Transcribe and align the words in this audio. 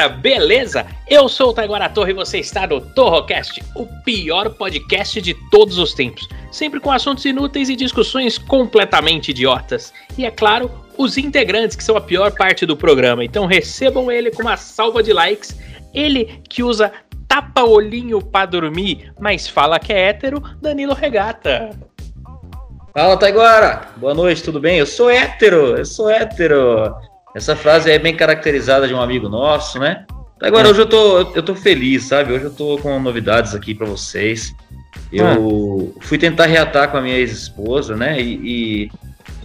galera, 0.00 0.08
beleza? 0.08 0.86
Eu 1.06 1.28
sou 1.28 1.50
o 1.50 1.52
Taiguara 1.52 1.88
Torre 1.88 2.12
e 2.12 2.14
você 2.14 2.38
está 2.38 2.66
no 2.66 2.80
Torrocast, 2.80 3.62
o 3.74 3.86
pior 4.02 4.50
podcast 4.50 5.20
de 5.20 5.34
todos 5.50 5.78
os 5.78 5.92
tempos. 5.92 6.26
Sempre 6.50 6.80
com 6.80 6.90
assuntos 6.90 7.24
inúteis 7.24 7.68
e 7.68 7.76
discussões 7.76 8.38
completamente 8.38 9.30
idiotas. 9.30 9.92
E 10.16 10.24
é 10.24 10.30
claro, 10.30 10.70
os 10.96 11.18
integrantes 11.18 11.76
que 11.76 11.84
são 11.84 11.96
a 11.96 12.00
pior 12.00 12.32
parte 12.32 12.64
do 12.64 12.76
programa. 12.76 13.24
Então 13.24 13.46
recebam 13.46 14.10
ele 14.10 14.30
com 14.30 14.42
uma 14.42 14.56
salva 14.56 15.02
de 15.02 15.12
likes. 15.12 15.56
Ele 15.92 16.40
que 16.48 16.62
usa 16.62 16.92
tapa-olhinho 17.28 18.22
pra 18.22 18.46
dormir, 18.46 19.12
mas 19.20 19.48
fala 19.48 19.78
que 19.78 19.92
é 19.92 20.08
hétero, 20.08 20.42
Danilo 20.60 20.94
Regata. 20.94 21.70
Fala, 22.92 23.16
Taiguara! 23.16 23.88
Boa 23.96 24.14
noite, 24.14 24.42
tudo 24.42 24.58
bem? 24.58 24.78
Eu 24.78 24.86
sou 24.86 25.08
hétero, 25.08 25.76
eu 25.76 25.84
sou 25.84 26.10
hétero. 26.10 26.92
Essa 27.34 27.54
frase 27.54 27.90
é 27.90 27.98
bem 27.98 28.14
caracterizada 28.14 28.88
de 28.88 28.94
um 28.94 29.00
amigo 29.00 29.28
nosso, 29.28 29.78
né? 29.78 30.04
Taiguara, 30.38 30.68
É. 30.68 30.70
hoje 30.70 30.80
eu 30.80 30.86
tô, 30.86 31.18
eu 31.34 31.42
tô 31.42 31.54
feliz, 31.54 32.04
sabe? 32.04 32.32
Hoje 32.32 32.44
eu 32.46 32.50
tô 32.50 32.78
com 32.78 32.98
novidades 32.98 33.54
aqui 33.54 33.74
pra 33.74 33.86
vocês. 33.86 34.54
Eu 35.12 35.94
fui 36.00 36.18
tentar 36.18 36.46
reatar 36.46 36.90
com 36.90 36.96
a 36.96 37.00
minha 37.00 37.16
ex-esposa, 37.16 37.94
né? 37.96 38.20
E, 38.20 38.88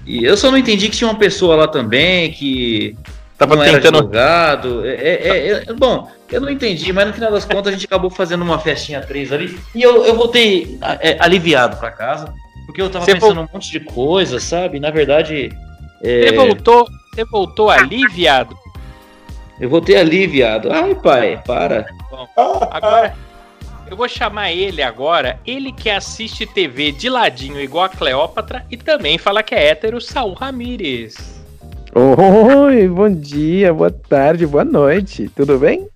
e- 0.07 0.19
e 0.19 0.23
eu 0.23 0.37
só 0.37 0.49
não 0.49 0.57
entendi 0.57 0.89
que 0.89 0.97
tinha 0.97 1.09
uma 1.09 1.17
pessoa 1.19 1.55
lá 1.55 1.67
também 1.67 2.31
que 2.31 2.95
Tava 3.37 3.55
não 3.55 3.63
era 3.63 3.73
tentando. 3.73 3.97
advogado. 3.97 4.85
É, 4.85 4.89
é- 4.95 5.27
é- 5.27 5.63
é- 5.67 5.73
bom, 5.73 6.09
eu 6.31 6.39
não 6.41 6.49
entendi, 6.49 6.91
mas 6.93 7.07
no 7.07 7.13
final 7.13 7.31
das 7.31 7.45
contas 7.45 7.67
a 7.67 7.71
gente 7.71 7.85
acabou 7.85 8.09
fazendo 8.09 8.43
uma 8.43 8.57
festinha 8.59 9.01
três 9.01 9.31
ali. 9.31 9.59
E 9.75 9.81
eu, 9.83 10.05
eu 10.05 10.15
voltei 10.15 10.77
aliviado 11.19 11.77
pra 11.77 11.91
casa, 11.91 12.33
porque 12.65 12.81
eu 12.81 12.89
tava 12.89 13.05
Você 13.05 13.13
pensando 13.13 13.41
um 13.41 13.47
monte 13.51 13.69
de 13.71 13.79
coisa, 13.81 14.39
sabe? 14.39 14.79
Na 14.79 14.91
verdade, 14.91 15.51
Você 16.01 16.31
voltou, 16.35 16.87
você 17.15 17.23
voltou 17.23 17.69
ali, 17.69 18.05
viado? 18.09 18.57
eu 19.57 19.69
voltei 19.69 19.95
aliviado. 19.95 20.69
Ai, 20.71 20.93
pai, 20.95 21.41
para. 21.45 21.85
Agora, 22.69 23.15
eu 23.89 23.95
vou 23.95 24.09
chamar 24.09 24.51
ele 24.51 24.81
agora, 24.81 25.39
ele 25.45 25.71
que 25.71 25.89
assiste 25.89 26.45
TV 26.45 26.91
de 26.91 27.09
ladinho 27.09 27.61
igual 27.61 27.85
a 27.85 27.89
Cleópatra 27.89 28.65
e 28.69 28.75
também 28.75 29.17
fala 29.17 29.41
que 29.41 29.55
é 29.55 29.69
hétero, 29.69 30.01
Saul 30.01 30.33
Ramírez. 30.33 31.15
Oi, 31.93 32.89
bom 32.89 33.09
dia, 33.09 33.73
boa 33.73 33.91
tarde, 33.91 34.45
boa 34.45 34.65
noite, 34.65 35.31
tudo 35.33 35.57
bem? 35.57 35.87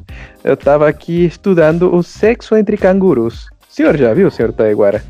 Eu 0.42 0.56
tava 0.56 0.88
aqui 0.88 1.26
estudando 1.26 1.94
o 1.94 2.02
sexo 2.02 2.56
entre 2.56 2.78
cangurus. 2.78 3.48
O 3.70 3.74
senhor 3.74 3.98
já 3.98 4.14
viu, 4.14 4.32
senhor 4.32 4.54
Taiguara? 4.54 5.04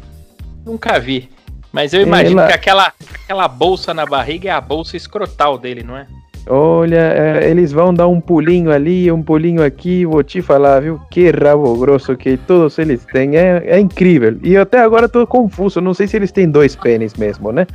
Nunca 0.65 0.99
vi. 0.99 1.29
Mas 1.71 1.93
eu 1.93 2.01
imagino 2.01 2.39
Ela- 2.39 2.47
que 2.47 2.53
aquela, 2.53 2.93
aquela 3.23 3.47
bolsa 3.47 3.93
na 3.93 4.05
barriga 4.05 4.49
é 4.49 4.51
a 4.51 4.61
bolsa 4.61 4.97
escrotal 4.97 5.57
dele, 5.57 5.83
não 5.83 5.95
é? 5.97 6.07
Olha, 6.47 6.97
é, 6.97 7.49
eles 7.51 7.71
vão 7.71 7.93
dar 7.93 8.07
um 8.07 8.19
pulinho 8.19 8.71
ali, 8.71 9.11
um 9.11 9.21
pulinho 9.21 9.63
aqui, 9.63 10.03
vou 10.03 10.23
te 10.23 10.41
falar, 10.41 10.79
viu? 10.79 10.99
Que 11.11 11.29
rabo 11.29 11.75
grosso 11.77 12.15
que 12.17 12.37
todos 12.37 12.79
eles 12.79 13.05
têm, 13.05 13.35
é, 13.37 13.61
é 13.67 13.79
incrível. 13.79 14.35
E 14.41 14.53
eu 14.53 14.63
até 14.63 14.79
agora 14.79 15.07
tô 15.07 15.27
confuso, 15.27 15.79
não 15.79 15.93
sei 15.93 16.07
se 16.07 16.15
eles 16.15 16.31
têm 16.31 16.49
dois 16.49 16.75
pênis 16.75 17.13
mesmo, 17.13 17.51
né? 17.51 17.67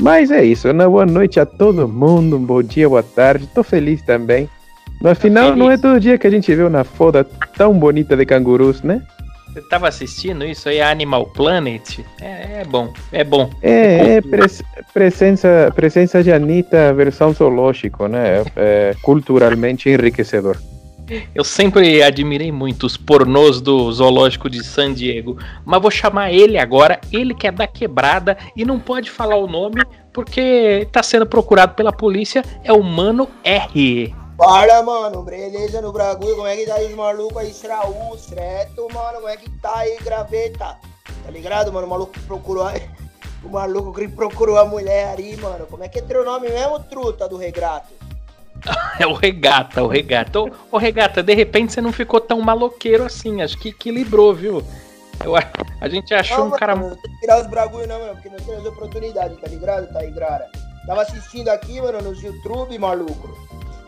Mas 0.00 0.32
é 0.32 0.44
isso, 0.44 0.68
uma 0.68 0.88
boa 0.88 1.06
noite 1.06 1.38
a 1.38 1.46
todo 1.46 1.86
mundo, 1.86 2.36
um 2.36 2.44
bom 2.44 2.62
dia, 2.62 2.88
boa 2.88 3.02
tarde, 3.02 3.46
tô 3.54 3.62
feliz 3.62 4.02
também. 4.02 4.48
No 5.00 5.14
final, 5.14 5.54
não 5.54 5.70
é 5.70 5.76
todo 5.76 6.00
dia 6.00 6.18
que 6.18 6.26
a 6.26 6.30
gente 6.30 6.52
vê 6.52 6.64
uma 6.64 6.82
foda 6.82 7.24
tão 7.56 7.74
bonita 7.78 8.16
de 8.16 8.26
cangurus, 8.26 8.82
né? 8.82 9.02
Você 9.56 9.62
tava 9.62 9.88
assistindo 9.88 10.44
isso 10.44 10.68
aí, 10.68 10.82
Animal 10.82 11.28
Planet? 11.28 12.00
É, 12.20 12.60
é 12.60 12.64
bom, 12.68 12.92
é 13.10 13.24
bom. 13.24 13.48
É, 13.62 14.16
é 14.16 14.20
pres- 14.20 14.62
presença, 14.92 15.72
presença 15.74 16.22
de 16.22 16.30
Anitta 16.30 16.92
versão 16.92 17.32
zoológico, 17.32 18.06
né? 18.06 18.44
É 18.54 18.94
culturalmente 19.00 19.88
enriquecedor. 19.88 20.58
Eu 21.34 21.42
sempre 21.42 22.02
admirei 22.02 22.52
muito 22.52 22.84
os 22.84 22.98
pornôs 22.98 23.62
do 23.62 23.90
zoológico 23.90 24.50
de 24.50 24.62
San 24.62 24.92
Diego, 24.92 25.38
mas 25.64 25.80
vou 25.80 25.90
chamar 25.90 26.30
ele 26.30 26.58
agora, 26.58 27.00
ele 27.10 27.34
que 27.34 27.46
é 27.46 27.50
da 27.50 27.66
quebrada 27.66 28.36
e 28.54 28.62
não 28.62 28.78
pode 28.78 29.10
falar 29.10 29.36
o 29.36 29.46
nome 29.46 29.80
porque 30.12 30.86
tá 30.92 31.02
sendo 31.02 31.24
procurado 31.24 31.74
pela 31.74 31.92
polícia, 31.92 32.42
é 32.62 32.74
o 32.74 32.82
Mano 32.82 33.26
R. 33.42 34.14
Fala, 34.36 34.82
mano, 34.82 35.22
beleza 35.22 35.80
no 35.80 35.92
bagulho? 35.92 36.36
Como 36.36 36.46
é 36.46 36.56
que 36.56 36.66
tá 36.66 36.74
aí 36.74 36.86
os 36.86 36.94
malucos 36.94 37.38
aí, 37.38 37.50
Sraú, 37.54 38.18
certo, 38.18 38.86
mano? 38.92 39.14
Como 39.14 39.28
é 39.28 39.36
que 39.36 39.48
tá 39.60 39.78
aí, 39.78 39.96
graveta? 40.02 40.76
Tá 41.24 41.30
ligado, 41.30 41.72
mano? 41.72 41.86
O 41.86 41.90
maluco 41.90 42.18
procurou. 42.26 42.66
O 43.44 43.48
maluco 43.48 43.92
que 43.92 44.08
procurou 44.08 44.58
a 44.58 44.64
mulher 44.64 45.08
ali, 45.08 45.36
mano. 45.36 45.66
Como 45.66 45.84
é 45.84 45.88
que 45.88 46.00
é 46.00 46.02
teu 46.02 46.24
nome 46.24 46.48
mesmo, 46.48 46.80
truta 46.80 47.28
do 47.28 47.36
regrato? 47.36 47.92
É 48.98 49.06
o 49.06 49.12
Regata, 49.12 49.84
o 49.84 49.86
Regata. 49.86 50.40
Ô, 50.40 50.50
ô, 50.72 50.78
Regata, 50.78 51.22
de 51.22 51.34
repente 51.34 51.72
você 51.72 51.80
não 51.80 51.92
ficou 51.92 52.18
tão 52.18 52.40
maloqueiro 52.40 53.04
assim, 53.04 53.42
acho 53.42 53.56
que 53.58 53.68
equilibrou, 53.68 54.34
viu? 54.34 54.64
Eu, 55.24 55.36
a, 55.36 55.88
gente 55.88 56.12
achou 56.12 56.38
um 56.38 56.48
mano, 56.48 56.58
cara. 56.58 56.74
Não 56.74 56.96
que 56.96 57.20
tirar 57.20 57.40
os 57.40 57.46
bagulho, 57.46 57.86
não, 57.86 58.00
mano, 58.00 58.14
porque 58.14 58.30
não 58.30 58.38
tem 58.38 58.56
as 58.56 58.64
oportunidades, 58.64 59.38
tá 59.38 59.48
ligado, 59.48 59.92
tá 59.92 60.04
Grara? 60.06 60.46
Tava 60.86 61.02
assistindo 61.02 61.48
aqui, 61.48 61.80
mano, 61.80 62.00
nos 62.02 62.22
YouTube, 62.22 62.76
maluco. 62.78 63.36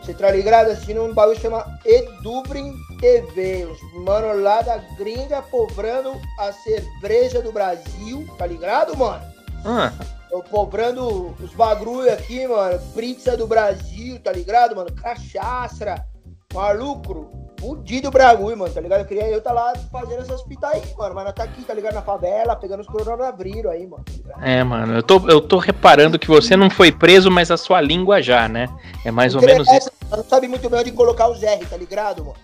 Você 0.01 0.13
tá 0.13 0.31
ligado? 0.31 0.71
Assistindo 0.71 1.03
um 1.03 1.13
bagulho 1.13 1.35
que 1.35 1.41
chama 1.41 1.79
Edubrin 1.85 2.73
TV. 2.99 3.65
Os 3.65 3.93
mano 4.03 4.41
lá 4.41 4.61
da 4.61 4.77
gringa 4.97 5.41
povrando 5.41 6.19
a 6.39 6.51
cerveja 6.51 7.41
do 7.41 7.51
Brasil, 7.51 8.27
tá 8.37 8.45
ligado, 8.45 8.97
mano? 8.97 9.23
Ah, 9.65 9.91
Eu 10.31 10.41
pobrando 10.43 11.35
os 11.41 11.53
bagulho 11.53 12.11
aqui, 12.11 12.47
mano. 12.47 12.79
Pizza 12.95 13.35
do 13.35 13.47
Brasil, 13.47 14.19
tá 14.19 14.31
ligado, 14.31 14.75
mano? 14.75 14.91
Cachaça, 14.93 16.05
maluco. 16.53 17.48
Fudido 17.59 18.09
bagulho, 18.09 18.57
mano, 18.57 18.73
tá 18.73 18.79
ligado? 18.79 19.01
Eu 19.01 19.05
queria 19.05 19.27
eu 19.27 19.41
tá 19.41 19.51
lá 19.51 19.73
fazendo 19.91 20.21
essas 20.21 20.41
fitas 20.43 20.69
aí, 20.71 20.81
mano. 20.97 21.15
Mas 21.15 21.25
nós 21.25 21.33
tá 21.33 21.43
aqui, 21.43 21.61
tá 21.63 21.73
ligado? 21.73 21.93
Na 21.93 22.01
favela, 22.01 22.55
pegando 22.55 22.79
os 22.79 22.87
coronavírus 22.87 23.71
aí, 23.71 23.85
mano. 23.85 24.03
tá 24.05 24.47
é, 24.47 24.63
mano, 24.63 24.95
eu 24.95 25.03
tô, 25.03 25.27
eu 25.27 25.41
tô 25.41 25.57
reparando 25.57 26.17
que 26.17 26.27
você 26.27 26.55
não 26.55 26.69
foi 26.69 26.91
preso, 26.91 27.29
mas 27.29 27.51
a 27.51 27.57
sua 27.57 27.81
língua 27.81 28.21
já, 28.21 28.47
né? 28.47 28.67
É 29.05 29.11
mais 29.11 29.35
ou 29.35 29.41
menos 29.41 29.67
isso. 29.71 29.91
Não 30.09 30.23
sabe 30.23 30.47
muito 30.47 30.69
bem 30.69 30.79
onde 30.79 30.91
colocar 30.91 31.29
os 31.29 31.43
R, 31.43 31.65
tá 31.65 31.75
ligado, 31.75 32.25
mano? 32.25 32.37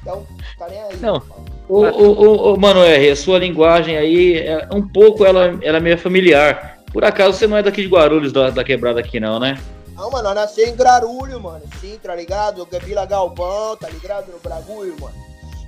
Então, 0.00 0.26
tá 0.58 0.66
nem 0.68 0.82
aí. 0.82 0.96
Não. 1.00 1.22
Ô, 1.68 1.84
ô, 1.84 2.12
ô, 2.12 2.52
ô, 2.52 2.56
Mano 2.56 2.82
R, 2.82 3.10
a 3.10 3.16
sua 3.16 3.38
linguagem 3.38 3.96
aí, 3.96 4.38
é, 4.38 4.68
um 4.72 4.86
pouco 4.86 5.24
ela, 5.24 5.56
ela 5.62 5.78
é 5.78 5.80
meio 5.80 5.96
familiar. 5.96 6.78
Por 6.92 7.04
acaso 7.04 7.38
você 7.38 7.46
não 7.46 7.56
é 7.56 7.62
daqui 7.62 7.82
de 7.82 7.88
Guarulhos, 7.88 8.32
da, 8.32 8.50
da 8.50 8.64
quebrada 8.64 9.00
aqui 9.00 9.20
não, 9.20 9.38
né? 9.38 9.56
Não, 9.94 10.10
mano, 10.10 10.24
nós 10.24 10.34
nasceu 10.34 10.66
em 10.66 10.76
Grarulho, 10.76 11.40
mano. 11.40 11.62
Sim, 11.80 11.98
tá 12.02 12.14
ligado? 12.14 12.66
Vila 12.84 13.04
Galvão, 13.04 13.76
tá 13.76 13.88
ligado? 13.88 14.32
No 14.32 14.38
bagulho, 14.38 14.96
mano. 15.00 15.14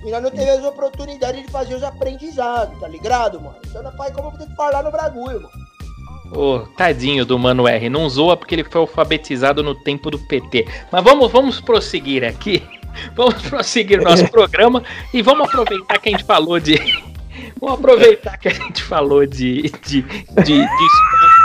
E 0.03 0.11
nós 0.11 0.21
não 0.21 0.29
teve 0.29 0.49
as 0.49 0.63
oportunidades 0.63 1.43
de 1.43 1.51
fazer 1.51 1.73
os 1.75 1.83
aprendizados, 1.83 2.79
tá 2.79 2.87
ligado, 2.87 3.41
mano? 3.41 3.57
Então, 3.65 3.83
pai, 3.95 4.11
como 4.11 4.37
tem 4.37 4.47
que 4.47 4.55
falar 4.55 4.83
no 4.83 4.91
bagulho, 4.91 5.41
mano? 5.41 5.65
Ô, 6.31 6.59
tadinho 6.75 7.25
do 7.25 7.37
Mano 7.37 7.67
R. 7.67 7.89
Não 7.89 8.09
zoa 8.09 8.35
porque 8.35 8.55
ele 8.55 8.63
foi 8.63 8.81
alfabetizado 8.81 9.63
no 9.63 9.75
tempo 9.75 10.09
do 10.09 10.19
PT. 10.19 10.67
Mas 10.91 11.03
vamos, 11.03 11.31
vamos 11.31 11.61
prosseguir 11.61 12.23
aqui. 12.23 12.63
Vamos 13.13 13.41
prosseguir 13.49 14.01
nosso 14.01 14.25
programa 14.31 14.81
e 15.13 15.21
vamos 15.21 15.49
aproveitar 15.49 15.99
que 15.99 16.07
a 16.07 16.11
gente 16.13 16.23
falou 16.23 16.61
de. 16.61 16.75
Vamos 17.59 17.79
aproveitar 17.79 18.37
que 18.37 18.47
a 18.47 18.53
gente 18.53 18.81
falou 18.83 19.25
de. 19.25 19.63
de. 19.85 20.01
de, 20.01 20.43
de 20.43 20.63
escola 20.63 21.35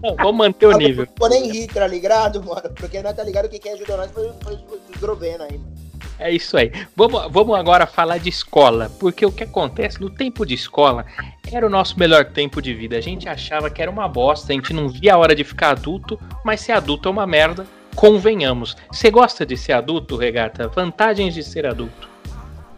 Não, 0.00 0.16
vamos 0.16 0.36
manter 0.36 0.66
o 0.66 0.76
nível. 0.76 1.06
Não 1.06 1.14
vou 1.18 1.28
nem 1.28 1.50
rir, 1.50 1.66
tá 1.68 1.86
ligado, 1.86 2.42
mano? 2.42 2.70
Porque 2.76 3.02
nós 3.02 3.14
tá 3.14 3.24
ligado 3.24 3.48
que 3.48 3.58
quem 3.58 3.72
ajudou 3.72 3.96
nós 3.96 4.10
foi, 4.10 4.30
foi, 4.42 4.58
foi 4.68 4.80
os 4.92 5.00
Grovena 5.00 5.44
aí, 5.44 5.58
mano. 5.58 5.82
É 6.18 6.30
isso 6.30 6.56
aí. 6.56 6.70
Vamos, 6.94 7.32
vamos 7.32 7.58
agora 7.58 7.86
falar 7.86 8.18
de 8.18 8.28
escola, 8.28 8.90
porque 9.00 9.26
o 9.26 9.32
que 9.32 9.42
acontece 9.42 10.00
no 10.00 10.08
tempo 10.08 10.46
de 10.46 10.54
escola 10.54 11.04
era 11.50 11.66
o 11.66 11.70
nosso 11.70 11.98
melhor 11.98 12.26
tempo 12.26 12.62
de 12.62 12.72
vida. 12.72 12.96
A 12.96 13.00
gente 13.00 13.28
achava 13.28 13.68
que 13.68 13.82
era 13.82 13.90
uma 13.90 14.06
bosta, 14.06 14.52
a 14.52 14.54
gente 14.54 14.72
não 14.72 14.88
via 14.88 15.14
a 15.14 15.18
hora 15.18 15.34
de 15.34 15.42
ficar 15.42 15.70
adulto, 15.70 16.20
mas 16.44 16.60
ser 16.60 16.72
adulto 16.72 17.08
é 17.08 17.12
uma 17.12 17.26
merda, 17.26 17.66
convenhamos. 17.96 18.76
Você 18.90 19.10
gosta 19.10 19.44
de 19.44 19.56
ser 19.56 19.72
adulto, 19.72 20.16
Regata? 20.16 20.68
Vantagens 20.68 21.34
de 21.34 21.42
ser 21.42 21.66
adulto. 21.66 22.08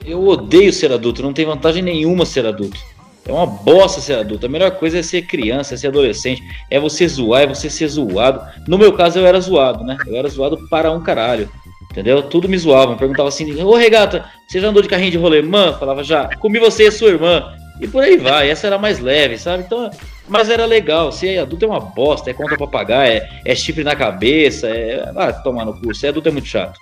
Eu 0.04 0.26
odeio 0.26 0.72
ser 0.72 0.92
adulto, 0.92 1.22
não 1.22 1.32
tem 1.32 1.44
vantagem 1.44 1.82
nenhuma 1.82 2.24
ser 2.24 2.46
adulto. 2.46 2.78
É 3.26 3.32
uma 3.32 3.46
bosta 3.46 4.00
ser 4.00 4.14
adulto. 4.14 4.46
A 4.46 4.48
melhor 4.48 4.72
coisa 4.72 4.98
é 4.98 5.02
ser 5.02 5.22
criança, 5.22 5.74
é 5.74 5.76
ser 5.76 5.88
adolescente. 5.88 6.42
É 6.70 6.78
você 6.78 7.08
zoar, 7.08 7.42
é 7.42 7.46
você 7.46 7.70
ser 7.70 7.88
zoado. 7.88 8.40
No 8.68 8.76
meu 8.76 8.92
caso, 8.92 9.18
eu 9.18 9.26
era 9.26 9.40
zoado, 9.40 9.82
né? 9.82 9.96
Eu 10.06 10.16
era 10.16 10.28
zoado 10.28 10.68
para 10.68 10.90
um 10.90 11.02
caralho. 11.02 11.48
Entendeu? 11.90 12.22
Tudo 12.22 12.48
me 12.48 12.58
zoavam. 12.58 12.96
Perguntava 12.96 13.28
assim: 13.28 13.62
Ô 13.62 13.74
regata, 13.76 14.24
você 14.46 14.60
já 14.60 14.68
andou 14.68 14.82
de 14.82 14.88
carrinho 14.88 15.12
de 15.12 15.16
rolemã? 15.16 15.72
Falava 15.74 16.02
já, 16.04 16.28
comi 16.36 16.58
você 16.58 16.88
e 16.88 16.90
sua 16.90 17.08
irmã. 17.08 17.54
E 17.80 17.88
por 17.88 18.02
aí 18.02 18.16
vai. 18.16 18.50
Essa 18.50 18.66
era 18.66 18.78
mais 18.78 18.98
leve, 18.98 19.38
sabe? 19.38 19.62
Então, 19.64 19.90
mas 20.28 20.50
era 20.50 20.66
legal. 20.66 21.10
Ser 21.10 21.38
adulto 21.38 21.64
é 21.64 21.68
uma 21.68 21.80
bosta, 21.80 22.30
é 22.30 22.34
conta 22.34 22.56
pra 22.56 22.66
pagar, 22.66 23.08
é, 23.08 23.28
é 23.44 23.54
chifre 23.54 23.84
na 23.84 23.96
cabeça, 23.96 24.68
é. 24.68 25.10
Ah, 25.16 25.32
tomar 25.32 25.64
no 25.64 25.80
curso. 25.80 26.00
Ser 26.00 26.08
adulto 26.08 26.28
é 26.28 26.32
muito 26.32 26.48
chato. 26.48 26.78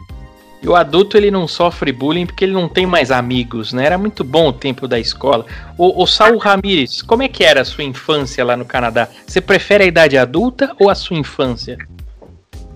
E 0.62 0.68
o 0.68 0.76
adulto 0.76 1.16
ele 1.16 1.30
não 1.30 1.48
sofre 1.48 1.90
bullying 1.90 2.24
porque 2.24 2.44
ele 2.44 2.52
não 2.52 2.68
tem 2.68 2.86
mais 2.86 3.10
amigos, 3.10 3.72
né? 3.72 3.84
Era 3.84 3.98
muito 3.98 4.22
bom 4.22 4.48
o 4.48 4.52
tempo 4.52 4.86
da 4.86 4.98
escola. 4.98 5.44
O, 5.76 6.02
o 6.02 6.06
Saul 6.06 6.38
Ramírez, 6.38 7.02
como 7.02 7.24
é 7.24 7.28
que 7.28 7.42
era 7.42 7.62
a 7.62 7.64
sua 7.64 7.82
infância 7.82 8.44
lá 8.44 8.56
no 8.56 8.64
Canadá? 8.64 9.08
Você 9.26 9.40
prefere 9.40 9.82
a 9.82 9.86
idade 9.88 10.16
adulta 10.16 10.72
ou 10.78 10.88
a 10.88 10.94
sua 10.94 11.16
infância? 11.16 11.76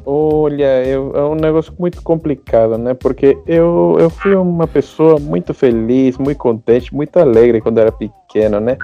Olha, 0.05 0.85
eu, 0.85 1.13
é 1.17 1.25
um 1.25 1.37
negócio 1.37 1.73
muito 1.79 2.03
complicado, 2.03 2.77
né? 2.77 2.95
Porque 2.95 3.39
eu, 3.47 3.97
eu 4.01 4.11
fui 4.11 4.35
uma 4.35 4.67
pessoa 4.67 5.21
muito 5.21 5.55
feliz, 5.55 6.19
muito 6.19 6.39
contente, 6.39 6.95
muito 6.95 7.17
alegre 7.19 7.61
quando 7.61 7.79
era 7.79 7.93
pequeno, 7.93 8.59
né? 8.59 8.77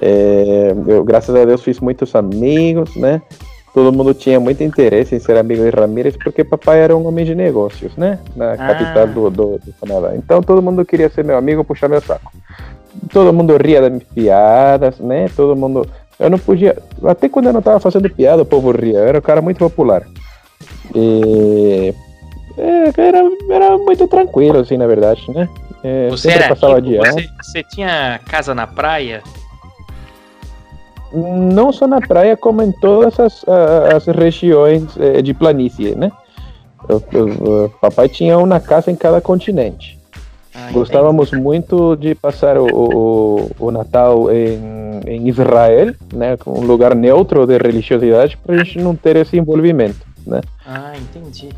É, 0.00 0.74
eu, 0.86 1.04
graças 1.04 1.34
a 1.34 1.44
Deus, 1.44 1.62
fiz 1.62 1.80
muitos 1.80 2.14
amigos, 2.14 2.96
né? 2.96 3.20
Todo 3.74 3.90
mundo 3.92 4.12
tinha 4.12 4.38
muito 4.38 4.62
interesse 4.62 5.14
em 5.14 5.18
ser 5.18 5.36
amigo 5.38 5.62
de 5.64 5.70
Ramírez, 5.70 6.14
porque 6.22 6.44
papai 6.44 6.80
era 6.80 6.94
um 6.96 7.06
homem 7.06 7.24
de 7.24 7.34
negócios, 7.34 7.96
né? 7.96 8.18
Na 8.36 8.52
Ah. 8.52 8.56
capital 8.58 9.06
do, 9.08 9.30
do, 9.30 9.58
do 9.58 9.72
Canadá. 9.80 10.14
Então 10.14 10.42
todo 10.42 10.60
mundo 10.60 10.84
queria 10.84 11.08
ser 11.08 11.24
meu 11.24 11.38
amigo, 11.38 11.64
puxar 11.64 11.88
meu 11.88 12.00
saco. 12.02 12.30
Todo 13.10 13.32
mundo 13.32 13.56
ria 13.56 13.80
das 13.80 13.90
minhas 13.90 14.04
piadas, 14.14 14.98
né? 14.98 15.30
Todo 15.34 15.56
mundo. 15.56 15.88
Eu 16.20 16.28
não 16.28 16.38
podia. 16.38 16.76
Até 17.04 17.28
quando 17.30 17.46
eu 17.46 17.52
não 17.52 17.60
estava 17.60 17.80
fazendo 17.80 18.10
piada, 18.10 18.42
o 18.42 18.46
povo 18.46 18.70
ria. 18.72 18.98
Eu 18.98 19.06
era 19.08 19.18
um 19.18 19.22
cara 19.22 19.40
muito 19.40 19.58
popular. 19.58 20.02
E. 20.94 21.94
é, 22.58 22.92
era, 23.00 23.22
era 23.50 23.78
muito 23.78 24.06
tranquilo, 24.06 24.58
assim, 24.58 24.76
na 24.76 24.86
verdade, 24.86 25.22
né? 25.30 25.48
É, 25.82 26.08
Você 26.10 26.30
era 26.30 26.48
passava 26.48 26.78
rico? 26.78 27.04
Você, 27.04 27.28
você 27.42 27.62
tinha 27.64 28.20
casa 28.28 28.54
na 28.54 28.66
praia? 28.66 29.22
Não 31.14 31.72
só 31.72 31.86
na 31.86 32.00
praia, 32.00 32.36
como 32.36 32.62
em 32.62 32.72
todas 32.72 33.18
as, 33.20 33.44
as 33.94 34.06
regiões 34.06 34.96
eh, 34.98 35.22
de 35.22 35.34
planície, 35.34 35.94
né? 35.94 36.10
O 36.88 37.68
papai 37.80 38.08
tinha 38.08 38.36
uma 38.38 38.58
casa 38.58 38.90
em 38.90 38.96
cada 38.96 39.20
continente. 39.20 39.98
Ah, 40.54 40.68
Gostávamos 40.72 41.32
muito 41.32 41.96
de 41.96 42.14
passar 42.14 42.58
o, 42.58 42.66
o, 42.66 43.50
o 43.58 43.70
Natal 43.70 44.30
em, 44.30 45.00
em 45.06 45.28
Israel, 45.28 45.94
né? 46.12 46.36
Um 46.46 46.62
lugar 46.64 46.94
neutro 46.94 47.46
de 47.46 47.56
religiosidade, 47.56 48.36
para 48.36 48.54
a 48.54 48.58
gente 48.58 48.78
não 48.78 48.94
ter 48.96 49.16
esse 49.16 49.36
envolvimento, 49.38 50.00
né? 50.26 50.40
Ah, 50.66 50.92
entendi. 50.96 51.48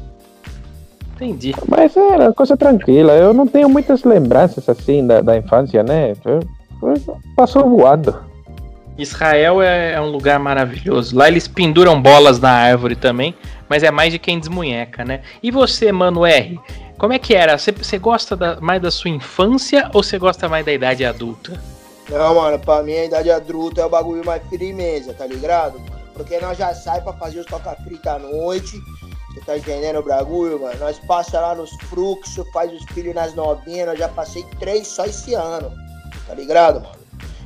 Entendi. 1.16 1.54
Mas 1.68 1.96
era 1.96 2.24
uma 2.24 2.32
coisa 2.32 2.56
tranquila. 2.56 3.12
Eu 3.14 3.32
não 3.32 3.46
tenho 3.46 3.68
muitas 3.68 4.02
lembranças 4.04 4.68
assim 4.68 5.06
da, 5.06 5.20
da 5.20 5.36
infância, 5.36 5.82
né? 5.82 6.12
Eu- 6.24 6.40
eu- 6.82 7.16
Passou 7.36 7.68
voando. 7.68 8.14
Israel 8.96 9.60
é, 9.60 9.92
é 9.94 10.00
um 10.00 10.08
lugar 10.10 10.38
maravilhoso. 10.38 11.16
Lá 11.16 11.28
eles 11.28 11.48
penduram 11.48 12.00
bolas 12.00 12.38
na 12.38 12.50
árvore 12.50 12.94
também, 12.96 13.34
mas 13.68 13.82
é 13.82 13.90
mais 13.90 14.12
de 14.12 14.18
quem 14.18 14.38
desmunheca, 14.38 15.04
né? 15.04 15.22
E 15.42 15.50
você, 15.50 15.90
Mano 15.90 16.24
R, 16.24 16.58
como 16.96 17.12
é 17.12 17.18
que 17.18 17.34
era? 17.34 17.58
Você, 17.58 17.98
gosta 17.98 18.36
da- 18.36 18.60
mais 18.60 18.80
da 18.80 18.90
sua 18.90 19.10
infância 19.10 19.90
ou 19.92 20.02
você 20.02 20.18
gosta 20.18 20.48
mais 20.48 20.64
da 20.64 20.72
idade 20.72 21.04
adulta? 21.04 21.60
Não, 22.08 22.34
mano, 22.34 22.58
pra 22.58 22.82
mim 22.82 22.92
a 22.92 23.04
idade 23.06 23.30
adulta 23.30 23.80
é 23.80 23.84
o 23.84 23.88
bagulho 23.88 24.24
mais 24.24 24.42
firmeza, 24.48 25.12
tá 25.14 25.26
ligado? 25.26 25.80
Porque 26.12 26.38
nós 26.38 26.56
já 26.56 26.72
sai 26.74 27.00
pra 27.00 27.12
fazer 27.14 27.40
os 27.40 27.46
toca-frita 27.46 28.12
à 28.12 28.18
noite. 28.18 28.78
Você 29.32 29.40
tá 29.40 29.58
entendendo 29.58 29.98
o 29.98 30.02
bagulho, 30.04 30.60
mano? 30.60 30.78
Nós 30.78 30.96
passa 31.00 31.40
lá 31.40 31.54
nos 31.56 31.70
fluxos, 31.88 32.46
faz 32.52 32.72
os 32.72 32.84
filhos 32.92 33.14
nas 33.14 33.34
novinhas. 33.34 33.88
Nós 33.88 33.98
já 33.98 34.08
passei 34.08 34.44
três 34.60 34.86
só 34.86 35.04
esse 35.06 35.34
ano, 35.34 35.72
tá 36.28 36.34
ligado, 36.34 36.74
mano? 36.80 37.03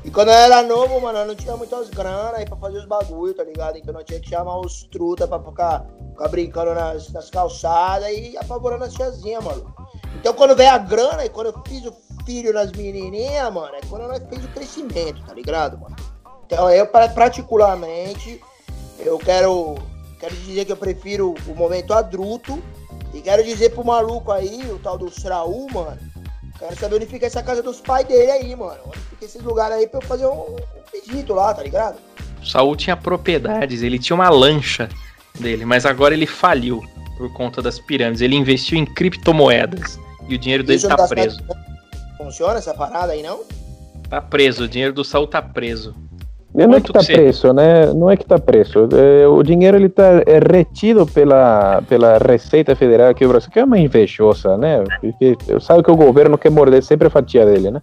E 0.08 0.10
quando 0.10 0.28
eu 0.28 0.34
era 0.34 0.62
novo, 0.62 0.98
mano, 1.02 1.18
eu 1.18 1.26
não 1.26 1.34
tinha 1.34 1.54
muitas 1.54 1.90
grana 1.90 2.38
aí 2.38 2.46
pra 2.46 2.56
fazer 2.56 2.78
os 2.78 2.86
bagulho, 2.86 3.34
tá 3.34 3.44
ligado? 3.44 3.76
Então 3.76 3.92
nós 3.92 4.04
tinha 4.04 4.18
que 4.18 4.30
chamar 4.30 4.58
os 4.58 4.84
truta 4.84 5.28
pra 5.28 5.38
ficar, 5.38 5.84
ficar 6.12 6.28
brincando 6.28 6.74
nas, 6.74 7.12
nas 7.12 7.28
calçadas 7.28 8.08
e 8.08 8.34
apavorando 8.38 8.84
as 8.84 8.94
tiazinhas, 8.94 9.44
mano. 9.44 9.70
Então 10.18 10.32
quando 10.32 10.56
veio 10.56 10.70
a 10.70 10.78
grana 10.78 11.26
e 11.26 11.28
quando 11.28 11.48
eu 11.48 11.62
fiz 11.66 11.84
o 11.84 11.94
filho 12.24 12.54
nas 12.54 12.72
menininhas, 12.72 13.52
mano, 13.52 13.74
é 13.74 13.80
quando 13.86 14.08
nós 14.08 14.22
fez 14.30 14.42
o 14.46 14.48
crescimento, 14.48 15.22
tá 15.26 15.34
ligado, 15.34 15.76
mano? 15.76 15.94
Então 16.46 16.70
eu, 16.70 16.86
particularmente, 16.86 18.42
eu 19.00 19.18
quero, 19.18 19.74
quero 20.18 20.34
dizer 20.36 20.64
que 20.64 20.72
eu 20.72 20.76
prefiro 20.78 21.34
o 21.46 21.54
momento 21.54 21.92
adulto 21.92 22.62
e 23.12 23.20
quero 23.20 23.44
dizer 23.44 23.74
pro 23.74 23.84
maluco 23.84 24.32
aí, 24.32 24.62
o 24.72 24.78
tal 24.78 24.96
do 24.96 25.10
Sraú, 25.10 25.66
mano, 25.70 25.98
quero 26.58 26.78
saber 26.78 26.96
onde 26.96 27.06
fica 27.06 27.26
essa 27.26 27.42
casa 27.42 27.62
dos 27.62 27.80
pais 27.80 28.06
dele 28.06 28.30
aí, 28.30 28.56
mano. 28.56 28.80
Onde 28.86 28.98
fica 28.98 29.24
esses 29.24 29.42
lugares 29.42 29.76
aí 29.76 29.86
pra 29.86 30.00
eu 30.00 30.06
fazer 30.06 30.26
um, 30.26 30.56
um 30.56 30.56
pedido 30.90 31.34
lá, 31.34 31.54
tá 31.54 31.62
ligado? 31.62 31.98
O 32.42 32.46
Saul 32.46 32.76
tinha 32.76 32.96
propriedades, 32.96 33.82
ele 33.82 33.98
tinha 33.98 34.14
uma 34.14 34.28
lancha 34.28 34.88
dele, 35.38 35.64
mas 35.64 35.86
agora 35.86 36.14
ele 36.14 36.26
faliu 36.26 36.82
por 37.16 37.32
conta 37.32 37.60
das 37.60 37.78
pirâmides. 37.78 38.20
Ele 38.20 38.36
investiu 38.36 38.78
em 38.78 38.84
criptomoedas 38.84 39.98
e 40.28 40.34
o 40.34 40.38
dinheiro 40.38 40.62
dele 40.62 40.78
Isso 40.78 40.88
tá 40.88 41.08
preso. 41.08 41.40
Funciona 42.16 42.58
essa 42.58 42.74
parada 42.74 43.12
aí, 43.12 43.22
não? 43.22 43.44
Tá 44.08 44.20
preso, 44.20 44.64
o 44.64 44.68
dinheiro 44.68 44.92
do 44.92 45.04
Saul 45.04 45.26
tá 45.26 45.42
preso. 45.42 45.94
Não 46.66 46.74
é 46.74 46.80
que 46.80 46.90
está 46.90 47.04
preso, 47.04 47.52
né? 47.52 47.92
Não 47.94 48.10
é 48.10 48.16
que 48.16 48.22
está 48.24 48.38
preso. 48.38 48.88
É, 48.92 49.26
o 49.26 49.42
dinheiro 49.42 49.76
ele 49.76 49.86
está 49.86 50.22
retido 50.50 51.06
pela 51.06 51.82
pela 51.88 52.18
Receita 52.18 52.74
Federal 52.74 53.10
aqui 53.10 53.24
do 53.24 53.30
Brasil, 53.30 53.50
que 53.50 53.58
é 53.58 53.64
uma 53.64 53.78
invejosa, 53.78 54.56
né? 54.56 54.82
Porque 55.00 55.36
sabe 55.60 55.82
que 55.82 55.90
o 55.90 55.96
governo 55.96 56.36
quer 56.36 56.50
morder 56.50 56.82
sempre 56.82 57.06
a 57.06 57.10
fatia 57.10 57.44
dele, 57.44 57.70
né? 57.70 57.80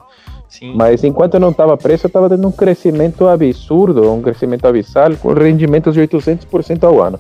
Sim. 0.50 0.74
Mas 0.76 1.04
enquanto 1.04 1.36
eu 1.36 1.40
não 1.40 1.50
estava 1.50 1.76
preso, 1.78 2.06
eu 2.06 2.08
estava 2.08 2.30
tendo 2.30 2.48
um 2.48 2.52
crescimento 2.52 3.28
absurdo, 3.28 4.12
um 4.12 4.22
crescimento 4.22 4.66
abissal, 4.66 5.12
com 5.18 5.34
rendimentos 5.34 5.94
de 5.94 6.02
800% 6.02 6.84
ao 6.84 7.02
ano. 7.02 7.20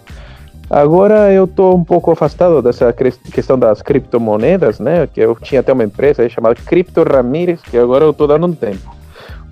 Agora 0.70 1.32
eu 1.32 1.46
estou 1.46 1.76
um 1.76 1.84
pouco 1.84 2.12
afastado 2.12 2.62
dessa 2.62 2.92
questão 2.94 3.58
das 3.58 3.82
criptomoedas, 3.82 4.80
né? 4.80 5.08
Que 5.08 5.22
eu 5.22 5.36
tinha 5.36 5.62
até 5.62 5.72
uma 5.72 5.84
empresa 5.84 6.28
chamada 6.28 6.56
Cripto 6.56 7.04
Ramírez, 7.04 7.62
que 7.62 7.78
agora 7.78 8.04
eu 8.04 8.12
estou 8.12 8.28
dando 8.28 8.48
um 8.48 8.54
tempo. 8.54 8.96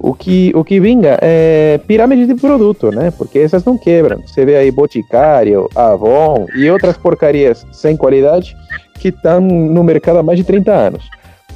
O 0.05 0.13
que, 0.13 0.51
o 0.53 0.65
que 0.65 0.81
vinga 0.81 1.17
é 1.21 1.79
pirâmide 1.87 2.27
de 2.27 2.35
produto, 2.35 2.91
né? 2.91 3.09
Porque 3.11 3.39
essas 3.39 3.63
não 3.63 3.77
quebram. 3.77 4.21
Você 4.27 4.43
vê 4.43 4.57
aí 4.57 4.69
Boticário, 4.69 5.69
Avon 5.73 6.45
e 6.57 6.69
outras 6.69 6.97
porcarias 6.97 7.65
sem 7.71 7.95
qualidade 7.95 8.53
que 8.99 9.07
estão 9.07 9.39
no 9.39 9.81
mercado 9.81 10.19
há 10.19 10.23
mais 10.23 10.37
de 10.37 10.43
30 10.43 10.71
anos. 10.73 11.09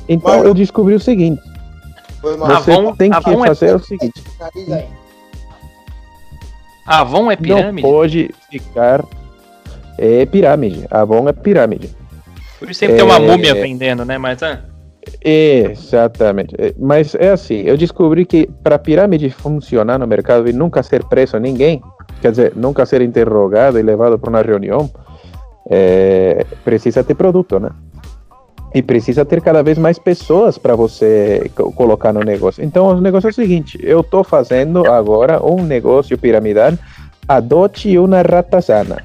Então 0.08 0.46
eu 0.46 0.54
descobri 0.54 0.96
o 0.96 1.00
seguinte: 1.00 1.42
você 2.22 2.72
Avon- 2.72 2.96
tem 2.96 3.12
que 3.12 3.18
Avon 3.18 3.44
é 3.44 3.48
fazer 3.50 3.76
o 3.76 3.80
seguinte. 3.80 4.24
Avon 6.86 7.30
é 7.30 7.36
pirâmide? 7.36 7.82
Não 7.86 7.92
pode 7.92 8.32
ficar. 8.50 9.04
É 9.98 10.26
pirâmide. 10.26 10.86
Avon 10.90 11.28
é 11.28 11.34
pirâmide. 11.34 11.90
Por 12.60 12.70
isso 12.72 12.80
sempre 12.80 12.96
tem 12.96 13.04
uma 13.06 13.18
É. 13.18 13.20
múmia 13.20 13.54
vendendo, 13.56 14.06
né? 14.06 14.18
Mas 14.18 14.42
ah, 14.42 14.62
Exatamente. 15.24 16.56
É, 16.58 16.74
Mas 16.78 17.16
é 17.16 17.30
assim, 17.30 17.62
eu 17.62 17.78
descobri 17.78 18.26
que 18.26 18.48
para 18.64 18.78
pirâmide 18.80 19.30
funcionar 19.30 19.98
no 20.00 20.08
mercado 20.08 20.50
e 20.50 20.54
nunca 20.54 20.84
ser 20.84 21.04
preso 21.06 21.38
ninguém, 21.38 21.82
quer 22.22 22.32
dizer, 22.32 22.54
nunca 22.56 22.86
ser 22.86 23.02
interrogado 23.02 23.80
e 23.80 23.82
levado 23.82 24.18
para 24.18 24.30
uma 24.30 24.42
reunião, 24.42 24.90
é, 25.70 26.46
precisa 26.64 27.04
ter 27.04 27.16
produto, 27.16 27.60
né? 27.60 27.70
E 28.74 28.82
precisa 28.82 29.26
ter 29.26 29.42
cada 29.42 29.64
vez 29.64 29.78
mais 29.78 29.98
pessoas 29.98 30.58
para 30.58 30.76
você 30.76 31.50
co- 31.56 31.72
colocar 31.72 32.14
no 32.14 32.20
negócio. 32.20 32.64
Então, 32.64 32.88
o 32.88 33.02
negócio 33.02 33.28
é 33.28 33.32
o 33.32 33.34
seguinte: 33.34 33.80
eu 33.82 34.02
estou 34.02 34.24
fazendo 34.24 34.86
agora 34.92 35.44
um 35.44 35.64
negócio 35.64 36.18
piramidal, 36.18 36.74
adote 37.28 37.98
uma 37.98 38.22
ratazana. 38.22 39.04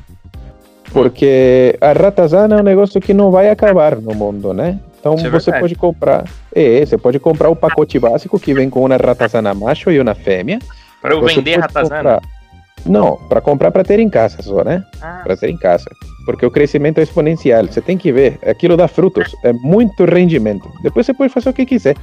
Porque 0.92 1.76
a 1.80 1.92
ratazana 1.92 2.56
é 2.56 2.60
um 2.60 2.64
negócio 2.64 3.00
que 3.00 3.14
não 3.14 3.30
vai 3.30 3.48
acabar 3.48 3.96
no 3.96 4.14
mundo, 4.14 4.52
né? 4.52 4.78
Então 5.02 5.16
Isso 5.16 5.26
é 5.26 5.30
você 5.30 5.50
pode 5.50 5.74
comprar. 5.74 6.24
É, 6.54 6.86
você 6.86 6.96
pode 6.96 7.18
comprar 7.18 7.48
o 7.48 7.56
pacote 7.56 7.98
básico 7.98 8.38
que 8.38 8.54
vem 8.54 8.70
com 8.70 8.84
uma 8.84 8.96
ratazana 8.96 9.52
macho 9.52 9.90
e 9.90 9.98
uma 9.98 10.14
fêmea. 10.14 10.60
para 11.00 11.14
eu 11.14 11.20
Você 11.20 11.34
vender 11.34 11.56
ratazana. 11.58 11.96
comprar- 11.96 12.22
Não, 12.86 13.16
para 13.28 13.40
comprar 13.40 13.70
para 13.72 13.82
ter 13.82 13.98
em 13.98 14.08
casa 14.08 14.40
só, 14.42 14.62
né? 14.62 14.84
Ah, 15.00 15.20
Para 15.24 15.36
ter 15.36 15.50
em 15.50 15.56
casa. 15.56 15.86
Porque 16.24 16.46
o 16.46 16.50
crescimento 16.52 16.98
é 16.98 17.02
exponencial. 17.02 17.66
Você 17.66 17.80
tem 17.80 17.98
que 17.98 18.12
ver, 18.12 18.38
aquilo 18.46 18.76
dá 18.76 18.86
frutos, 18.86 19.34
é 19.42 19.52
muito 19.52 20.04
rendimento. 20.04 20.70
Depois 20.84 21.04
você 21.04 21.12
pode 21.12 21.32
fazer 21.32 21.48
o 21.50 21.52
que 21.52 21.66
quiser. 21.66 21.96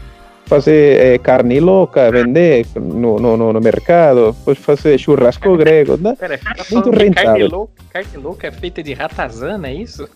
Fazer 0.46 1.00
eh, 1.16 1.18
carne 1.20 1.60
louca, 1.62 2.12
vender 2.12 2.66
no, 2.76 3.18
no, 3.18 3.54
no- 3.54 3.62
mercado, 3.62 4.36
pode 4.44 4.60
fazer 4.60 4.98
churrasco 4.98 5.56
grego. 5.56 5.96
Né? 5.96 6.16
pera, 6.20 6.38
tá 6.38 6.66
muito 6.72 6.90
que 6.92 6.98
carne 6.98 7.04
rentável. 7.04 7.48
louca, 7.50 7.74
carne 7.94 8.18
louca 8.18 8.48
é 8.48 8.52
feita 8.52 8.82
de 8.84 8.94
ratazana, 8.94 9.70
é 9.70 9.74
isso? 9.74 10.10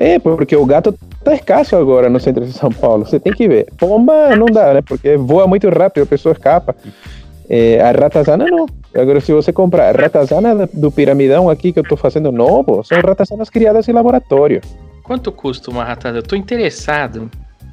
É, 0.00 0.16
porque 0.20 0.54
o 0.54 0.64
gato 0.64 0.96
tá 1.24 1.34
escasso 1.34 1.74
agora 1.74 2.08
no 2.08 2.20
centro 2.20 2.46
de 2.46 2.52
São 2.52 2.70
Paulo. 2.70 3.04
Você 3.04 3.18
tem 3.18 3.32
que 3.32 3.48
ver. 3.48 3.66
Pomba 3.76 4.36
não 4.36 4.46
dá, 4.46 4.72
né? 4.74 4.80
Porque 4.80 5.16
voa 5.16 5.44
muito 5.48 5.68
rápido, 5.68 6.04
a 6.04 6.06
pessoa 6.06 6.32
escapa. 6.32 6.74
É, 7.50 7.80
a 7.80 7.90
ratazana 7.90 8.46
não. 8.46 8.66
Agora, 8.94 9.20
se 9.20 9.32
você 9.32 9.52
comprar 9.52 9.96
ratazana 9.96 10.68
do 10.72 10.92
piramidão 10.92 11.50
aqui 11.50 11.72
que 11.72 11.80
eu 11.80 11.82
tô 11.82 11.96
fazendo 11.96 12.30
novo, 12.30 12.84
são 12.84 13.00
ratazanas 13.00 13.50
criadas 13.50 13.88
em 13.88 13.92
laboratório. 13.92 14.60
Quanto 15.02 15.32
custa 15.32 15.68
uma 15.68 15.82
ratazana? 15.82 16.18
Eu 16.18 16.22
tô 16.22 16.36
interessado. 16.36 17.28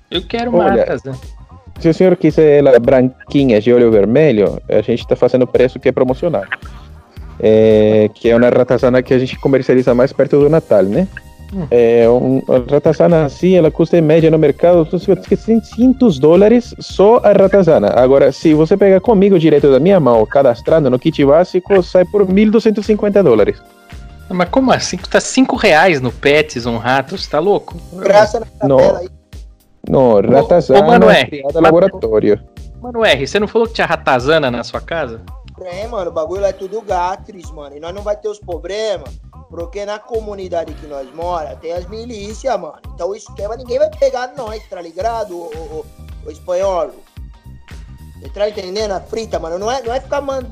Eu 0.09 0.23
quero 0.23 0.49
uma 0.49 0.65
Olha, 0.65 0.77
ratazana. 0.77 1.17
Se 1.79 1.89
o 1.89 1.93
senhor 1.93 2.15
quiser 2.15 2.57
ela 2.57 2.79
branquinha 2.79 3.61
de 3.61 3.71
olho 3.71 3.91
vermelho, 3.91 4.59
a 4.67 4.81
gente 4.81 5.05
tá 5.05 5.15
fazendo 5.15 5.45
preço 5.45 5.79
que 5.79 5.89
é 5.89 5.91
promocional. 5.91 6.45
É, 7.39 8.09
que 8.15 8.29
é 8.29 8.35
uma 8.35 8.49
ratazana 8.49 9.03
que 9.03 9.13
a 9.13 9.19
gente 9.19 9.37
comercializa 9.39 9.93
mais 9.93 10.11
perto 10.11 10.39
do 10.39 10.49
Natal, 10.49 10.81
né? 10.83 11.07
É, 11.71 12.09
um, 12.09 12.41
a 12.49 12.71
ratazana 12.71 13.25
assim, 13.25 13.55
ela 13.55 13.71
custa 13.71 13.97
em 13.97 14.01
média 14.01 14.29
no 14.29 14.37
mercado 14.37 14.81
então, 14.81 14.99
600 14.99 16.19
dólares 16.19 16.73
só 16.79 17.17
a 17.23 17.31
ratazana. 17.31 17.91
Agora, 17.95 18.31
se 18.31 18.53
você 18.53 18.75
pegar 18.75 18.99
comigo 18.99 19.39
direto 19.39 19.71
da 19.71 19.79
minha 19.79 19.99
mão, 19.99 20.25
cadastrando 20.25 20.89
no 20.89 20.99
kit 20.99 21.23
básico, 21.23 21.81
sai 21.81 22.03
por 22.05 22.25
1.250 22.25 23.23
dólares. 23.23 23.61
Mas 24.29 24.49
como 24.49 24.71
assim? 24.71 24.97
Custa 24.97 25.21
5 25.21 25.55
reais 25.55 26.01
no 26.01 26.11
Pets 26.11 26.65
um 26.65 26.77
rato, 26.77 27.17
você 27.17 27.29
tá 27.29 27.39
louco? 27.39 27.75
Graça 27.93 28.39
na 28.39 28.67
Não. 28.67 28.77
tabela 28.77 28.99
aí. 28.99 29.09
Não, 29.87 30.19
ratazana 30.21 30.79
ô, 30.79 30.87
Manoel, 30.87 31.25
criada 31.27 31.37
em 31.37 31.53
mas- 31.53 31.63
laboratório. 31.63 32.39
Mano, 32.81 33.05
R, 33.05 33.27
você 33.27 33.39
não 33.39 33.47
falou 33.47 33.67
que 33.67 33.73
tinha 33.75 33.87
ratazana 33.87 34.49
na 34.51 34.63
sua 34.63 34.81
casa? 34.81 35.21
É, 35.63 35.87
mano, 35.87 36.09
o 36.09 36.13
bagulho 36.13 36.41
lá 36.41 36.49
é 36.49 36.53
tudo 36.53 36.81
gatris, 36.81 37.49
mano. 37.51 37.77
E 37.77 37.79
nós 37.79 37.93
não 37.93 38.01
vai 38.01 38.15
ter 38.15 38.27
os 38.27 38.39
problemas, 38.39 39.09
porque 39.49 39.85
na 39.85 39.99
comunidade 39.99 40.73
que 40.73 40.87
nós 40.87 41.07
mora 41.13 41.55
tem 41.55 41.71
as 41.73 41.87
milícias, 41.87 42.59
mano. 42.59 42.79
Então 42.93 43.09
o 43.09 43.15
esquema 43.15 43.55
ninguém 43.55 43.79
vai 43.79 43.89
pegar 43.89 44.33
nós, 44.35 44.61
tá 44.67 44.81
ligado, 44.81 45.35
o, 45.35 45.47
o, 45.47 45.85
o 46.27 46.31
espanhol? 46.31 46.91
Você 48.21 48.29
tá 48.29 48.49
entendendo 48.49 48.91
a 48.91 48.99
frita, 48.99 49.39
mano? 49.39 49.59
Não 49.59 49.71
é, 49.71 49.81
não 49.83 49.93
é 49.93 49.99
ficar 50.01 50.19
man- 50.21 50.43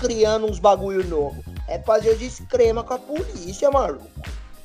criando 0.00 0.46
uns 0.46 0.58
bagulho 0.58 1.04
novo. 1.08 1.42
É 1.66 1.78
fazer 1.78 2.10
os 2.10 2.20
esquema 2.20 2.84
com 2.84 2.92
a 2.94 2.98
polícia, 2.98 3.70
maluco. 3.70 4.06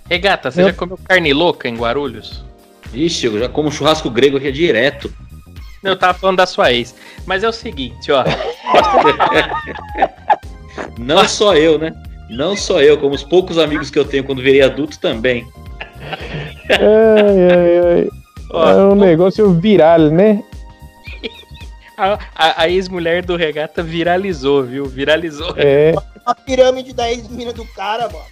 Regata, 0.09 0.51
você 0.51 0.61
Eu- 0.63 0.67
já 0.67 0.73
comeu 0.73 0.99
carne 1.07 1.31
louca 1.33 1.69
em 1.69 1.77
Guarulhos? 1.77 2.43
Ixi, 2.91 3.27
eu 3.27 3.39
já 3.39 3.47
como 3.47 3.71
churrasco 3.71 4.09
grego 4.09 4.35
aqui 4.37 4.51
direto. 4.51 5.13
Eu 5.81 5.97
tava 5.97 6.17
falando 6.17 6.37
da 6.37 6.45
sua 6.45 6.73
ex. 6.73 6.93
Mas 7.25 7.41
é 7.43 7.47
o 7.47 7.53
seguinte, 7.53 8.11
ó. 8.11 8.23
Não 10.97 11.27
só 11.27 11.55
eu, 11.55 11.77
né? 11.79 11.91
Não 12.29 12.55
só 12.55 12.81
eu, 12.81 12.97
como 12.97 13.15
os 13.15 13.23
poucos 13.23 13.57
amigos 13.57 13.89
que 13.89 13.97
eu 13.97 14.05
tenho 14.05 14.23
quando 14.23 14.41
virei 14.41 14.61
adulto 14.61 14.99
também. 14.99 15.47
Ai, 16.69 16.77
ai, 16.77 17.79
ai. 18.03 18.09
ó 18.51 18.69
É 18.69 18.75
um 18.85 18.95
negócio 18.95 19.51
viral, 19.53 19.99
né? 20.11 20.43
a, 21.97 22.13
a- 22.35 22.61
a 22.63 22.69
ex-mulher 22.69 23.25
do 23.25 23.35
Regata 23.35 23.81
viralizou, 23.83 24.63
viu? 24.63 24.85
Viralizou. 24.85 25.53
É. 25.57 25.93
A 26.25 26.35
pirâmide 26.35 26.93
da 26.93 27.11
ex-mina 27.11 27.51
do 27.51 27.65
cara, 27.65 28.07
mano. 28.07 28.25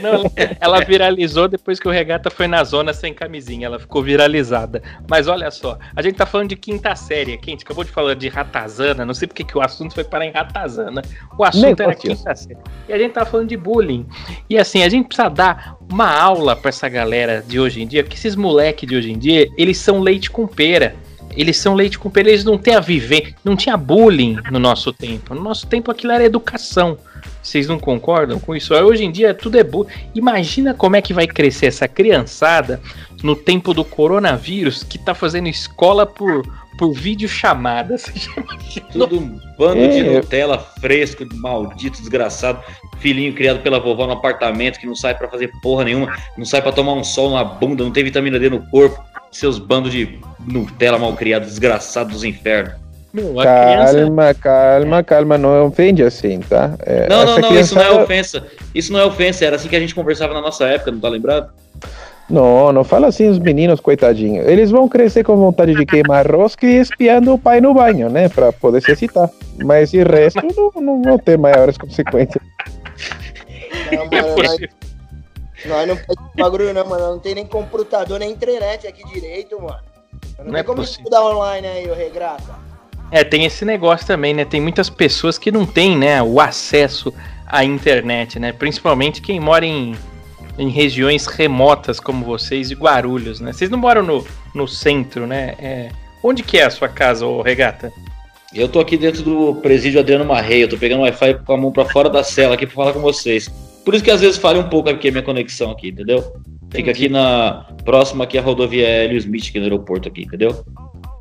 Não, 0.00 0.30
ela- 0.60 0.80
viralizou 0.84 1.48
depois 1.48 1.80
que 1.80 1.88
o 1.88 1.90
Regata 1.90 2.30
foi 2.30 2.46
na 2.46 2.62
zona 2.64 2.92
sem 2.92 3.12
camisinha. 3.14 3.66
Ela 3.66 3.78
ficou 3.78 4.02
viralizada. 4.02 4.82
Mas 5.08 5.26
olha 5.28 5.50
só, 5.50 5.78
a 5.94 6.02
gente 6.02 6.16
tá 6.16 6.26
falando 6.26 6.50
de 6.50 6.56
quinta 6.56 6.94
série 6.94 7.32
aqui. 7.34 7.50
A 7.50 7.52
gente 7.52 7.64
acabou 7.64 7.84
de 7.84 7.90
falar 7.90 8.14
de 8.14 8.28
ratazana. 8.28 9.04
Não 9.04 9.14
sei 9.14 9.26
porque 9.28 9.44
que 9.44 9.56
o 9.56 9.62
assunto 9.62 9.94
foi 9.94 10.04
parar 10.04 10.26
em 10.26 10.30
ratazana. 10.32 11.02
O 11.38 11.44
assunto 11.44 11.80
era 11.80 11.88
Negócios. 11.90 12.18
quinta 12.18 12.34
série. 12.36 12.58
E 12.88 12.92
a 12.92 12.98
gente 12.98 13.12
tá 13.12 13.24
falando 13.24 13.48
de 13.48 13.56
bullying. 13.56 14.06
E 14.48 14.58
assim, 14.58 14.82
a 14.82 14.88
gente 14.88 15.06
precisa 15.08 15.28
dar 15.28 15.76
uma 15.90 16.10
aula 16.14 16.54
pra 16.54 16.68
essa 16.68 16.88
galera 16.88 17.42
de 17.46 17.58
hoje 17.58 17.82
em 17.82 17.86
dia. 17.86 18.02
Porque 18.02 18.16
esses 18.16 18.36
moleques 18.36 18.88
de 18.88 18.96
hoje 18.96 19.10
em 19.10 19.18
dia, 19.18 19.48
eles 19.56 19.78
são 19.78 20.00
leite 20.00 20.30
com 20.30 20.46
pera. 20.46 20.94
Eles 21.36 21.56
são 21.56 21.74
leite 21.74 21.98
com 21.98 22.08
pera, 22.08 22.28
eles 22.28 22.44
não 22.44 22.56
têm 22.56 22.76
a 22.76 22.80
viver. 22.80 23.34
Não 23.44 23.56
tinha 23.56 23.76
bullying 23.76 24.36
no 24.52 24.58
nosso 24.60 24.92
tempo. 24.92 25.34
No 25.34 25.42
nosso 25.42 25.66
tempo 25.66 25.90
aquilo 25.90 26.12
era 26.12 26.22
educação. 26.24 26.96
Vocês 27.42 27.66
não 27.66 27.78
concordam 27.78 28.40
com 28.40 28.54
isso? 28.54 28.74
Hoje 28.74 29.04
em 29.04 29.12
dia 29.12 29.34
tudo 29.34 29.58
é 29.58 29.64
bullying. 29.64 29.90
Imagina 30.14 30.74
como 30.74 30.96
é 30.96 31.02
que 31.02 31.12
vai 31.12 31.26
crescer 31.26 31.66
essa 31.66 31.86
criançada 31.86 32.80
no 33.22 33.34
tempo 33.34 33.72
do 33.72 33.84
coronavírus 33.84 34.82
que 34.82 34.98
tá 34.98 35.14
fazendo 35.14 35.48
escola 35.48 36.04
por, 36.04 36.46
por 36.78 36.92
videochamada. 36.92 37.96
Tudo 38.92 39.18
um 39.18 39.40
bando 39.58 39.88
de 39.88 40.00
É. 40.00 40.14
Nutella 40.14 40.58
fresco, 40.58 41.24
maldito, 41.36 41.98
desgraçado. 41.98 42.62
Filhinho 42.98 43.34
criado 43.34 43.62
pela 43.62 43.80
vovó 43.80 44.06
no 44.06 44.12
apartamento 44.12 44.78
que 44.78 44.86
não 44.86 44.94
sai 44.94 45.16
pra 45.16 45.28
fazer 45.28 45.50
porra 45.62 45.84
nenhuma, 45.84 46.14
não 46.36 46.44
sai 46.44 46.60
pra 46.60 46.72
tomar 46.72 46.92
um 46.92 47.04
sol 47.04 47.30
na 47.30 47.42
bunda, 47.42 47.82
não 47.82 47.90
tem 47.90 48.04
vitamina 48.04 48.38
D 48.38 48.50
no 48.50 48.60
corpo. 48.68 49.02
Seus 49.30 49.58
bandos 49.58 49.90
de 49.90 50.20
Nutella 50.46 50.98
mal 50.98 51.14
criados, 51.14 51.48
desgraçados 51.48 52.12
dos 52.12 52.24
infernos. 52.24 52.83
Meu, 53.14 53.38
a 53.38 53.42
criança. 53.44 53.94
Calma, 53.94 54.34
calma, 54.34 55.02
calma, 55.04 55.38
não 55.38 55.66
ofende 55.68 56.02
assim, 56.02 56.40
tá? 56.40 56.74
É, 56.84 57.08
Não, 57.08 57.24
não, 57.24 57.38
não, 57.38 57.54
isso 57.54 57.74
não 57.76 57.80
é 57.80 57.84
criançada- 57.86 58.02
ofensa. 58.02 58.46
Isso 58.74 58.92
não 58.92 58.98
é 59.00 59.04
ofensa, 59.06 59.44
era 59.44 59.54
assim 59.56 59.68
que 59.68 59.76
a 59.76 59.80
gente 59.80 59.94
conversava 59.94 60.34
na 60.34 60.40
nossa 60.40 60.64
época, 60.66 60.90
não 60.90 60.98
tá 60.98 61.08
lembrado? 61.08 61.50
Não, 62.28 62.72
não 62.72 62.82
fala 62.82 63.06
assim 63.06 63.28
os 63.28 63.38
meninos, 63.38 63.78
coitadinhos. 63.80 64.48
Eles 64.48 64.70
vão 64.70 64.88
crescer 64.88 65.22
com 65.22 65.36
vontade 65.36 65.74
de 65.74 65.86
queimar 65.86 66.26
rosca 66.28 66.66
e 66.66 66.76
espiando 66.80 67.34
o 67.34 67.38
pai 67.38 67.60
no 67.60 67.72
banho, 67.74 68.08
né? 68.10 68.28
Pra 68.28 68.50
poder 68.50 68.80
se 68.82 68.90
excitar. 68.90 69.30
Mas 69.62 69.90
de 69.92 70.02
resto, 70.02 70.40
não, 70.56 70.72
não 70.82 71.02
vão 71.02 71.18
ter 71.18 71.38
maiores 71.38 71.78
consequências. 71.78 72.42
Não, 73.92 74.02
É 74.04 74.22
mano, 74.22 74.36
nós, 75.66 75.86
não 75.88 75.96
faz 75.96 76.18
bagulho, 76.36 76.72
não, 76.74 76.84
mano. 76.86 77.10
Não 77.12 77.18
tem 77.18 77.34
nem 77.34 77.46
computador, 77.46 78.18
nem 78.18 78.30
internet 78.32 78.86
aqui 78.86 79.04
direito, 79.12 79.60
mano. 79.60 79.78
Não, 80.38 80.46
Não 80.52 80.58
é 80.58 80.62
como 80.62 80.78
possível. 80.78 81.02
estudar 81.04 81.24
online 81.24 81.66
aí, 81.66 81.90
ô 81.90 81.94
regrata. 81.94 82.54
É, 83.10 83.22
tem 83.22 83.44
esse 83.44 83.64
negócio 83.64 84.06
também, 84.06 84.34
né? 84.34 84.44
Tem 84.44 84.60
muitas 84.60 84.90
pessoas 84.90 85.38
que 85.38 85.52
não 85.52 85.64
têm, 85.64 85.96
né, 85.96 86.22
o 86.22 86.40
acesso 86.40 87.12
à 87.46 87.64
internet, 87.64 88.38
né? 88.38 88.52
Principalmente 88.52 89.20
quem 89.20 89.38
mora 89.38 89.64
em, 89.64 89.94
em 90.58 90.68
regiões 90.68 91.26
remotas 91.26 92.00
como 92.00 92.24
vocês 92.24 92.70
e 92.70 92.74
Guarulhos, 92.74 93.40
né? 93.40 93.52
Vocês 93.52 93.70
não 93.70 93.78
moram 93.78 94.02
no, 94.02 94.26
no 94.54 94.66
centro, 94.66 95.26
né? 95.26 95.54
É, 95.58 95.88
onde 96.22 96.42
que 96.42 96.58
é 96.58 96.64
a 96.64 96.70
sua 96.70 96.88
casa, 96.88 97.26
ô 97.26 97.42
Regata? 97.42 97.92
Eu 98.54 98.68
tô 98.68 98.78
aqui 98.78 98.96
dentro 98.96 99.22
do 99.22 99.56
presídio 99.56 99.98
Adriano 99.98 100.24
Marreia, 100.24 100.62
eu 100.62 100.68
tô 100.68 100.76
pegando 100.76 101.00
o 101.00 101.02
Wi-Fi 101.02 101.34
com 101.44 101.52
a 101.52 101.56
mão 101.56 101.72
pra 101.72 101.84
fora 101.84 102.08
da 102.08 102.22
cela 102.22 102.54
aqui 102.54 102.66
pra 102.66 102.74
falar 102.74 102.92
com 102.92 103.00
vocês. 103.00 103.48
Por 103.84 103.94
isso 103.94 104.04
que 104.04 104.10
às 104.10 104.20
vezes 104.20 104.38
falha 104.38 104.60
um 104.60 104.68
pouco 104.68 104.88
aqui 104.88 105.08
a 105.08 105.10
minha 105.10 105.22
conexão 105.22 105.72
aqui, 105.72 105.88
entendeu? 105.88 106.22
Fica 106.70 106.90
Entendi. 106.90 106.90
aqui 106.90 107.08
na 107.08 107.66
próxima 107.84 108.24
aqui 108.24 108.38
a 108.38 108.42
rodovia 108.42 108.86
Hélio 108.86 109.18
Smith, 109.18 109.48
aqui 109.48 109.58
no 109.58 109.64
aeroporto 109.64 110.08
aqui, 110.08 110.22
entendeu? 110.22 110.64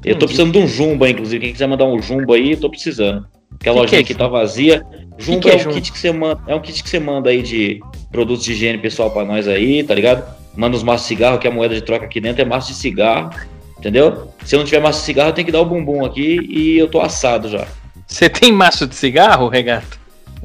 Eu 0.03 0.17
tô 0.17 0.25
precisando 0.25 0.51
de 0.51 0.59
um 0.59 0.67
jumbo 0.67 1.05
aí, 1.05 1.11
inclusive. 1.11 1.39
Quem 1.43 1.53
quiser 1.53 1.67
mandar 1.67 1.85
um 1.85 2.01
jumbo 2.01 2.33
aí, 2.33 2.51
eu 2.51 2.59
tô 2.59 2.69
precisando. 2.69 3.25
Porque 3.49 3.69
a 3.69 3.73
Que 3.73 3.79
lojinha 3.79 3.87
que 3.89 3.95
é 3.95 3.99
aqui 3.99 4.13
tá 4.15 4.27
vazia. 4.27 4.85
Jumbo 5.17 5.41
que 5.41 5.49
é 5.49 5.53
é, 5.53 5.55
um 5.55 5.59
jumbo? 5.59 5.75
kit 5.75 5.91
que 5.91 5.99
você 5.99 6.11
manda, 6.11 6.41
é 6.47 6.55
um 6.55 6.59
kit 6.59 6.83
que 6.83 6.89
você 6.89 6.99
manda 6.99 7.29
aí 7.29 7.41
de 7.41 7.79
produtos 8.11 8.43
de 8.43 8.51
higiene 8.53 8.77
pessoal 8.79 9.11
pra 9.11 9.23
nós 9.23 9.47
aí, 9.47 9.83
tá 9.83 9.93
ligado? 9.93 10.23
Manda 10.55 10.75
os 10.75 10.83
maços 10.83 11.03
de 11.03 11.15
cigarro, 11.15 11.37
que 11.39 11.47
a 11.47 11.51
moeda 11.51 11.73
de 11.73 11.81
troca 11.81 12.05
aqui 12.05 12.19
dentro 12.19 12.41
é 12.41 12.45
maço 12.45 12.69
de 12.69 12.75
cigarro, 12.77 13.29
entendeu? 13.77 14.27
Se 14.43 14.55
eu 14.55 14.59
não 14.59 14.65
tiver 14.65 14.79
maço 14.81 14.99
de 14.99 15.05
cigarro, 15.05 15.29
eu 15.29 15.33
tenho 15.33 15.45
que 15.45 15.51
dar 15.51 15.61
o 15.61 15.65
bumbum 15.65 16.03
aqui 16.05 16.39
e 16.49 16.77
eu 16.77 16.87
tô 16.87 16.99
assado 16.99 17.47
já. 17.49 17.65
Você 18.07 18.29
tem 18.29 18.51
maço 18.51 18.85
de 18.87 18.95
cigarro, 18.95 19.47
Regata? 19.47 19.97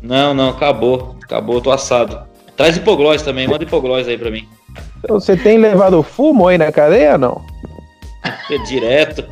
Não, 0.03 0.33
não, 0.33 0.51
acabou. 0.51 1.17
Acabou, 1.23 1.57
eu 1.57 1.61
tô 1.61 1.71
assado. 1.71 2.21
Traz 2.57 2.77
hipoglós 2.77 3.23
também, 3.23 3.47
manda 3.49 3.65
hipoglós 3.65 4.07
aí 4.09 4.17
pra 4.17 4.31
mim. 4.31 4.47
Então, 4.99 5.19
Você 5.19 5.37
tem 5.37 5.59
levado 5.59 6.03
fumo 6.03 6.47
aí 6.49 6.57
na 6.59 6.71
cadeia, 6.73 7.17
não? 7.19 7.43
É 8.51 8.59
direto. 8.67 9.25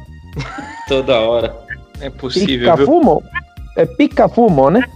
Toda 0.89 1.19
hora. 1.21 1.57
É 2.01 2.11
possível, 2.11 2.59
Pica 2.59 2.77
viu? 2.77 2.87
fumo? 2.87 3.23
É 3.77 3.87
pica 3.87 4.29
fumo, 4.29 4.71
né? 4.71 4.89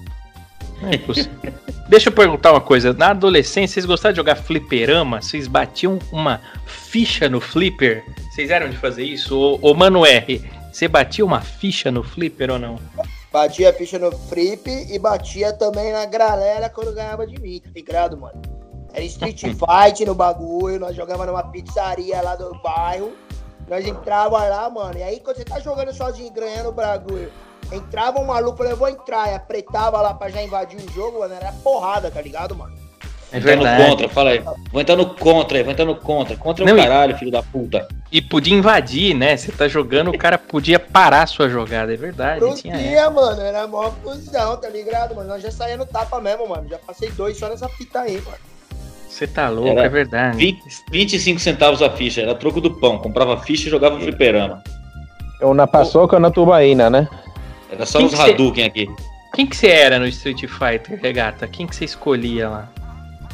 É 0.90 0.98
possível. 0.98 1.52
Deixa 1.88 2.08
eu 2.08 2.12
perguntar 2.12 2.52
uma 2.52 2.60
coisa. 2.60 2.92
Na 2.92 3.08
adolescência, 3.10 3.74
vocês 3.74 3.84
gostavam 3.84 4.12
de 4.12 4.18
jogar 4.18 4.36
fliperama? 4.36 5.20
Vocês 5.20 5.46
batiam 5.48 5.98
uma 6.12 6.40
ficha 6.64 7.28
no 7.28 7.40
flipper? 7.40 8.04
Vocês 8.30 8.50
eram 8.50 8.70
de 8.70 8.76
fazer 8.76 9.04
isso? 9.04 9.36
Ô, 9.36 9.58
ô 9.60 9.74
Mano 9.74 10.06
R, 10.06 10.40
você 10.72 10.86
batia 10.86 11.24
uma 11.24 11.40
ficha 11.40 11.90
no 11.90 12.02
flipper 12.02 12.52
ou 12.52 12.58
não? 12.58 12.78
Batia 13.32 13.70
a 13.70 13.72
ficha 13.72 13.98
no 13.98 14.12
flip 14.12 14.68
e 14.68 14.98
batia 14.98 15.52
também 15.52 15.92
na 15.92 16.06
galera 16.06 16.68
quando 16.68 16.94
ganhava 16.94 17.26
de 17.26 17.40
mim, 17.40 17.60
tá 17.60 17.70
ligado, 17.74 18.16
mano? 18.16 18.40
Era 18.92 19.04
Street 19.04 19.40
Fight 19.54 20.04
no 20.04 20.14
bagulho, 20.14 20.80
nós 20.80 20.96
jogava 20.96 21.26
numa 21.26 21.42
pizzaria 21.42 22.20
lá 22.20 22.36
do 22.36 22.52
bairro. 22.62 23.12
Nós 23.70 23.86
entrava 23.86 24.42
lá, 24.48 24.68
mano. 24.68 24.98
E 24.98 25.02
aí, 25.02 25.20
quando 25.20 25.36
você 25.36 25.44
tá 25.44 25.60
jogando 25.60 25.94
sozinho 25.94 26.26
e 26.26 26.30
ganhando 26.30 26.70
o 26.70 26.72
bagulho, 26.72 27.32
entrava 27.70 28.18
um 28.18 28.24
maluco, 28.24 28.58
falou, 28.58 28.72
eu 28.72 28.76
vou 28.76 28.88
entrar, 28.88 29.30
e 29.30 29.34
apretava 29.36 30.02
lá 30.02 30.12
pra 30.12 30.28
já 30.28 30.42
invadir 30.42 30.80
o 30.80 30.92
jogo, 30.92 31.20
mano. 31.20 31.32
Era 31.32 31.52
porrada, 31.52 32.10
tá 32.10 32.20
ligado, 32.20 32.56
mano? 32.56 32.74
É 33.32 33.38
Entrar 33.38 33.54
no 33.54 33.86
contra, 33.86 34.08
fala 34.08 34.30
aí. 34.30 34.42
Vou 34.72 34.80
entrar 34.80 34.96
no 34.96 35.14
contra 35.14 35.56
aí, 35.56 35.62
vou 35.62 35.72
entrar 35.72 35.84
no 35.84 35.94
contra. 35.94 36.36
Contra 36.36 36.64
é 36.64 36.66
Não, 36.66 36.74
o 36.74 36.78
e- 36.78 36.82
caralho, 36.82 37.16
filho 37.16 37.30
da 37.30 37.44
puta. 37.44 37.86
E 38.10 38.20
podia 38.20 38.56
invadir, 38.56 39.14
né? 39.14 39.36
Você 39.36 39.52
tá 39.52 39.68
jogando, 39.68 40.10
o 40.10 40.18
cara 40.18 40.36
podia 40.36 40.80
parar 40.80 41.22
a 41.22 41.26
sua 41.28 41.48
jogada. 41.48 41.94
É 41.94 41.96
verdade. 41.96 42.40
Tinha. 42.56 42.74
Podia, 42.74 43.08
mano. 43.08 43.40
Era 43.40 43.68
mó 43.68 43.88
fusão, 44.02 44.56
tá 44.56 44.68
ligado, 44.68 45.14
mano? 45.14 45.28
Nós 45.28 45.40
já 45.40 45.52
saía 45.52 45.76
no 45.76 45.86
tapa 45.86 46.20
mesmo, 46.20 46.48
mano. 46.48 46.68
Já 46.68 46.76
passei 46.78 47.08
dois 47.12 47.38
só 47.38 47.48
nessa 47.48 47.68
fita 47.68 48.00
aí, 48.00 48.20
mano. 48.20 48.38
Você 49.20 49.26
tá 49.26 49.50
louco, 49.50 49.68
Era 49.68 49.84
é 49.84 49.88
verdade. 49.90 50.34
20, 50.38 50.62
25 50.90 51.38
centavos 51.40 51.82
a 51.82 51.90
ficha, 51.90 52.22
era 52.22 52.34
troco 52.34 52.58
do 52.58 52.70
pão. 52.70 52.96
Comprava 52.96 53.36
ficha 53.36 53.68
e 53.68 53.70
jogava 53.70 54.00
fliperama. 54.00 54.62
É 55.38 55.44
uma 55.44 55.66
paçoca 55.66 56.18
na 56.18 56.30
tubaína, 56.30 56.88
né? 56.88 57.06
Era 57.70 57.84
só 57.84 57.98
Quem 57.98 58.06
os 58.06 58.14
que 58.14 58.18
cê- 58.22 58.30
Hadouken 58.30 58.64
aqui. 58.64 58.88
Quem 59.34 59.44
que 59.46 59.54
você 59.54 59.66
era 59.68 59.98
no 59.98 60.06
Street 60.06 60.46
Fighter, 60.46 60.98
Regata? 61.02 61.46
Quem 61.46 61.66
que 61.66 61.76
você 61.76 61.84
escolhia 61.84 62.48
lá? 62.48 62.72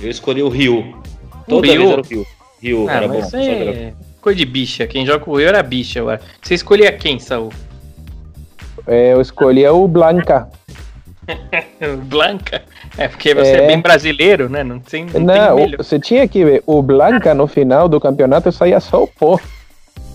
Eu 0.00 0.11
escolhi 0.11 0.43
o 0.43 0.49
Ryu. 0.49 0.81
O 0.81 1.50
Toda 1.50 1.69
Ryu? 1.69 1.78
vez 1.78 1.90
era 1.93 2.00
o 2.00 2.05
Ryu. 2.05 2.26
Ryu 2.61 2.87
Ah, 2.88 2.93
era 2.97 3.07
bom. 3.09 3.19
isso 3.21 3.37
é 3.37 3.93
coisa 4.21 4.37
de 4.37 4.45
bicha. 4.45 4.88
Quem 4.88 5.07
joga 5.07 5.21
com 5.21 5.31
o 5.31 5.37
Rio 5.38 5.47
era 5.47 5.62
bicha 5.62 6.00
agora. 6.00 6.21
Você 6.43 6.55
escolhia 6.55 6.90
quem, 6.90 7.21
Saul? 7.21 7.52
É, 8.88 9.12
eu 9.12 9.21
escolhi 9.21 9.64
o 9.69 9.87
Blanca. 9.87 10.49
Blanca? 12.07 12.64
É 12.98 13.08
porque 13.08 13.34
você 13.34 13.50
é, 13.52 13.64
É. 13.64 13.66
bem 13.66 13.80
brasileiro, 13.80 14.48
né? 14.48 14.64
Não 14.64 14.78
tem, 14.80 15.04
não 15.06 15.20
Não, 15.20 15.56
tem 15.56 15.76
você 15.76 15.98
tinha 15.98 16.26
que 16.26 16.44
ver. 16.44 16.62
O 16.66 16.80
Blanca 16.82 17.34
no 17.34 17.46
final 17.46 17.88
do 17.88 18.00
campeonato 18.00 18.50
saía 18.50 18.80
só 18.80 19.02
o 19.02 19.06
pó. 19.06 19.38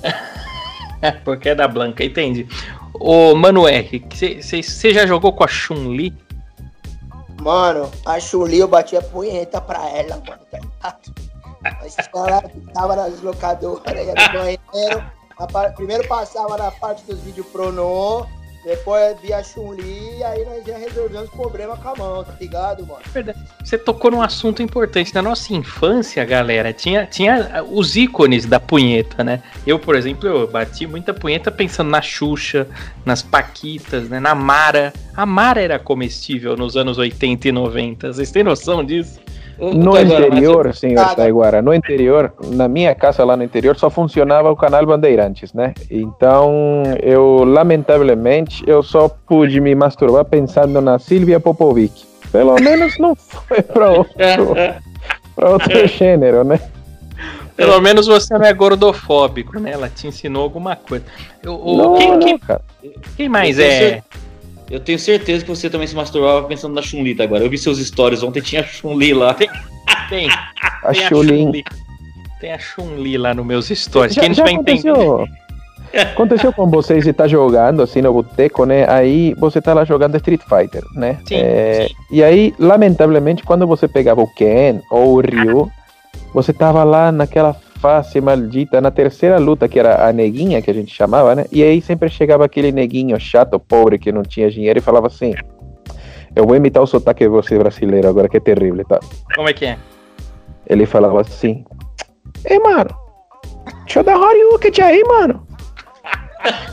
porque 1.23 1.49
é 1.49 1.55
da 1.55 1.67
Blanca, 1.67 2.03
entendi. 2.03 2.47
Ô, 2.93 3.35
Mano 3.35 3.67
R, 3.67 4.03
você 4.11 4.93
já 4.93 5.05
jogou 5.05 5.33
com 5.33 5.43
a 5.43 5.47
Chun-Li? 5.47 6.13
Mano, 7.41 7.89
a 8.05 8.19
Chuli 8.19 8.59
eu 8.59 8.67
bati 8.67 8.95
a 8.95 9.01
punheta 9.01 9.59
pra 9.59 9.89
ela, 9.89 10.21
mano, 10.27 10.41
tá 10.51 10.59
ligado? 10.59 11.13
Mas 11.63 11.95
ela 12.13 12.43
tava 12.73 12.95
nas 12.95 13.19
locadoras, 13.21 13.83
no 13.83 14.39
banheiro. 14.39 15.03
a 15.39 15.47
par- 15.47 15.73
Primeiro 15.73 16.07
passava 16.07 16.55
na 16.57 16.69
parte 16.69 17.03
dos 17.03 17.19
vídeos 17.21 17.47
pronô, 17.47 18.27
depois 18.63 19.19
via 19.21 19.37
a 19.37 19.43
Chun-Li 19.43 20.17
e 20.17 20.23
aí 20.23 20.45
nós 20.45 20.63
já 20.65 20.77
resolvemos 20.77 21.29
os 21.29 21.35
problemas 21.35 21.79
com 21.79 21.89
a 21.89 21.95
mão, 21.95 22.23
tá 22.23 22.35
ligado, 22.39 22.85
mano? 22.85 23.01
Você 23.63 23.77
tocou 23.77 24.11
num 24.11 24.21
assunto 24.21 24.61
importante. 24.61 25.13
Na 25.15 25.21
nossa 25.21 25.53
infância, 25.53 26.23
galera, 26.23 26.71
tinha, 26.71 27.05
tinha 27.05 27.63
os 27.69 27.95
ícones 27.95 28.45
da 28.45 28.59
punheta, 28.59 29.23
né? 29.23 29.41
Eu, 29.65 29.79
por 29.79 29.95
exemplo, 29.95 30.27
eu 30.27 30.47
bati 30.47 30.85
muita 30.85 31.13
punheta 31.13 31.51
pensando 31.51 31.89
na 31.89 32.01
Xuxa, 32.01 32.67
nas 33.03 33.21
Paquitas, 33.21 34.09
né? 34.09 34.19
Na 34.19 34.35
Mara. 34.35 34.93
A 35.15 35.25
Mara 35.25 35.61
era 35.61 35.79
comestível 35.79 36.55
nos 36.55 36.77
anos 36.77 36.97
80 36.97 37.47
e 37.47 37.51
90. 37.51 38.13
Vocês 38.13 38.31
têm 38.31 38.43
noção 38.43 38.83
disso? 38.83 39.19
No 39.61 39.93
Taiguara, 39.93 40.25
interior, 40.27 40.73
senhor 40.73 40.95
Nada. 40.95 41.15
Taiguara, 41.15 41.61
no 41.61 41.71
interior, 41.73 42.33
na 42.47 42.67
minha 42.67 42.95
casa 42.95 43.23
lá 43.23 43.37
no 43.37 43.43
interior, 43.43 43.75
só 43.77 43.89
funcionava 43.91 44.49
o 44.51 44.55
canal 44.55 44.83
Bandeirantes, 44.85 45.53
né? 45.53 45.73
Então, 45.89 46.81
eu, 47.03 47.43
lamentavelmente, 47.43 48.63
eu 48.65 48.81
só 48.81 49.07
pude 49.07 49.61
me 49.61 49.75
masturbar 49.75 50.25
pensando 50.25 50.81
na 50.81 50.97
Silvia 50.97 51.39
Popovic. 51.39 52.05
Pelo 52.31 52.55
menos 52.55 52.97
não 52.97 53.13
foi 53.15 53.61
para 53.61 53.91
outro, 53.91 54.13
pra 55.35 55.49
outro 55.51 55.85
gênero, 55.87 56.43
né? 56.43 56.59
Pelo 57.55 57.79
menos 57.81 58.07
você 58.07 58.33
não 58.35 58.45
é 58.45 58.53
gordofóbico, 58.53 59.59
né? 59.59 59.71
Ela 59.73 59.89
te 59.89 60.07
ensinou 60.07 60.41
alguma 60.41 60.75
coisa. 60.75 61.05
Eu- 61.43 61.53
o- 61.63 61.77
Não, 61.77 61.93
quem, 61.95 62.09
não, 62.11 62.19
quem- 62.19 62.39
quem 63.17 63.29
mais 63.29 63.59
é? 63.59 64.01
Eu 64.71 64.79
tenho 64.79 64.97
certeza 64.97 65.43
que 65.43 65.49
você 65.49 65.69
também 65.69 65.85
se 65.85 65.93
masturbava 65.93 66.47
pensando 66.47 66.73
na 66.73 66.81
Chun-Li 66.81 67.13
tá, 67.13 67.25
agora. 67.25 67.43
Eu 67.43 67.49
vi 67.49 67.57
seus 67.57 67.77
stories 67.77 68.23
ontem, 68.23 68.41
tinha 68.41 68.63
Chun-Li 68.63 69.13
lá. 69.13 69.33
Tem, 69.33 69.49
A 70.81 70.93
tem 70.93 71.03
a. 71.03 71.09
Chun-Li. 71.09 71.63
Tem 72.39 72.53
a 72.53 72.57
Chun-Li 72.57 73.17
lá 73.17 73.33
nos 73.33 73.45
meus 73.45 73.67
stories. 73.67 74.15
Já, 74.15 74.21
Quem 74.21 74.33
já 74.33 74.45
aconteceu, 74.45 75.27
aconteceu 75.93 76.53
com 76.53 76.69
vocês 76.69 77.05
estar 77.05 77.27
jogando 77.27 77.83
assim 77.83 78.01
no 78.01 78.13
boteco, 78.13 78.65
né? 78.65 78.89
Aí 78.89 79.33
você 79.35 79.61
tá 79.61 79.73
lá 79.73 79.83
jogando 79.83 80.15
Street 80.15 80.41
Fighter, 80.41 80.83
né? 80.95 81.19
Sim, 81.27 81.35
É, 81.35 81.87
sim. 81.89 81.95
E 82.09 82.23
aí, 82.23 82.53
lamentavelmente, 82.57 83.43
quando 83.43 83.67
você 83.67 83.89
pegava 83.89 84.21
o 84.21 84.27
Ken 84.27 84.79
ou 84.89 85.17
o 85.17 85.19
Ryu, 85.19 85.69
você 86.33 86.53
tava 86.53 86.83
lá 86.85 87.11
naquela 87.11 87.53
fase 87.81 88.21
maldita, 88.21 88.79
na 88.79 88.91
terceira 88.91 89.39
luta, 89.39 89.67
que 89.67 89.79
era 89.79 90.07
a 90.07 90.13
neguinha, 90.13 90.61
que 90.61 90.69
a 90.69 90.73
gente 90.73 90.93
chamava, 90.93 91.33
né? 91.33 91.45
E 91.51 91.63
aí 91.63 91.81
sempre 91.81 92.07
chegava 92.09 92.45
aquele 92.45 92.71
neguinho 92.71 93.19
chato, 93.19 93.59
pobre, 93.59 93.97
que 93.97 94.11
não 94.11 94.21
tinha 94.21 94.49
dinheiro 94.51 94.77
e 94.77 94.81
falava 94.81 95.07
assim: 95.07 95.33
Eu 96.35 96.45
vou 96.45 96.55
imitar 96.55 96.83
o 96.83 96.87
sotaque 96.87 97.23
de 97.23 97.29
você 97.29 97.57
brasileiro 97.57 98.07
agora, 98.07 98.29
que 98.29 98.37
é 98.37 98.39
terrível, 98.39 98.85
tá? 98.85 98.99
Como 99.35 99.49
é 99.49 99.53
que 99.53 99.65
é? 99.65 99.77
Ele 100.67 100.85
falava 100.85 101.21
assim: 101.21 101.65
Ei, 102.45 102.59
mano, 102.59 102.91
deixa 103.85 103.99
eu 103.99 104.03
dar 104.03 104.17
Horyuken 104.17 104.71
aí, 104.83 105.03
mano. 105.03 105.47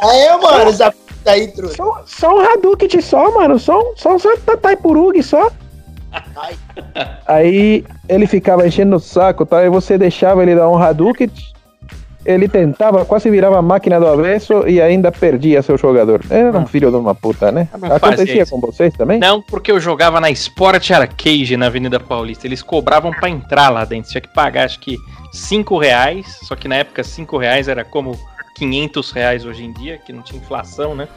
Aí, 0.00 0.28
mano, 0.40 0.70
essa 0.70 0.92
puta 0.92 1.30
aí, 1.32 1.48
truta. 1.48 1.74
Só, 1.74 2.02
só 2.06 2.36
um 2.36 2.40
Hadouken 2.40 3.00
só, 3.00 3.32
mano. 3.34 3.58
Só, 3.58 3.80
um- 3.80 3.96
só, 3.96 4.16
só 4.16 4.36
Tatai 4.38 4.76
Purug 4.76 5.20
só. 5.22 5.50
Aí 7.26 7.84
ele 8.08 8.26
ficava 8.26 8.66
enchendo 8.66 8.96
o 8.96 9.00
saco, 9.00 9.44
tá? 9.44 9.64
E 9.64 9.68
você 9.68 9.98
deixava 9.98 10.42
ele 10.42 10.54
dar 10.54 10.68
um 10.68 10.76
Hadouken. 10.76 11.30
Ele 12.24 12.46
tentava, 12.46 13.04
quase 13.06 13.30
virava 13.30 13.58
a 13.58 13.62
máquina 13.62 13.98
do 13.98 14.06
avesso 14.06 14.66
e 14.68 14.82
ainda 14.82 15.10
perdia 15.10 15.62
seu 15.62 15.78
jogador. 15.78 16.20
Era 16.28 16.58
um 16.58 16.62
Ah. 16.62 16.66
filho 16.66 16.90
de 16.90 16.96
uma 16.96 17.14
puta, 17.14 17.50
né? 17.50 17.68
Fazia 17.70 17.94
Acontecia 17.96 18.46
com 18.46 18.60
vocês 18.60 18.92
também? 18.94 19.18
Não, 19.18 19.40
porque 19.40 19.70
eu 19.72 19.80
jogava 19.80 20.20
na 20.20 20.28
Sport 20.30 20.90
Arcade 20.90 21.56
na 21.56 21.66
Avenida 21.66 21.98
Paulista. 21.98 22.46
Eles 22.46 22.60
cobravam 22.60 23.12
pra 23.12 23.30
entrar 23.30 23.70
lá 23.70 23.84
dentro. 23.86 24.10
Tinha 24.10 24.20
que 24.20 24.28
pagar, 24.28 24.64
acho 24.66 24.78
que 24.80 24.98
5 25.32 25.78
reais. 25.78 26.38
Só 26.42 26.54
que 26.54 26.68
na 26.68 26.74
época 26.76 27.02
5 27.02 27.38
reais 27.38 27.66
era 27.66 27.82
como 27.82 28.18
500 28.56 29.10
reais 29.12 29.46
hoje 29.46 29.64
em 29.64 29.72
dia, 29.72 29.96
que 29.96 30.12
não 30.12 30.20
tinha 30.20 30.38
inflação, 30.42 30.94
né? 30.94 31.08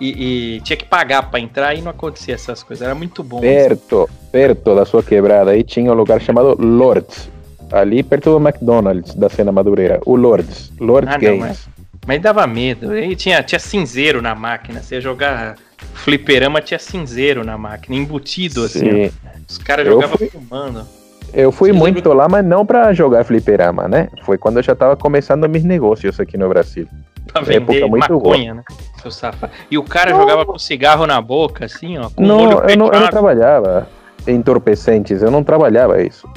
E, 0.00 0.56
e 0.56 0.60
tinha 0.62 0.76
que 0.76 0.84
pagar 0.86 1.30
pra 1.30 1.38
entrar 1.38 1.74
e 1.74 1.82
não 1.82 1.90
acontecia 1.90 2.34
essas 2.34 2.62
coisas. 2.62 2.84
Era 2.84 2.94
muito 2.94 3.22
bom. 3.22 3.40
Perto, 3.40 4.08
perto 4.32 4.74
da 4.74 4.84
sua 4.86 5.02
quebrada, 5.02 5.50
aí 5.50 5.62
tinha 5.62 5.90
um 5.92 5.94
lugar 5.94 6.20
chamado 6.20 6.56
Lords. 6.58 7.28
Ali 7.70 8.02
perto 8.02 8.30
do 8.38 8.44
McDonald's 8.48 9.14
da 9.14 9.28
cena 9.28 9.52
Madureira. 9.52 10.00
O 10.06 10.16
Lords. 10.16 10.72
Lords 10.80 11.08
Ah, 11.14 11.18
não, 11.18 11.38
Games. 11.38 11.68
Mas 12.06 12.20
dava 12.22 12.46
medo. 12.46 12.96
E 12.96 13.14
tinha, 13.14 13.42
tinha 13.42 13.58
cinzeiro 13.58 14.22
na 14.22 14.34
máquina. 14.34 14.82
Você 14.82 14.96
ia 14.96 15.00
jogar 15.00 15.56
fliperama, 15.94 16.60
tinha 16.60 16.78
cinzeiro 16.78 17.44
na 17.44 17.56
máquina, 17.58 17.94
embutido 17.96 18.64
assim. 18.64 19.08
Sim. 19.08 19.12
Os 19.48 19.58
caras 19.58 19.86
jogavam 19.86 20.16
fui- 20.16 20.30
fumando. 20.30 20.86
Eu 21.32 21.52
fui 21.52 21.70
Você 21.72 21.78
muito 21.78 22.08
lembra- 22.08 22.14
lá, 22.24 22.28
mas 22.28 22.44
não 22.44 22.66
pra 22.66 22.92
jogar 22.92 23.22
fliperama, 23.24 23.86
né? 23.86 24.08
Foi 24.24 24.36
quando 24.36 24.56
eu 24.56 24.62
já 24.64 24.74
tava 24.74 24.96
começando 24.96 25.48
meus 25.48 25.62
negócios 25.62 26.18
aqui 26.18 26.36
no 26.36 26.48
Brasil. 26.48 26.88
Pra 27.32 27.40
Época 27.42 27.72
vender 27.72 27.86
muito 27.86 28.12
maconha, 28.12 28.54
né? 28.54 28.62
Seu 29.02 29.10
safado. 29.10 29.52
E 29.70 29.78
o 29.78 29.82
cara 29.84 30.10
Não. 30.12 30.20
jogava 30.20 30.44
com 30.46 30.58
cigarro 30.58 31.06
na 31.06 31.20
boca, 31.20 31.64
assim, 31.64 31.98
ó. 31.98 32.10
Com 32.10 32.22
não, 32.26 32.40
eu 32.68 32.76
não, 32.76 32.92
eu 32.92 33.00
não 33.00 33.08
trabalhava 33.08 33.88
entorpecentes, 34.26 35.22
eu 35.22 35.30
não 35.30 35.42
trabalhava 35.44 36.02
isso. 36.02 36.28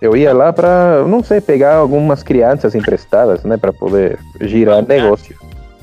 Eu 0.00 0.16
ia 0.16 0.32
lá 0.34 0.52
pra, 0.52 1.04
não 1.06 1.22
sei, 1.22 1.40
pegar 1.40 1.76
algumas 1.76 2.22
crianças 2.22 2.74
emprestadas, 2.74 3.44
né? 3.44 3.56
Pra 3.56 3.72
poder 3.72 4.18
girar 4.40 4.82
negócio. 4.82 5.36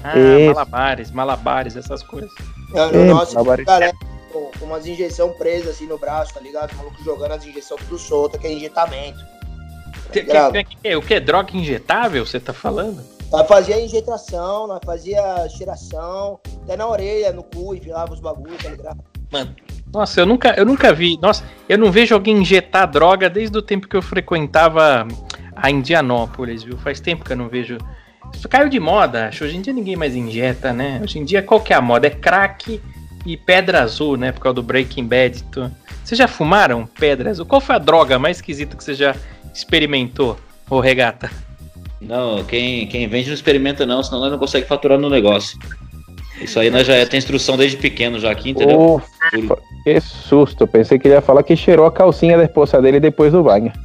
Ah, 0.03 0.13
malabares, 0.53 1.11
malabares, 1.11 1.75
essas 1.77 2.03
coisas. 2.03 2.29
No 2.71 2.79
É, 2.79 3.05
nosso, 3.05 3.33
malabares. 3.35 3.65
cara, 3.65 3.91
com 4.31 4.49
com 4.59 4.65
umas 4.65 4.85
injeção 4.85 5.29
presas 5.31 5.69
assim 5.69 5.87
no 5.87 5.97
braço, 5.97 6.33
tá 6.33 6.39
ligado? 6.41 6.71
O 6.73 6.77
maluco 6.77 7.03
jogando 7.03 7.31
as 7.31 7.45
injeções 7.45 7.81
tudo 7.81 7.97
solta, 7.97 8.37
que 8.37 8.45
é 8.47 8.53
injetamento. 8.53 9.17
Tá 9.17 10.51
Que- 10.51 10.63
que- 10.63 10.75
que- 10.83 10.95
o 10.95 11.01
que? 11.01 11.19
Droga 11.19 11.55
injetável, 11.55 12.25
você 12.25 12.39
tá 12.39 12.51
falando? 12.53 12.99
Nós 13.31 13.47
fazia 13.47 13.79
injetação, 13.79 14.67
nós 14.67 14.79
fazia 14.83 15.47
cheiração, 15.49 16.39
até 16.63 16.75
na 16.75 16.87
orelha, 16.87 17.31
no 17.31 17.43
cu, 17.43 17.75
enfilava 17.75 18.11
os 18.13 18.19
bagulhos, 18.19 18.57
tá 18.61 18.69
ligado? 18.69 19.03
Nossa, 19.93 20.21
eu 20.21 20.25
nunca, 20.25 20.53
eu 20.57 20.65
nunca 20.65 20.91
vi. 20.93 21.17
Nossa, 21.21 21.43
eu 21.67 21.77
não 21.77 21.91
vejo 21.91 22.15
alguém 22.15 22.37
injetar 22.37 22.89
droga 22.89 23.29
desde 23.29 23.55
o 23.57 23.61
tempo 23.61 23.87
que 23.87 23.95
eu 23.95 24.01
frequentava 24.01 25.07
a 25.55 25.69
Indianópolis, 25.69 26.63
viu? 26.63 26.77
Faz 26.77 26.99
tempo 26.99 27.23
que 27.23 27.31
eu 27.33 27.37
não 27.37 27.47
vejo. 27.49 27.77
Isso 28.33 28.47
caiu 28.49 28.69
de 28.69 28.79
moda, 28.79 29.27
acho. 29.27 29.43
Hoje 29.43 29.57
em 29.57 29.61
dia 29.61 29.73
ninguém 29.73 29.95
mais 29.95 30.15
injeta, 30.15 30.73
né? 30.73 30.99
Hoje 31.03 31.19
em 31.19 31.25
dia 31.25 31.41
qual 31.43 31.61
que 31.61 31.73
é 31.73 31.75
a 31.75 31.81
moda? 31.81 32.07
É 32.07 32.11
crack 32.11 32.81
e 33.25 33.37
pedra 33.37 33.81
azul, 33.83 34.17
né? 34.17 34.31
Por 34.31 34.41
causa 34.41 34.55
do 34.55 34.63
Breaking 34.63 35.05
Bad. 35.07 35.43
Tu- 35.51 35.71
Vocês 36.03 36.17
já 36.17 36.27
fumaram 36.27 36.87
pedra 36.99 37.29
azul? 37.29 37.45
Qual 37.45 37.61
foi 37.61 37.75
a 37.75 37.79
droga 37.79 38.17
mais 38.17 38.37
esquisita 38.37 38.75
que 38.75 38.83
você 38.83 38.93
já 38.95 39.15
experimentou, 39.53 40.37
ô 40.69 40.79
regata? 40.79 41.29
Não, 42.01 42.43
quem, 42.43 42.87
quem 42.87 43.07
vende 43.07 43.27
não 43.27 43.33
experimenta 43.33 43.85
não, 43.85 44.01
senão 44.01 44.21
nós 44.21 44.31
não 44.31 44.39
consegue 44.39 44.67
faturar 44.67 44.97
no 44.97 45.09
negócio. 45.09 45.57
Isso 46.41 46.59
aí 46.59 46.69
nós 46.69 46.87
já 46.87 46.95
é, 46.95 47.05
tem 47.05 47.17
instrução 47.17 47.57
desde 47.57 47.77
pequeno 47.77 48.19
já 48.19 48.31
aqui, 48.31 48.51
entendeu? 48.51 48.95
Ufa, 48.95 49.57
que 49.83 49.99
susto. 49.99 50.65
Pensei 50.65 50.97
que 50.97 51.07
ele 51.07 51.15
ia 51.15 51.21
falar 51.21 51.43
que 51.43 51.55
cheirou 51.55 51.85
a 51.85 51.91
calcinha 51.91 52.37
da 52.37 52.45
esposa 52.45 52.81
dele 52.81 52.99
depois 52.99 53.33
do 53.33 53.43
banho. 53.43 53.71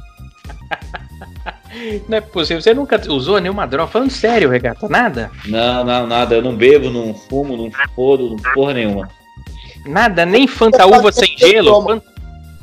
Não 2.07 2.17
é 2.17 2.21
possível. 2.21 2.61
Você 2.61 2.73
nunca 2.73 2.99
usou 3.11 3.39
nenhuma 3.39 3.67
droga? 3.67 3.91
Falando 3.91 4.09
sério, 4.09 4.49
regata, 4.49 4.87
nada? 4.87 5.29
Não, 5.45 5.83
não, 5.83 6.07
nada. 6.07 6.33
Eu 6.33 6.41
não 6.41 6.55
bebo, 6.55 6.89
não 6.89 7.13
fumo, 7.13 7.55
não 7.55 7.69
fodo, 7.93 8.29
não 8.29 8.37
porra 8.53 8.73
nenhuma. 8.73 9.07
Nada, 9.85 10.25
nem 10.25 10.47
Fanta 10.47 10.87
uva 10.87 11.11
sem 11.11 11.37
gelo? 11.37 11.71
como? 11.71 12.01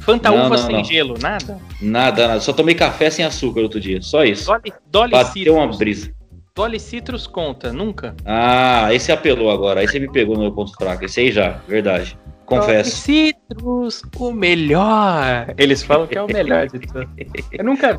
Fan- 0.04 0.12
Fanta 0.14 0.30
Não, 0.30 0.46
uva 0.46 0.56
não, 0.56 0.66
sem 0.66 0.76
não. 0.76 0.84
gelo, 0.84 1.14
nada? 1.20 1.58
Nada, 1.80 2.28
nada. 2.28 2.40
Só 2.40 2.52
tomei 2.52 2.74
café 2.74 3.08
sem 3.10 3.24
açúcar 3.24 3.60
outro 3.60 3.80
dia. 3.80 4.00
Só 4.02 4.24
isso. 4.24 4.46
Dolly, 4.46 4.72
Dolly 4.90 5.10
Bateu 5.12 5.54
uma 5.54 5.62
Citrus. 5.62 5.78
brisa. 5.78 6.12
Dolly 6.54 6.78
Citrus 6.80 7.26
conta, 7.26 7.72
nunca? 7.72 8.14
Ah, 8.26 8.92
esse 8.92 9.10
apelou 9.10 9.50
agora. 9.50 9.80
Aí 9.80 9.88
você 9.88 9.98
me 9.98 10.10
pegou 10.10 10.34
no 10.36 10.42
meu 10.42 10.52
ponto 10.52 10.72
fraco. 10.74 11.04
Esse 11.04 11.20
aí 11.20 11.32
já, 11.32 11.60
verdade. 11.66 12.18
confesso. 12.44 12.90
Citrus, 12.96 14.02
o 14.18 14.32
melhor. 14.32 15.54
Eles 15.56 15.82
falam 15.82 16.06
que 16.06 16.18
é 16.18 16.22
o 16.22 16.26
melhor 16.26 16.66
de 16.68 16.80
tudo. 16.80 17.08
Eu 17.52 17.64
nunca. 17.64 17.96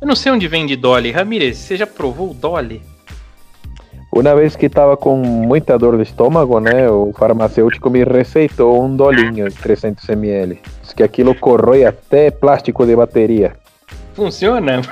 Eu 0.00 0.06
não 0.06 0.14
sei 0.14 0.32
onde 0.32 0.46
vende 0.48 0.74
Dolly. 0.76 1.10
Ramirez, 1.10 1.58
você 1.58 1.76
já 1.76 1.86
provou 1.86 2.30
o 2.30 2.34
Dolly? 2.34 2.80
Uma 4.14 4.34
vez 4.34 4.54
que 4.54 4.66
estava 4.66 4.94
com 4.94 5.16
muita 5.16 5.78
dor 5.78 5.96
de 5.96 6.02
estômago, 6.02 6.60
né, 6.60 6.86
o 6.90 7.14
farmacêutico 7.16 7.88
me 7.88 8.04
receitou 8.04 8.84
um 8.84 8.94
dolinho 8.94 9.48
de 9.48 9.56
300 9.56 10.06
ml. 10.10 10.60
Diz 10.82 10.92
que 10.92 11.02
aquilo 11.02 11.34
corrói 11.34 11.86
até 11.86 12.30
plástico 12.30 12.84
de 12.84 12.94
bateria. 12.94 13.54
Funciona? 14.12 14.82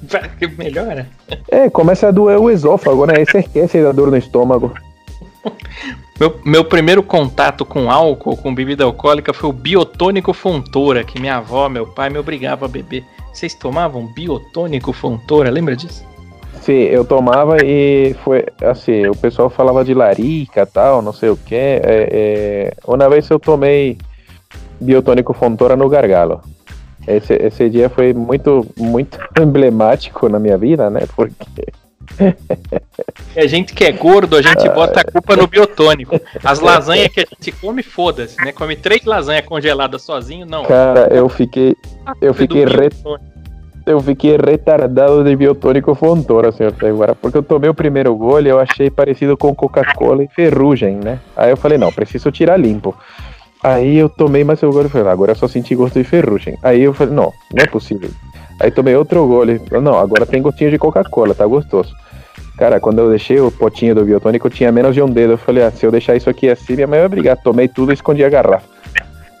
Melhora? 0.56 1.06
É, 1.50 1.68
começa 1.68 2.08
a 2.08 2.10
doer 2.10 2.40
o 2.40 2.50
esôfago, 2.50 3.04
né? 3.04 3.16
Aí 3.18 3.26
você 3.26 3.40
esquece 3.40 3.82
da 3.82 3.92
dor 3.92 4.10
no 4.10 4.16
estômago. 4.16 4.72
Meu, 6.18 6.40
meu 6.42 6.64
primeiro 6.64 7.02
contato 7.02 7.66
com 7.66 7.90
álcool, 7.90 8.36
com 8.36 8.54
bebida 8.54 8.84
alcoólica, 8.84 9.34
foi 9.34 9.50
o 9.50 9.52
biotônico 9.52 10.32
Fontoura, 10.32 11.04
que 11.04 11.20
minha 11.20 11.36
avó, 11.36 11.68
meu 11.68 11.86
pai 11.86 12.08
me 12.08 12.18
obrigava 12.18 12.64
a 12.64 12.68
beber. 12.68 13.04
Vocês 13.32 13.54
tomavam 13.54 14.06
biotônico 14.06 14.92
Fontoura? 14.92 15.50
Lembra 15.50 15.76
disso? 15.76 16.09
Sim, 16.60 16.72
eu 16.72 17.04
tomava 17.04 17.56
e 17.64 18.14
foi 18.22 18.44
assim, 18.62 19.06
o 19.06 19.16
pessoal 19.16 19.48
falava 19.48 19.84
de 19.84 19.94
larica 19.94 20.66
tal, 20.66 21.00
não 21.00 21.12
sei 21.12 21.30
o 21.30 21.36
que. 21.36 21.54
É, 21.54 21.80
é, 21.82 22.72
uma 22.86 23.08
vez 23.08 23.28
eu 23.30 23.38
tomei 23.38 23.96
biotônico 24.80 25.32
Fontoura 25.32 25.74
no 25.74 25.88
gargalo. 25.88 26.42
Esse, 27.06 27.32
esse 27.34 27.70
dia 27.70 27.88
foi 27.88 28.12
muito, 28.12 28.66
muito 28.76 29.18
emblemático 29.40 30.28
na 30.28 30.38
minha 30.38 30.58
vida, 30.58 30.90
né? 30.90 31.00
Porque 31.16 31.72
E 33.34 33.40
a 33.40 33.46
gente 33.46 33.72
que 33.72 33.84
é 33.84 33.92
gordo, 33.92 34.36
a 34.36 34.42
gente 34.42 34.68
bota 34.68 35.00
a 35.00 35.04
culpa 35.04 35.36
no 35.36 35.46
biotônico. 35.46 36.20
As 36.42 36.60
lasanhas 36.60 37.08
que 37.08 37.20
a 37.20 37.26
gente 37.26 37.52
come, 37.52 37.82
foda-se, 37.82 38.36
né? 38.44 38.52
Come 38.52 38.76
três 38.76 39.04
lasanhas 39.04 39.46
congeladas 39.46 40.02
sozinho, 40.02 40.44
não. 40.44 40.64
Cara, 40.64 41.08
eu 41.10 41.28
fiquei, 41.28 41.74
eu 42.20 42.34
fiquei, 42.34 42.64
re-. 42.64 42.90
Eu 43.86 44.00
fiquei 44.00 44.36
retardado 44.36 45.24
de 45.24 45.34
biotônico 45.34 45.94
Fontoura, 45.94 46.52
senhor 46.52 46.74
agora, 46.82 47.14
porque 47.14 47.38
eu 47.38 47.42
tomei 47.42 47.70
o 47.70 47.74
primeiro 47.74 48.14
gole 48.14 48.48
e 48.48 48.50
eu 48.50 48.58
achei 48.58 48.90
parecido 48.90 49.36
com 49.36 49.54
Coca-Cola 49.54 50.24
e 50.24 50.28
ferrugem, 50.28 50.96
né? 50.96 51.18
Aí 51.36 51.50
eu 51.50 51.56
falei, 51.56 51.78
não, 51.78 51.92
preciso 51.92 52.30
tirar 52.30 52.56
limpo. 52.56 52.94
Aí 53.62 53.98
eu 53.98 54.08
tomei 54.08 54.42
mais 54.44 54.62
um 54.62 54.70
gole 54.70 54.86
e 54.86 54.90
falei, 54.90 55.08
"Ah, 55.08 55.12
agora 55.12 55.32
eu 55.32 55.36
só 55.36 55.46
senti 55.46 55.74
gosto 55.74 55.98
de 55.98 56.04
ferrugem. 56.04 56.56
Aí 56.62 56.82
eu 56.82 56.94
falei, 56.94 57.14
não, 57.14 57.32
não 57.52 57.62
é 57.62 57.66
possível. 57.66 58.10
Aí 58.58 58.70
tomei 58.70 58.94
outro 58.94 59.26
gole, 59.26 59.60
não, 59.82 59.98
agora 59.98 60.24
tem 60.24 60.40
gostinho 60.40 60.70
de 60.70 60.78
Coca-Cola, 60.78 61.34
tá 61.34 61.46
gostoso. 61.46 61.94
Cara, 62.56 62.78
quando 62.78 62.98
eu 62.98 63.08
deixei 63.08 63.40
o 63.40 63.50
potinho 63.50 63.94
do 63.94 64.04
biotônico, 64.04 64.50
tinha 64.50 64.70
menos 64.70 64.94
de 64.94 65.00
um 65.00 65.08
dedo. 65.08 65.32
Eu 65.32 65.38
falei, 65.38 65.62
ah, 65.64 65.70
se 65.70 65.86
eu 65.86 65.90
deixar 65.90 66.14
isso 66.14 66.28
aqui 66.28 66.48
assim, 66.48 66.74
minha 66.74 66.86
mãe 66.86 67.00
vai 67.00 67.08
brigar. 67.08 67.36
Tomei 67.38 67.66
tudo 67.68 67.90
e 67.90 67.94
escondi 67.94 68.22
a 68.22 68.28
garrafa. 68.28 68.66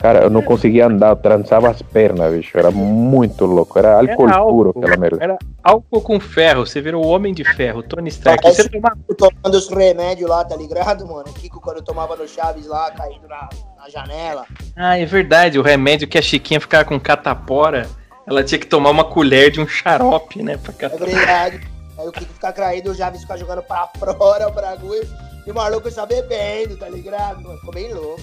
Cara, 0.00 0.20
eu 0.22 0.30
não 0.30 0.40
conseguia 0.40 0.86
andar, 0.86 1.10
eu 1.10 1.16
trançava 1.16 1.68
as 1.68 1.82
pernas, 1.82 2.32
bicho. 2.34 2.56
Era 2.58 2.70
muito 2.70 3.44
louco. 3.44 3.78
Era 3.78 3.98
álcool 3.98 4.28
Era 4.28 4.42
puro, 4.42 4.70
aquela 4.70 4.96
merda. 4.96 5.18
Era 5.22 5.38
álcool 5.62 6.00
com 6.00 6.18
ferro, 6.18 6.66
você 6.66 6.80
virou 6.80 7.04
o 7.04 7.08
homem 7.08 7.34
de 7.34 7.44
ferro, 7.44 7.82
Tony 7.82 8.08
Stark. 8.08 8.42
Parece- 8.42 8.62
Você 8.62 8.68
tomava 8.70 8.96
tomando 9.16 9.54
os 9.54 9.68
remédios 9.68 10.28
lá, 10.30 10.42
tá 10.42 10.56
ligado, 10.56 11.06
mano? 11.06 11.24
Kiko, 11.24 11.60
quando 11.60 11.76
eu 11.76 11.82
tomava 11.82 12.16
no 12.16 12.26
Chaves 12.26 12.66
lá, 12.66 12.90
caindo 12.92 13.28
na, 13.28 13.46
na 13.78 13.88
janela. 13.90 14.46
Ah, 14.74 14.98
é 14.98 15.04
verdade, 15.04 15.58
o 15.58 15.62
remédio 15.62 16.08
que 16.08 16.16
a 16.16 16.22
Chiquinha 16.22 16.60
ficava 16.60 16.86
com 16.86 16.98
catapora, 16.98 17.86
ela 18.26 18.42
tinha 18.42 18.58
que 18.58 18.66
tomar 18.66 18.88
uma 18.88 19.04
colher 19.04 19.50
de 19.50 19.60
um 19.60 19.66
xarope, 19.68 20.42
né? 20.42 20.56
Pra 20.56 20.72
É 20.86 20.96
verdade. 20.96 21.60
Aí 21.98 22.08
o 22.08 22.12
Kiko 22.12 22.32
fica 22.32 22.50
caído, 22.54 22.90
o 22.90 22.94
Chaves 22.94 23.20
fica 23.20 23.36
jogando 23.36 23.62
pra 23.62 23.86
fora 24.16 24.48
o 24.48 24.50
bagulho. 24.50 25.06
E 25.46 25.50
o 25.50 25.54
maluco 25.54 25.90
só 25.90 26.06
bebendo, 26.06 26.76
tá 26.78 26.88
ligado? 26.88 27.42
Mano, 27.42 27.58
ficou 27.58 27.74
bem 27.74 27.92
louco. 27.92 28.20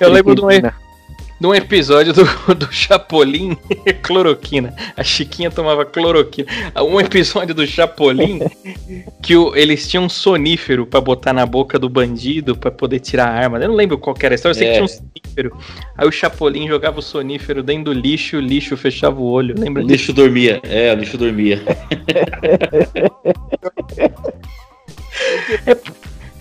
Eu 0.00 0.10
lembro 0.10 0.34
de 0.34 0.40
um, 0.44 0.48
de 0.48 1.46
um 1.46 1.54
episódio 1.54 2.12
do, 2.14 2.24
do 2.54 2.72
Chapolin, 2.72 3.56
cloroquina. 4.02 4.74
A 4.96 5.04
Chiquinha 5.04 5.50
tomava 5.50 5.84
cloroquina. 5.84 6.48
Um 6.82 6.98
episódio 7.00 7.54
do 7.54 7.66
Chapolin 7.66 8.40
que 9.22 9.36
o- 9.36 9.54
eles 9.54 9.86
tinham 9.88 10.04
um 10.04 10.08
sonífero 10.08 10.86
pra 10.86 11.00
botar 11.00 11.32
na 11.32 11.44
boca 11.44 11.78
do 11.78 11.88
bandido 11.90 12.56
pra 12.56 12.70
poder 12.70 13.00
tirar 13.00 13.26
a 13.28 13.32
arma. 13.32 13.58
Eu 13.58 13.68
não 13.68 13.74
lembro 13.76 13.98
qual 13.98 14.14
que 14.14 14.24
era 14.24 14.34
a 14.34 14.36
história, 14.36 14.52
eu 14.54 14.58
sei 14.58 14.66
que 14.66 14.70
É. 14.70 14.74
tinha 14.74 14.84
um 14.84 14.88
sonífero. 14.88 15.56
Aí 15.98 16.08
o 16.08 16.12
Chapolin 16.12 16.66
jogava 16.68 16.98
o 17.00 17.02
sonífero 17.02 17.62
dentro 17.62 17.92
do 17.92 18.00
lixo, 18.00 18.38
o 18.38 18.40
lixo 18.40 18.74
fechava 18.76 19.20
o 19.20 19.24
olho. 19.30 19.54
O 19.56 19.60
Lembra 19.60 19.82
disso? 19.82 19.92
lixo 19.92 20.12
dormia. 20.14 20.60
É, 20.62 20.92
o 20.92 20.96
lixo 20.96 21.18
dormia. 21.18 21.62
É 25.66 25.74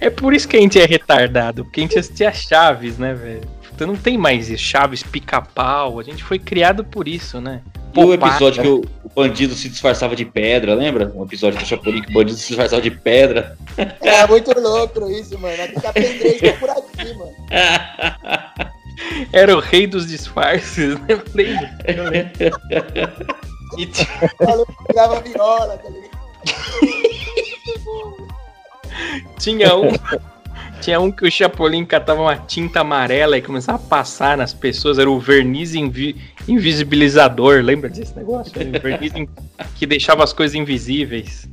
por 0.10 0.34
isso 0.34 0.48
que 0.48 0.58
a 0.58 0.60
gente 0.62 0.80
é 0.80 0.86
retardado, 0.86 1.64
porque 1.64 1.80
a 1.80 1.84
gente 1.84 1.98
assistia 1.98 2.32
Chaves, 2.34 2.98
né, 2.98 3.14
velho? 3.14 3.42
Então 3.74 3.88
não 3.88 3.96
tem 3.96 4.18
mais 4.18 4.50
isso, 4.50 4.64
Chaves 4.64 5.04
pica-pau. 5.04 6.00
A 6.00 6.04
gente 6.04 6.24
foi 6.24 6.40
criado 6.40 6.84
por 6.84 7.08
isso, 7.08 7.42
né? 7.42 7.62
E 7.96 8.00
o 8.04 8.14
episódio 8.14 8.62
que 8.62 8.68
o, 8.68 8.82
o 9.06 9.10
bandido 9.16 9.54
se 9.56 9.70
disfarçava 9.70 10.16
de 10.18 10.26
pedra, 10.26 10.74
lembra? 10.76 11.12
Um 11.16 11.24
episódio 11.24 11.58
do 11.60 11.66
Chapolin 11.66 12.02
que 12.02 12.12
o 12.12 12.14
bandido 12.14 12.38
se 12.38 12.48
disfarçava 12.50 12.82
de 12.82 12.92
pedra. 12.92 13.58
É 14.02 14.28
muito 14.28 14.58
louco 14.60 15.10
isso, 15.10 15.38
mano. 15.40 15.56
Tem 15.56 15.80
que 15.80 15.88
aprender 15.88 16.36
isso 16.36 16.60
por 16.60 16.70
aqui, 16.70 17.14
mano. 17.18 17.32
Era 19.32 19.56
o 19.56 19.60
rei 19.60 19.88
dos 19.88 20.08
disfarces, 20.08 21.00
né? 21.00 21.06
Eu 21.10 21.22
lembro, 21.34 21.68
eu 21.88 22.04
lembro. 22.10 23.36
E 23.78 23.86
ti- 23.86 24.08
O 24.40 24.46
maluco 24.46 24.84
pegava 24.88 25.22
viola, 25.22 25.78
tá 25.78 25.90
ligado? 25.90 26.16
Tinha 29.38 29.76
um. 29.76 29.90
Tinha 30.82 31.00
um 31.00 31.10
que 31.10 31.26
o 31.26 31.32
Chapolin 31.32 31.86
catava 31.86 32.22
uma 32.22 32.36
tinta 32.36 32.82
amarela 32.82 33.38
e 33.38 33.42
começava 33.42 33.78
a 33.78 33.88
passar 33.88 34.38
nas 34.38 34.54
pessoas. 34.54 35.00
Era 35.00 35.10
o 35.10 35.20
verniz 35.20 35.74
invi- 35.74 36.16
invisibilizador. 36.48 37.62
Lembra 37.64 37.90
desse 37.90 38.16
negócio? 38.16 38.54
O 38.62 38.80
verniz 38.82 39.14
que 39.76 39.86
deixava 39.86 40.24
as 40.24 40.34
coisas 40.34 40.54
invisíveis. 40.54 41.48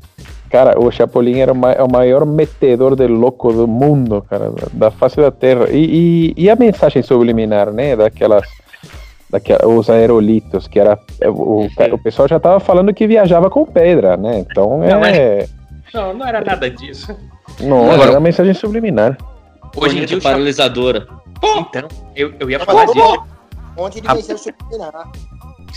Cara, 0.50 0.78
o 0.78 0.90
Chapolin 0.90 1.38
era 1.38 1.52
o 1.52 1.66
é 1.66 1.88
maior 1.90 2.26
metedor 2.26 2.94
de 2.94 3.06
louco 3.06 3.52
do 3.52 3.66
mundo, 3.66 4.22
cara, 4.28 4.52
da- 4.72 4.90
face 4.90 5.16
da 5.16 5.30
Terra. 5.30 5.70
E, 5.70 6.34
e, 6.36 6.44
e 6.44 6.50
a 6.50 6.56
mensagem 6.56 7.02
subliminar, 7.02 7.72
né, 7.72 7.96
daquelas, 7.96 8.46
daquela, 9.30 9.66
os 9.66 9.88
aerolitos, 9.88 10.68
que 10.68 10.78
era, 10.78 10.98
o, 11.24 11.66
o 11.92 11.98
pessoal 11.98 12.28
já 12.28 12.38
tava 12.38 12.60
falando 12.60 12.92
que 12.92 13.06
viajava 13.06 13.48
com 13.48 13.64
pedra, 13.64 14.14
né, 14.18 14.40
então 14.40 14.80
Não, 14.80 15.02
é, 15.06 15.46
Não, 15.92 16.14
não 16.14 16.26
era 16.26 16.40
nada 16.40 16.70
disso. 16.70 17.16
não, 17.60 17.84
Agora- 17.90 18.02
era 18.02 18.12
uma 18.12 18.20
mensagem 18.20 18.54
subliminar. 18.54 19.16
Hoje 19.76 19.98
em 19.98 20.04
dia 20.04 20.20
paralisadora. 20.20 21.06
Então, 21.42 21.88
eu, 22.14 22.34
eu 22.38 22.50
ia 22.50 22.60
falar 22.60 22.86
disso. 22.86 23.24
Um 23.76 23.82
monte 23.82 24.00
de 24.00 24.08
A- 24.08 24.14
vencer 24.14 24.38
subliminar. 24.38 25.10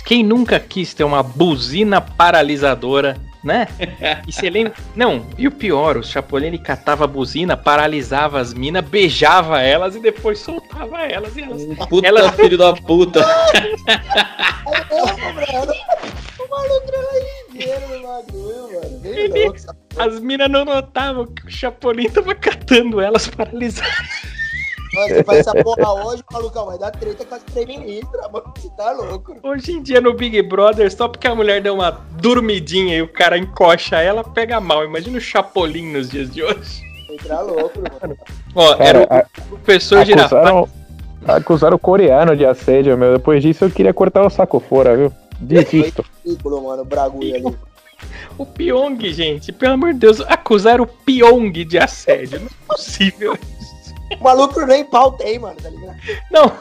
Quem 0.05 0.23
nunca 0.23 0.59
quis 0.59 0.93
ter 0.93 1.03
uma 1.05 1.23
buzina 1.23 2.01
paralisadora, 2.01 3.15
né? 3.43 3.67
E 4.27 4.31
você 4.31 4.49
lembra? 4.49 4.73
Não, 4.95 5.25
e 5.37 5.47
o 5.47 5.51
pior, 5.51 5.95
o 5.97 6.03
Chapolin 6.03 6.47
ele 6.47 6.57
catava 6.59 7.05
a 7.05 7.07
buzina, 7.07 7.55
paralisava 7.55 8.39
as 8.39 8.53
minas, 8.53 8.83
beijava 8.83 9.61
elas 9.61 9.95
e 9.95 9.99
depois 9.99 10.39
soltava 10.39 11.01
elas. 11.03 11.35
E 11.37 11.41
elas... 11.43 11.63
Puta 11.87 12.05
Ela- 12.07 12.31
filho 12.33 12.57
da 12.57 12.73
puta. 12.73 13.21
O 16.37 16.49
maluco 16.49 16.87
era 16.87 17.53
ligeiro 17.53 17.87
no 17.87 18.03
bagulho, 18.07 18.73
mano. 18.73 18.99
Bem 18.99 19.11
Ele- 19.13 19.45
louco. 19.45 19.59
As 19.97 20.19
minas 20.19 20.49
não 20.49 20.65
notavam 20.65 21.25
que 21.25 21.45
o 21.47 21.49
Chapolin 21.51 22.09
tava 22.09 22.35
catando 22.35 22.99
elas 22.99 23.27
paralisadas. 23.27 23.93
Mano, 24.93 25.07
você 25.09 25.23
faz 25.25 25.39
essa 25.39 25.63
porra 25.63 26.05
hoje, 26.05 26.23
malucão, 26.31 26.65
vai 26.67 26.77
dar 26.77 26.91
treta 26.91 27.25
com 27.25 27.35
as 27.35 27.43
feministas, 27.53 28.31
mano. 28.31 28.53
Você 28.55 28.69
tá 28.77 28.91
louco. 28.91 29.35
Hoje 29.43 29.73
em 29.73 29.81
dia 29.81 29.99
no 29.99 30.13
Big 30.13 30.41
Brother, 30.43 30.89
só 30.93 31.07
porque 31.07 31.27
a 31.27 31.35
mulher 31.35 31.61
deu 31.61 31.73
uma 31.75 31.91
dormidinha 32.21 32.95
e 32.97 33.01
o 33.01 33.07
cara 33.07 33.37
encoxa 33.37 33.97
ela, 34.01 34.23
pega 34.23 34.59
mal. 34.61 34.85
Imagina 34.85 35.17
o 35.17 35.21
Chapolin 35.21 35.91
nos 35.91 36.09
dias 36.09 36.29
de 36.31 36.43
hoje. 36.43 36.81
Você 37.07 37.27
tá 37.27 37.41
louco, 37.41 37.79
mano. 37.79 38.17
Ó, 38.55 38.75
Cara, 38.75 38.83
era 38.89 39.03
a- 39.09 39.25
o 39.51 39.57
professor 39.57 40.05
Girafales. 40.05 40.33
acusaram, 40.47 40.69
acusaram 41.27 41.75
o 41.75 41.79
coreano 41.79 42.35
de 42.35 42.45
assédio, 42.45 42.97
meu, 42.97 43.13
depois 43.17 43.41
disso 43.43 43.65
eu 43.65 43.71
queria 43.71 43.93
cortar 43.93 44.25
o 44.25 44.29
saco 44.29 44.59
fora, 44.61 44.95
viu, 44.95 45.11
desisto. 45.39 46.05
Ridículo, 46.25 46.63
mano, 46.63 46.83
o 46.83 46.85
bagulho 46.85 47.35
ali. 47.35 47.57
O 48.37 48.45
Pyong, 48.45 48.97
gente, 49.13 49.51
pelo 49.51 49.73
amor 49.73 49.93
de 49.93 49.99
Deus, 49.99 50.21
acusaram 50.21 50.83
o 50.83 50.87
Pyong 50.87 51.51
de 51.63 51.77
assédio. 51.77 52.39
Não 52.39 52.47
é 52.47 52.67
possível. 52.67 53.37
O 54.19 54.23
maluco 54.23 54.61
nem 54.65 54.83
pau 54.85 55.11
tem, 55.13 55.39
mano, 55.39 55.55
tá 55.61 55.69
ligado? 55.69 55.97
Não. 56.31 56.51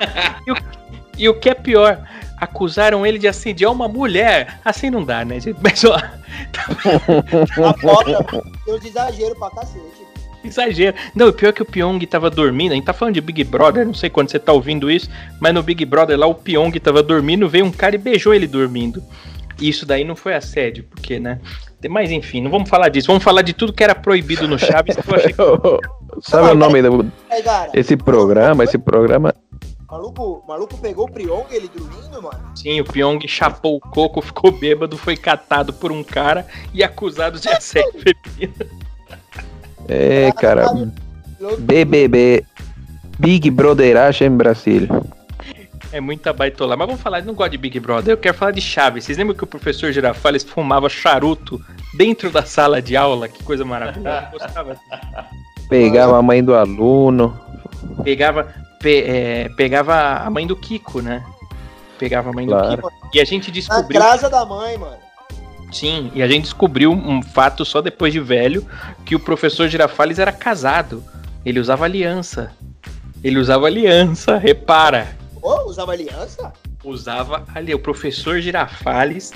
E 0.46 0.52
o, 0.52 0.56
e 1.18 1.28
o 1.28 1.34
que 1.38 1.50
é 1.50 1.54
pior, 1.54 2.00
acusaram 2.40 3.04
ele 3.06 3.18
de 3.18 3.28
assediar 3.28 3.70
uma 3.70 3.86
mulher. 3.88 4.58
Assim 4.64 4.90
não 4.90 5.04
dá, 5.04 5.24
né, 5.24 5.38
gente? 5.40 5.58
Mas 5.62 5.84
ó, 5.84 5.94
A 5.96 7.74
foto 7.74 8.42
tem 8.64 8.74
uns 8.74 8.84
exageros 8.84 9.38
pra 9.38 9.50
cacete. 9.50 9.84
exagero. 10.44 10.96
Não, 11.14 11.28
o 11.28 11.32
pior 11.32 11.50
é 11.50 11.52
que 11.52 11.62
o 11.62 11.66
Pyong 11.66 11.98
tava 12.06 12.30
dormindo. 12.30 12.72
A 12.72 12.74
gente 12.74 12.84
tá 12.84 12.92
falando 12.92 13.14
de 13.14 13.20
Big 13.20 13.44
Brother, 13.44 13.86
não 13.86 13.94
sei 13.94 14.10
quando 14.10 14.30
você 14.30 14.38
tá 14.38 14.52
ouvindo 14.52 14.90
isso, 14.90 15.08
mas 15.40 15.54
no 15.54 15.62
Big 15.62 15.84
Brother 15.84 16.18
lá 16.18 16.26
o 16.26 16.34
Pyong 16.34 16.72
tava 16.80 17.02
dormindo, 17.02 17.48
veio 17.48 17.64
um 17.64 17.70
cara 17.72 17.94
e 17.94 17.98
beijou 17.98 18.34
ele 18.34 18.46
dormindo. 18.46 19.02
Isso 19.60 19.86
daí 19.86 20.04
não 20.04 20.16
foi 20.16 20.34
assédio, 20.34 20.84
porque, 20.90 21.18
né? 21.18 21.40
Mas 21.88 22.10
enfim, 22.10 22.40
não 22.40 22.50
vamos 22.50 22.68
falar 22.68 22.88
disso. 22.88 23.08
Vamos 23.08 23.22
falar 23.22 23.42
de 23.42 23.52
tudo 23.52 23.72
que 23.72 23.84
era 23.84 23.94
proibido 23.94 24.48
no 24.48 24.58
Chaves. 24.58 24.96
que 24.96 25.10
eu 25.10 25.14
achei 25.14 25.32
que 25.32 25.40
Sabe 26.22 26.50
o 26.50 26.54
nome 26.54 26.80
do, 26.80 27.10
esse 27.74 27.96
programa? 27.96 28.64
Esse 28.64 28.78
programa 28.78 29.34
Maluco, 29.94 30.42
maluco 30.48 30.76
pegou 30.78 31.06
o 31.06 31.10
Priong 31.10 31.46
ele 31.52 31.70
dormindo, 31.72 32.20
mano. 32.20 32.50
Sim, 32.56 32.80
o 32.80 32.84
Pyong 32.84 33.20
chapou 33.28 33.76
o 33.76 33.80
coco, 33.80 34.20
ficou 34.20 34.50
bêbado, 34.50 34.98
foi 34.98 35.16
catado 35.16 35.72
por 35.72 35.92
um 35.92 36.02
cara 36.02 36.46
e 36.72 36.82
acusado 36.82 37.38
de 37.38 37.48
assédio 37.48 37.92
feminino. 38.00 38.54
É, 39.86 40.32
cara. 40.32 40.66
BBB. 41.60 42.44
Big 43.20 43.48
Brotheragem 43.52 44.26
em 44.26 44.36
Brasil. 44.36 44.88
É 45.94 46.00
muita 46.00 46.32
baitola. 46.32 46.76
Mas 46.76 46.86
vamos 46.88 47.00
falar, 47.00 47.20
eu 47.20 47.24
não 47.24 47.34
gosto 47.34 47.52
de 47.52 47.58
Big 47.58 47.78
Brother, 47.78 48.12
eu 48.14 48.16
quero 48.18 48.36
falar 48.36 48.50
de 48.50 48.60
Chaves. 48.60 49.04
Vocês 49.04 49.16
lembram 49.16 49.36
que 49.36 49.44
o 49.44 49.46
professor 49.46 49.92
Girafales 49.92 50.42
fumava 50.42 50.88
charuto 50.88 51.60
dentro 51.96 52.30
da 52.30 52.42
sala 52.42 52.82
de 52.82 52.96
aula? 52.96 53.28
Que 53.28 53.44
coisa 53.44 53.64
maravilhosa. 53.64 54.28
Eu 54.32 54.38
gostava. 54.40 54.76
Pegava 55.68 56.18
a 56.18 56.22
mãe 56.22 56.42
do 56.42 56.52
aluno. 56.52 57.38
Pegava, 58.02 58.52
pe- 58.80 59.04
é, 59.06 59.48
pegava 59.56 59.94
a 60.16 60.28
mãe 60.28 60.46
do 60.48 60.56
Kiko, 60.56 61.00
né? 61.00 61.24
Pegava 61.96 62.30
a 62.30 62.32
mãe 62.32 62.44
do 62.44 62.50
Claro. 62.52 62.76
Kiko. 62.76 62.92
E 63.14 63.20
a 63.20 63.24
gente 63.24 63.48
Na 63.48 63.54
descobriu. 63.54 64.00
casa 64.00 64.28
da 64.28 64.44
mãe, 64.44 64.76
mano. 64.76 64.96
Sim, 65.70 66.10
e 66.12 66.22
a 66.24 66.26
gente 66.26 66.42
descobriu 66.42 66.90
um 66.92 67.22
fato 67.22 67.64
só 67.64 67.80
depois 67.80 68.12
de 68.12 68.18
velho 68.18 68.66
que 69.04 69.14
o 69.14 69.20
professor 69.20 69.68
Girafales 69.68 70.18
era 70.18 70.32
casado. 70.32 71.04
Ele 71.46 71.60
usava 71.60 71.84
aliança. 71.84 72.50
Ele 73.22 73.38
usava 73.38 73.66
aliança, 73.66 74.38
repara. 74.38 75.22
Ô, 75.44 75.68
usava 75.68 75.92
aliança? 75.92 76.52
Usava 76.82 77.44
ali. 77.54 77.74
O 77.74 77.78
professor 77.78 78.40
Girafales. 78.40 79.32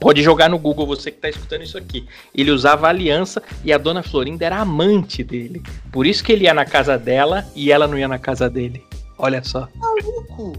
Pode 0.00 0.22
jogar 0.22 0.48
no 0.48 0.58
Google, 0.58 0.86
você 0.86 1.10
que 1.10 1.18
tá 1.18 1.28
escutando 1.28 1.62
isso 1.62 1.76
aqui. 1.76 2.06
Ele 2.34 2.52
usava 2.52 2.86
aliança 2.88 3.42
e 3.64 3.72
a 3.72 3.78
dona 3.78 4.00
Florinda 4.02 4.46
era 4.46 4.56
amante 4.58 5.24
dele. 5.24 5.60
Por 5.92 6.06
isso 6.06 6.22
que 6.22 6.30
ele 6.32 6.44
ia 6.44 6.54
na 6.54 6.64
casa 6.64 6.96
dela 6.96 7.44
e 7.54 7.72
ela 7.72 7.86
não 7.88 7.98
ia 7.98 8.06
na 8.06 8.18
casa 8.18 8.48
dele. 8.48 8.82
Olha 9.18 9.42
só. 9.42 9.68
Maluco. 9.74 10.52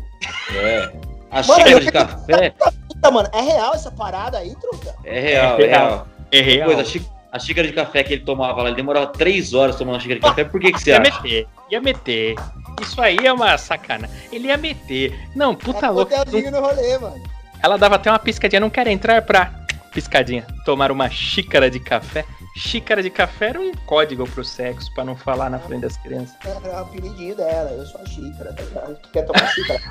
É. 0.54 0.92
A 1.32 1.42
Mano, 1.44 1.54
xícara 1.64 1.80
de 1.80 1.92
café 1.92 2.54
Puta, 2.90 3.12
mano, 3.12 3.30
é 3.32 3.40
real 3.42 3.74
essa 3.76 3.90
parada 3.92 4.40
aí, 4.40 4.54
truta? 4.56 4.94
é 5.06 5.20
real, 5.22 5.58
É 5.60 5.64
é 5.64 5.68
real. 5.68 5.88
real. 5.88 6.08
É 6.32 6.42
real. 6.42 6.66
Coisa, 6.66 6.82
a, 6.82 6.86
xí- 6.86 7.06
a 7.32 7.40
xícara 7.40 7.68
de 7.68 7.74
café 7.74 8.04
que 8.04 8.14
ele 8.16 8.24
tomava 8.26 8.62
lá, 8.62 8.68
ele 8.68 8.76
demorava 8.76 9.08
três 9.08 9.54
horas 9.54 9.78
tomando 9.78 9.96
a 9.96 10.00
xícara 10.02 10.20
de 10.20 10.26
café. 10.26 10.44
Por 10.44 10.60
que, 10.60 10.74
que 10.74 10.82
você 10.82 10.90
Ia 10.90 11.00
acha? 11.02 11.22
meter, 11.22 11.48
ia 11.72 11.80
meter. 11.82 12.36
Isso 12.82 13.02
aí 13.02 13.18
é 13.24 13.32
uma 13.34 13.58
sacana. 13.58 14.10
Ele 14.32 14.48
ia 14.48 14.58
meter. 14.58 15.18
Não, 15.36 15.56
puta 15.56 15.86
é 15.86 15.89
louco. 15.89 16.13
hotelzinho 16.13 16.52
no 16.52 16.60
rolê, 16.62 16.98
mano. 16.98 17.22
Ela 17.62 17.78
dava 17.78 17.96
até 17.96 18.10
uma 18.10 18.20
piscadinha, 18.20 18.60
não 18.60 18.70
quero 18.70 18.89
entrar 18.89 19.22
pra. 19.22 19.54
Piscadinha. 19.92 20.46
Tomar 20.65 20.92
uma 20.92 21.10
xícara 21.10 21.70
de 21.70 21.80
café. 21.80 22.24
Xícara 22.56 23.02
de 23.02 23.10
café 23.10 23.50
era 23.50 23.60
um 23.60 23.72
código 23.86 24.28
pro 24.28 24.44
sexo, 24.46 24.94
pra 24.94 25.04
não 25.04 25.15
falar 25.15 25.50
na 25.50 25.58
frente 25.60 25.82
das 25.82 25.98
crianças. 25.98 26.36
Era 26.46 26.60
o 26.60 26.80
apelidinho 26.80 27.36
dela. 27.36 27.72
Eu 27.72 27.86
sou 27.86 28.00
a 28.02 28.06
xícara, 28.06 28.54
tá 28.54 28.62
ligado? 28.63 28.96
Tu 29.02 29.10
quer 29.10 29.22
tomar 29.24 29.48
xícara? 29.48 29.82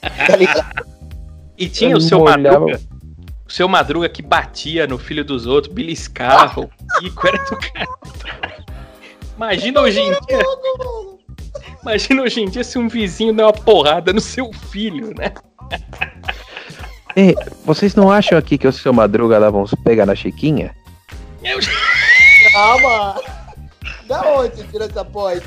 tá 0.26 0.36
ligado? 0.36 0.86
E 1.58 1.68
tinha 1.68 1.90
Eu 1.92 1.98
o 1.98 2.00
seu 2.00 2.18
molhava- 2.20 2.60
Madruga. 2.60 2.80
O 3.46 3.50
seu 3.52 3.68
Madruga 3.68 4.08
que 4.08 4.22
batia 4.22 4.86
no 4.86 4.96
filho 4.98 5.24
dos 5.24 5.46
outros, 5.46 5.72
beliscava, 5.74 6.60
o 6.60 6.70
Kiko 7.00 7.28
era 7.28 7.38
do 7.44 7.56
cara. 7.58 7.88
Imagina 9.36 9.80
hoje 9.80 10.00
em 10.00 10.10
dia. 10.12 10.38
Imagina 11.82 12.22
hoje 12.22 12.40
em 12.40 12.48
dia 12.48 12.62
se 12.62 12.78
um 12.78 12.88
vizinho 12.88 13.34
der 13.34 13.44
uma 13.44 13.52
porrada 13.52 14.12
no 14.12 14.20
seu 14.20 14.52
filho, 14.70 15.12
né? 15.16 15.32
Ei, 17.14 17.34
vocês 17.64 17.94
não 17.94 18.10
acham 18.10 18.38
aqui 18.38 18.56
que 18.56 18.66
o 18.66 18.72
seu 18.72 18.92
Madruga 18.92 19.38
dava 19.38 19.58
uns 19.58 19.74
pega 19.84 20.06
na 20.06 20.14
Chiquinha? 20.14 20.74
Calma. 22.52 23.20
Da 24.06 24.22
onde 24.32 24.56
você 24.56 24.64
tirou 24.64 24.86
essa 24.86 25.04
porra? 25.04 25.32
aí? 25.32 25.42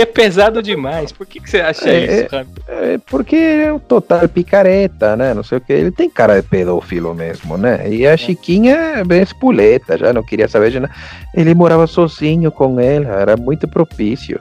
É 0.00 0.04
pesado 0.04 0.62
demais. 0.62 1.12
Por 1.12 1.26
que, 1.26 1.40
que 1.40 1.48
você 1.48 1.60
acha 1.60 1.88
É, 1.88 2.22
isso, 2.22 2.34
Rami? 2.34 2.50
É 2.68 2.98
porque 2.98 3.36
é 3.36 3.72
um 3.72 3.78
total 3.78 4.28
picareta, 4.28 5.16
né? 5.16 5.32
Não 5.32 5.42
sei 5.42 5.58
o 5.58 5.60
que. 5.60 5.72
Ele 5.72 5.90
tem 5.90 6.10
cara 6.10 6.40
de 6.40 6.48
pedófilo 6.48 7.14
mesmo, 7.14 7.56
né? 7.56 7.88
E 7.88 8.06
a 8.06 8.16
Chiquinha 8.16 8.74
é 8.74 9.04
bem 9.04 9.22
espuleta, 9.22 9.96
já 9.96 10.12
não 10.12 10.24
queria 10.24 10.48
saber 10.48 10.70
de 10.70 10.80
nada. 10.80 10.94
Ele 11.34 11.54
morava 11.54 11.86
sozinho 11.86 12.50
com 12.50 12.80
ela, 12.80 13.20
era 13.20 13.36
muito 13.36 13.68
propício. 13.68 14.40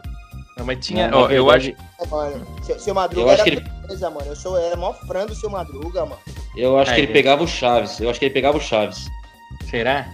Não, 0.58 0.66
mas 0.66 0.86
tinha. 0.86 1.08
Não, 1.10 1.24
ó, 1.24 1.30
eu 1.30 1.50
acho. 1.50 1.70
É, 1.70 2.08
mano. 2.10 2.46
Seu, 2.64 2.80
seu 2.80 2.94
Madruga 2.94 3.22
Eu 3.22 3.30
acho 3.32 3.42
era 3.42 3.52
que 3.52 3.58
ele- 3.58 3.70
beleza, 3.82 4.10
mano. 4.10 4.28
Eu 4.28 4.36
sou, 4.36 4.58
era 4.58 4.76
mó 4.76 4.94
fã 4.94 5.26
do 5.26 5.36
seu 5.36 5.50
Madruga, 5.50 6.02
mano. 6.06 6.20
Eu 6.56 6.78
acho 6.78 6.92
É, 6.92 6.96
que 6.96 7.00
ele 7.02 7.08
ele- 7.08 7.14
pegava 7.14 7.44
o 7.44 7.48
Chaves. 7.48 8.00
Eu 8.00 8.10
acho 8.10 8.20
que 8.20 8.26
ele 8.26 8.34
pegava 8.34 8.58
o 8.58 8.62
Chaves. 8.62 9.06
Será? 9.70 10.08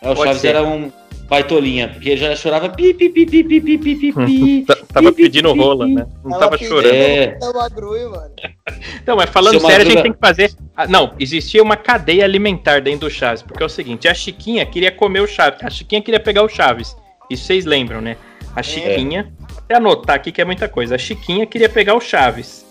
É, 0.00 0.10
o 0.10 0.14
Pode 0.14 0.28
Chaves 0.28 0.40
ser. 0.42 0.48
era 0.48 0.62
um 0.62 0.92
baitolinha, 1.28 1.88
porque 1.88 2.10
ele 2.10 2.20
já 2.20 2.34
chorava 2.34 2.68
pi, 2.68 2.92
pi, 2.94 3.08
pi, 3.08 3.24
pi, 3.26 3.44
pi, 3.44 3.60
pi, 3.60 3.78
pi, 3.78 3.96
pi, 3.96 4.12
pi. 4.26 4.64
T- 4.66 4.84
Tava 4.92 5.12
pedindo 5.12 5.52
rola, 5.52 5.86
né? 5.86 6.06
Não 6.24 6.30
Tava 6.38 6.56
tava 6.56 6.58
chorando. 6.58 6.92
É. 6.94 7.38
É 7.40 7.48
o 7.48 7.52
Madruga, 7.54 8.08
mano. 8.10 8.34
Não, 9.06 9.16
mas 9.16 9.30
falando 9.30 9.58
Seu 9.58 9.68
sério, 9.68 9.86
a 9.86 9.90
gente 9.90 10.02
tem 10.02 10.12
que 10.12 10.18
fazer. 10.18 10.52
Ah, 10.76 10.86
não, 10.86 11.12
existia 11.18 11.62
uma 11.62 11.76
cadeia 11.76 12.24
alimentar 12.24 12.80
dentro 12.80 13.00
do 13.08 13.10
Chaves, 13.10 13.42
porque 13.42 13.62
é 13.62 13.66
o 13.66 13.68
seguinte: 13.68 14.06
a 14.08 14.14
Chiquinha 14.14 14.64
queria 14.64 14.90
comer 14.92 15.20
o 15.20 15.26
Chaves, 15.26 15.60
a 15.62 15.68
Chiquinha 15.70 16.00
queria 16.00 16.20
pegar 16.20 16.42
o 16.42 16.48
Chaves. 16.48 16.96
Isso 17.28 17.44
vocês 17.44 17.64
lembram, 17.64 18.00
né? 18.00 18.16
A 18.56 18.62
Chiquinha, 18.62 19.32
até 19.70 19.76
anotar 19.76 20.16
aqui 20.16 20.32
que 20.32 20.40
é 20.40 20.44
muita 20.44 20.68
coisa. 20.68 20.96
A 20.96 20.98
Chiquinha 20.98 21.46
queria 21.46 21.68
pegar 21.68 21.94
o 21.94 22.00
Chaves. 22.00 22.66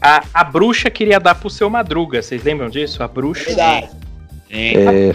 A, 0.00 0.22
a 0.34 0.44
bruxa 0.44 0.90
queria 0.90 1.18
dar 1.18 1.36
pro 1.36 1.48
seu 1.48 1.70
Madruga, 1.70 2.20
vocês 2.20 2.42
lembram 2.42 2.68
disso? 2.68 3.02
A 3.02 3.08
bruxa, 3.08 3.46
Verdade. 3.46 3.88
Sim. 4.50 4.76
É, 4.76 5.14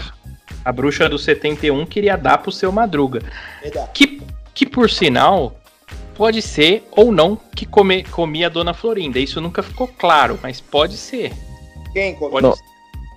a 0.64 0.72
bruxa 0.72 1.08
do 1.08 1.18
71 1.18 1.84
queria 1.86 2.16
dar 2.16 2.38
pro 2.38 2.50
seu 2.50 2.72
Madruga. 2.72 3.20
Verdade. 3.62 3.90
Que, 3.92 4.22
que 4.54 4.66
por 4.66 4.90
sinal, 4.90 5.54
pode 6.14 6.40
ser 6.40 6.88
ou 6.90 7.12
não 7.12 7.36
que 7.54 7.66
come, 7.66 8.02
comia 8.04 8.46
a 8.46 8.50
dona 8.50 8.72
Florinda. 8.72 9.18
Isso 9.18 9.40
nunca 9.40 9.62
ficou 9.62 9.86
claro, 9.86 10.38
mas 10.42 10.60
pode 10.60 10.96
ser. 10.96 11.32
Quem 11.92 12.14
comeu? 12.14 12.40
Pode 12.40 12.56
ser. 12.56 12.64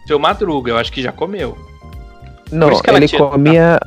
Seu 0.07 0.19
Madruga, 0.19 0.71
eu 0.71 0.77
acho 0.77 0.91
que 0.91 1.01
já 1.01 1.11
comeu. 1.11 1.57
não, 2.51 2.71
isso 2.71 2.83
que 2.83 2.89
ela 2.89 2.99
ele 2.99 3.07
comia. 3.07 3.79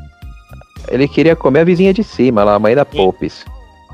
Ele 0.88 1.06
queria 1.06 1.36
comer 1.36 1.60
a 1.60 1.64
vizinha 1.64 1.92
de 1.92 2.02
cima, 2.02 2.44
lá, 2.44 2.54
a 2.54 2.58
mãe 2.58 2.74
da 2.74 2.84
Popes. 2.84 3.44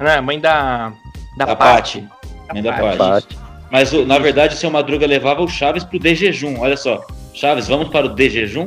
Né, 0.01 0.17
a 0.17 0.23
mãe 0.23 0.41
da. 0.41 0.93
Da, 1.37 1.45
Da. 1.47 1.57
Paty. 1.57 2.09
Mãe 2.53 2.63
da. 2.63 2.73
Paty. 2.73 3.39
Mas 3.71 3.93
na 3.93 4.19
verdade 4.19 4.55
o 4.55 4.59
seu 4.59 4.71
Madruga 4.71 5.07
levava 5.07 5.43
o 5.43 5.49
Chaves 5.49 5.85
pro 5.85 5.99
de 5.99 6.15
jejum. 6.15 6.59
Olha 6.61 6.77
só. 6.77 7.07
Chaves, 7.33 7.69
vamos 7.69 7.89
para 7.89 8.07
o 8.07 8.09
de 8.09 8.29
jejum? 8.29 8.67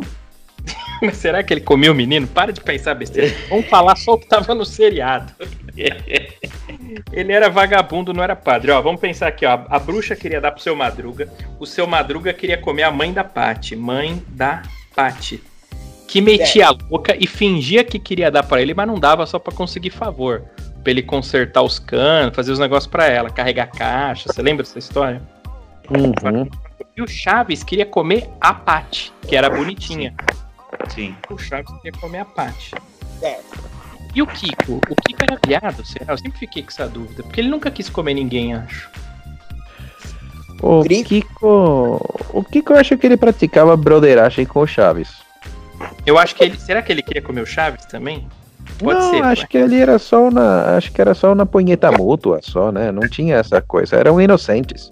Mas 1.02 1.17
será 1.17 1.43
que 1.43 1.54
ele 1.54 1.62
comia 1.62 1.91
o 1.91 1.96
menino? 1.96 2.26
Para 2.26 2.54
de 2.54 2.62
pensar 2.62 2.93
besteira. 2.93 3.36
Vamos 3.50 3.67
falar 3.67 3.98
só 3.98 4.13
o 4.13 4.17
que 4.17 4.28
tava 4.28 4.56
no 4.56 4.65
seriado. 4.65 5.34
Ele 7.12 7.34
era 7.34 7.50
vagabundo, 7.50 8.13
não 8.13 8.24
era 8.24 8.36
padre. 8.36 8.72
Ó, 8.72 8.80
vamos 8.82 9.02
pensar 9.02 9.28
aqui, 9.28 9.46
ó. 9.46 9.62
A 9.67 9.80
bruxa 9.80 10.15
queria 10.15 10.39
dar 10.39 10.52
pro 10.52 10.62
seu 10.62 10.76
Madruga. 10.76 11.28
O 11.60 11.65
seu 11.65 11.88
Madruga 11.88 12.32
queria 12.34 12.58
comer 12.58 12.84
a 12.84 12.91
mãe 12.91 13.12
da 13.12 13.24
Paty. 13.24 13.76
Mãe 13.76 14.24
da 14.30 14.62
Paty. 14.96 15.41
Que 16.08 16.22
metia 16.22 16.67
a 16.67 16.72
louca 16.72 17.17
e 17.19 17.26
fingia 17.26 17.84
que 17.84 17.98
queria 17.98 18.30
dar 18.30 18.43
pra 18.43 18.62
ele, 18.62 18.74
mas 18.74 18.88
não 18.88 19.00
dava 19.00 19.26
só 19.26 19.39
pra 19.39 19.52
conseguir 19.52 19.89
favor. 19.89 20.43
Pra 20.84 20.91
ele 20.91 21.02
consertar 21.02 21.62
os 21.62 21.80
canos, 21.80 22.36
fazer 22.36 22.52
os 22.52 22.60
negócios 22.60 22.91
pra 22.91 23.06
ela, 23.06 23.30
carregar 23.30 23.67
caixa. 23.67 24.32
Você 24.32 24.41
lembra 24.41 24.63
dessa 24.63 24.80
história? 24.80 25.22
Uhum. 25.89 26.50
E 26.96 27.02
o 27.02 27.08
Chaves 27.08 27.63
queria 27.63 27.86
comer 27.86 28.30
a 28.39 28.54
Paty, 28.54 29.12
que 29.28 29.36
era 29.36 29.50
bonitinha. 29.50 30.13
Sim. 30.89 31.15
O 31.30 31.38
Chaves 31.38 31.74
queria 31.78 32.00
comer 32.00 32.19
a 32.19 32.26
Paty. 32.26 32.72
É. 33.22 33.39
E 34.13 34.22
o 34.22 34.28
Kiko? 34.28 34.80
O 34.89 34.96
Kiko 34.96 35.24
era 35.24 35.39
viado, 35.48 35.86
será? 35.86 36.13
Eu 36.13 36.17
sempre 36.17 36.38
fiquei 36.38 36.62
com 36.62 36.69
essa 36.69 36.88
dúvida. 36.88 37.24
Porque 37.24 37.41
ele 37.41 37.50
nunca 37.50 37.72
quis 37.72 37.89
comer 37.89 38.13
ninguém, 38.13 38.54
acho. 38.54 38.89
O 40.62 40.84
Kiko. 40.84 42.00
O 42.30 42.43
Kiko 42.43 42.74
eu 42.74 42.78
acho 42.78 42.98
que 42.98 43.08
ele 43.08 43.17
praticava 43.17 43.76
broderagem 43.76 44.46
com 44.46 44.60
o 44.60 44.67
Chaves. 44.67 45.24
Eu 46.06 46.17
acho 46.17 46.36
que 46.36 46.43
ele. 46.43 46.60
Será 46.60 46.82
que 46.82 46.91
ele 46.91 47.02
queria 47.02 47.22
comer 47.22 47.41
o 47.41 47.46
Chaves 47.46 47.86
também? 47.86 48.28
Pode 48.80 48.99
não, 48.99 49.10
ser. 49.12 49.23
acho 49.23 49.41
ué. 49.43 49.47
que 49.47 49.58
ele 49.58 49.80
era 49.80 49.97
só 49.99 50.30
na. 50.30 50.78
Acho 50.78 50.91
que 50.91 51.02
era 51.02 51.13
só 51.13 51.34
na 51.36 51.45
punheta 51.45 51.91
mútua, 51.91 52.39
só, 52.41 52.71
né? 52.71 52.91
Não 52.91 53.08
tinha 53.08 53.36
essa 53.36 53.62
coisa. 53.62 53.95
Eram 53.95 54.19
inocentes. 54.19 54.91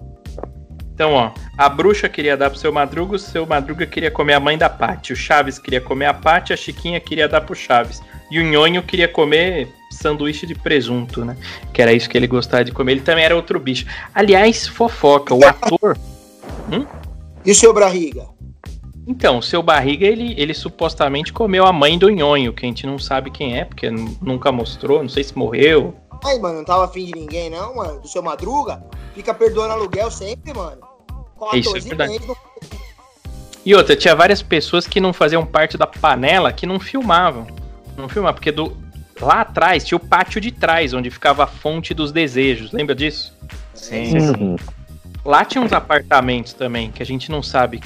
Então, 0.94 1.14
ó. 1.14 1.32
A 1.58 1.68
bruxa 1.68 2.08
queria 2.08 2.38
dar 2.38 2.50
pro 2.50 2.60
seu 2.60 2.72
Madruga, 2.72 3.16
o 3.16 3.20
seu 3.20 3.46
Madruga 3.46 3.86
queria 3.86 4.12
comer 4.12 4.34
a 4.34 4.40
mãe 4.40 4.58
da 4.58 4.70
Paty. 4.70 5.14
O 5.14 5.16
Chaves 5.16 5.58
queria 5.58 5.82
comer 5.82 6.06
a 6.06 6.14
Paty, 6.14 6.54
a 6.54 6.58
Chiquinha 6.58 7.00
queria 7.00 7.28
dar 7.28 7.42
pro 7.42 7.56
Chaves. 7.56 8.02
E 8.30 8.40
o 8.40 8.44
Nhonho 8.44 8.84
queria 8.84 9.08
comer 9.08 9.68
sanduíche 9.92 10.46
de 10.46 10.56
presunto, 10.56 11.26
né? 11.26 11.36
Que 11.74 11.82
era 11.82 11.92
isso 11.92 12.10
que 12.10 12.18
ele 12.18 12.28
gostava 12.28 12.64
de 12.64 12.72
comer. 12.72 12.94
Ele 12.94 13.02
também 13.02 13.26
era 13.26 13.36
outro 13.36 13.60
bicho. 13.60 13.86
Aliás, 14.14 14.68
fofoca, 14.68 15.34
o 15.34 15.46
ator. 15.46 15.98
E 17.44 17.52
o 17.52 17.56
seu 17.56 17.74
Barriga? 17.74 18.31
Então, 19.08 19.40
o 19.40 19.42
seu 19.44 19.64
barriga, 19.64 20.06
ele, 20.06 20.34
ele 20.38 20.54
supostamente 20.54 21.34
comeu 21.34 21.66
a 21.66 21.74
mãe 21.74 21.98
do 21.98 22.10
Nhonho, 22.10 22.54
que 22.54 22.66
a 22.66 22.68
gente 22.70 22.86
não 22.86 23.00
sabe 23.00 23.32
quem 23.32 23.58
é, 23.58 23.66
porque 23.66 23.90
nu- 23.90 24.16
nunca 24.22 24.52
mostrou, 24.52 25.02
não 25.02 25.10
sei 25.10 25.24
se 25.24 25.36
morreu. 25.38 25.96
Ai, 26.24 26.38
mano, 26.38 26.60
não 26.60 26.66
tava 26.66 26.86
afim 26.86 27.06
de 27.06 27.14
ninguém, 27.14 27.50
não, 27.50 27.76
mano. 27.76 28.00
Do 28.00 28.08
seu 28.08 28.22
Madruga? 28.22 28.84
Fica 29.16 29.34
perdoando 29.34 29.74
aluguel 29.74 30.12
sempre, 30.12 30.54
mano. 30.54 30.82
Com 31.36 31.48
Isso 31.56 31.70
é 31.70 31.80
14 31.82 31.88
verdade. 31.90 32.20
não- 32.28 32.36
E 33.66 33.74
outra, 33.76 33.96
tinha 33.96 34.16
várias 34.16 34.42
pessoas 34.44 34.86
que 34.86 35.00
não 35.02 35.12
faziam 35.14 35.46
parte 35.46 35.78
da 35.78 35.88
panela 35.88 36.54
que 36.54 36.68
não 36.68 36.80
filmavam. 36.80 37.48
Não 37.98 38.08
filmavam, 38.08 38.36
porque 38.36 38.52
do. 38.52 38.78
lá 39.20 39.42
atrás 39.42 39.84
tinha 39.84 39.96
o 39.98 40.00
pátio 40.00 40.40
de 40.40 40.52
trás, 40.52 40.94
onde 40.94 41.10
ficava 41.10 41.44
a 41.44 41.48
fonte 41.48 41.94
dos 41.94 42.12
desejos. 42.12 42.72
Lembra 42.72 42.94
disso? 42.96 43.36
Sim. 43.74 44.18
Uhum. 44.18 44.56
Lá 45.26 45.44
tinha 45.44 45.64
uns 45.64 45.74
apartamentos 45.74 46.54
também, 46.54 46.92
que 46.92 47.02
a 47.02 47.06
gente 47.06 47.30
não 47.32 47.42
sabe 47.44 47.82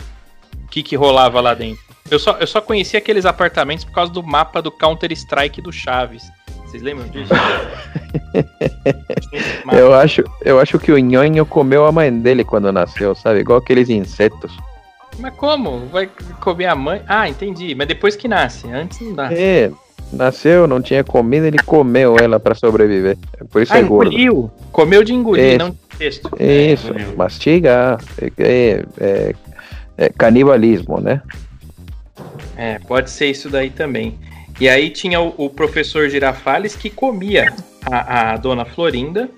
o 0.66 0.68
que, 0.68 0.84
que 0.84 0.96
rolava 0.96 1.40
lá 1.40 1.54
dentro. 1.54 1.84
Eu 2.10 2.20
só, 2.20 2.38
eu 2.40 2.46
só 2.48 2.62
conheci 2.62 2.96
aqueles 2.98 3.26
apartamentos 3.26 3.86
por 3.86 3.94
causa 3.94 4.12
do 4.12 4.22
mapa 4.22 4.62
do 4.62 4.72
Counter-Strike 4.72 5.62
do 5.62 5.72
Chaves. 5.72 6.24
Vocês 6.66 6.84
lembram 6.84 7.08
disso? 7.08 7.32
Eu 9.72 9.94
acho, 9.94 10.24
eu 10.44 10.60
acho 10.60 10.78
que 10.78 10.92
o 10.92 10.98
Nhonho 10.98 11.46
comeu 11.46 11.86
a 11.86 11.92
mãe 11.92 12.12
dele 12.12 12.44
quando 12.44 12.72
nasceu, 12.72 13.16
sabe? 13.16 13.40
Igual 13.40 13.60
aqueles 13.60 13.90
insetos. 13.90 14.56
Mas 15.20 15.34
como? 15.36 15.88
Vai 15.88 16.10
comer 16.42 16.66
a 16.68 16.76
mãe? 16.76 17.02
Ah, 17.08 17.28
entendi. 17.30 17.74
Mas 17.76 17.88
depois 17.88 18.16
que 18.16 18.28
nasce. 18.28 18.68
Antes 18.72 19.00
não 19.02 19.14
dá. 19.14 19.32
É, 19.34 19.72
nasceu, 20.12 20.68
não 20.68 20.82
tinha 20.82 21.04
comida, 21.04 21.48
ele 21.48 21.58
comeu 21.60 22.18
ela 22.20 22.40
pra 22.40 22.54
sobreviver. 22.54 23.18
Por 23.50 23.62
isso 23.62 23.74
Ah, 23.74 23.80
é 23.80 23.84
gordo. 23.84 24.12
engoliu. 24.12 24.52
Comeu 24.72 25.04
de 25.04 25.14
engolir, 25.14 25.54
É. 25.54 25.58
não 25.58 25.70
de 25.72 25.78
texto. 25.98 26.30
Isso, 26.40 26.90
engoliu. 26.90 27.16
mastiga. 27.18 27.98
É, 28.38 28.84
é- 29.00 29.36
é- 29.98 30.10
canibalismo, 30.10 31.00
né? 31.00 31.22
É, 32.58 32.80
pode 32.80 33.10
ser 33.10 33.28
isso 33.30 33.50
daí 33.50 33.70
também. 33.70 34.18
E 34.60 34.70
aí 34.70 34.90
tinha 34.90 35.20
o, 35.20 35.34
o 35.38 35.50
professor 35.50 36.10
Girafales 36.10 36.76
que 36.76 36.90
comia 36.90 37.54
a, 37.92 38.32
a 38.34 38.38
dona 38.38 38.64
Florinda, 38.64 39.30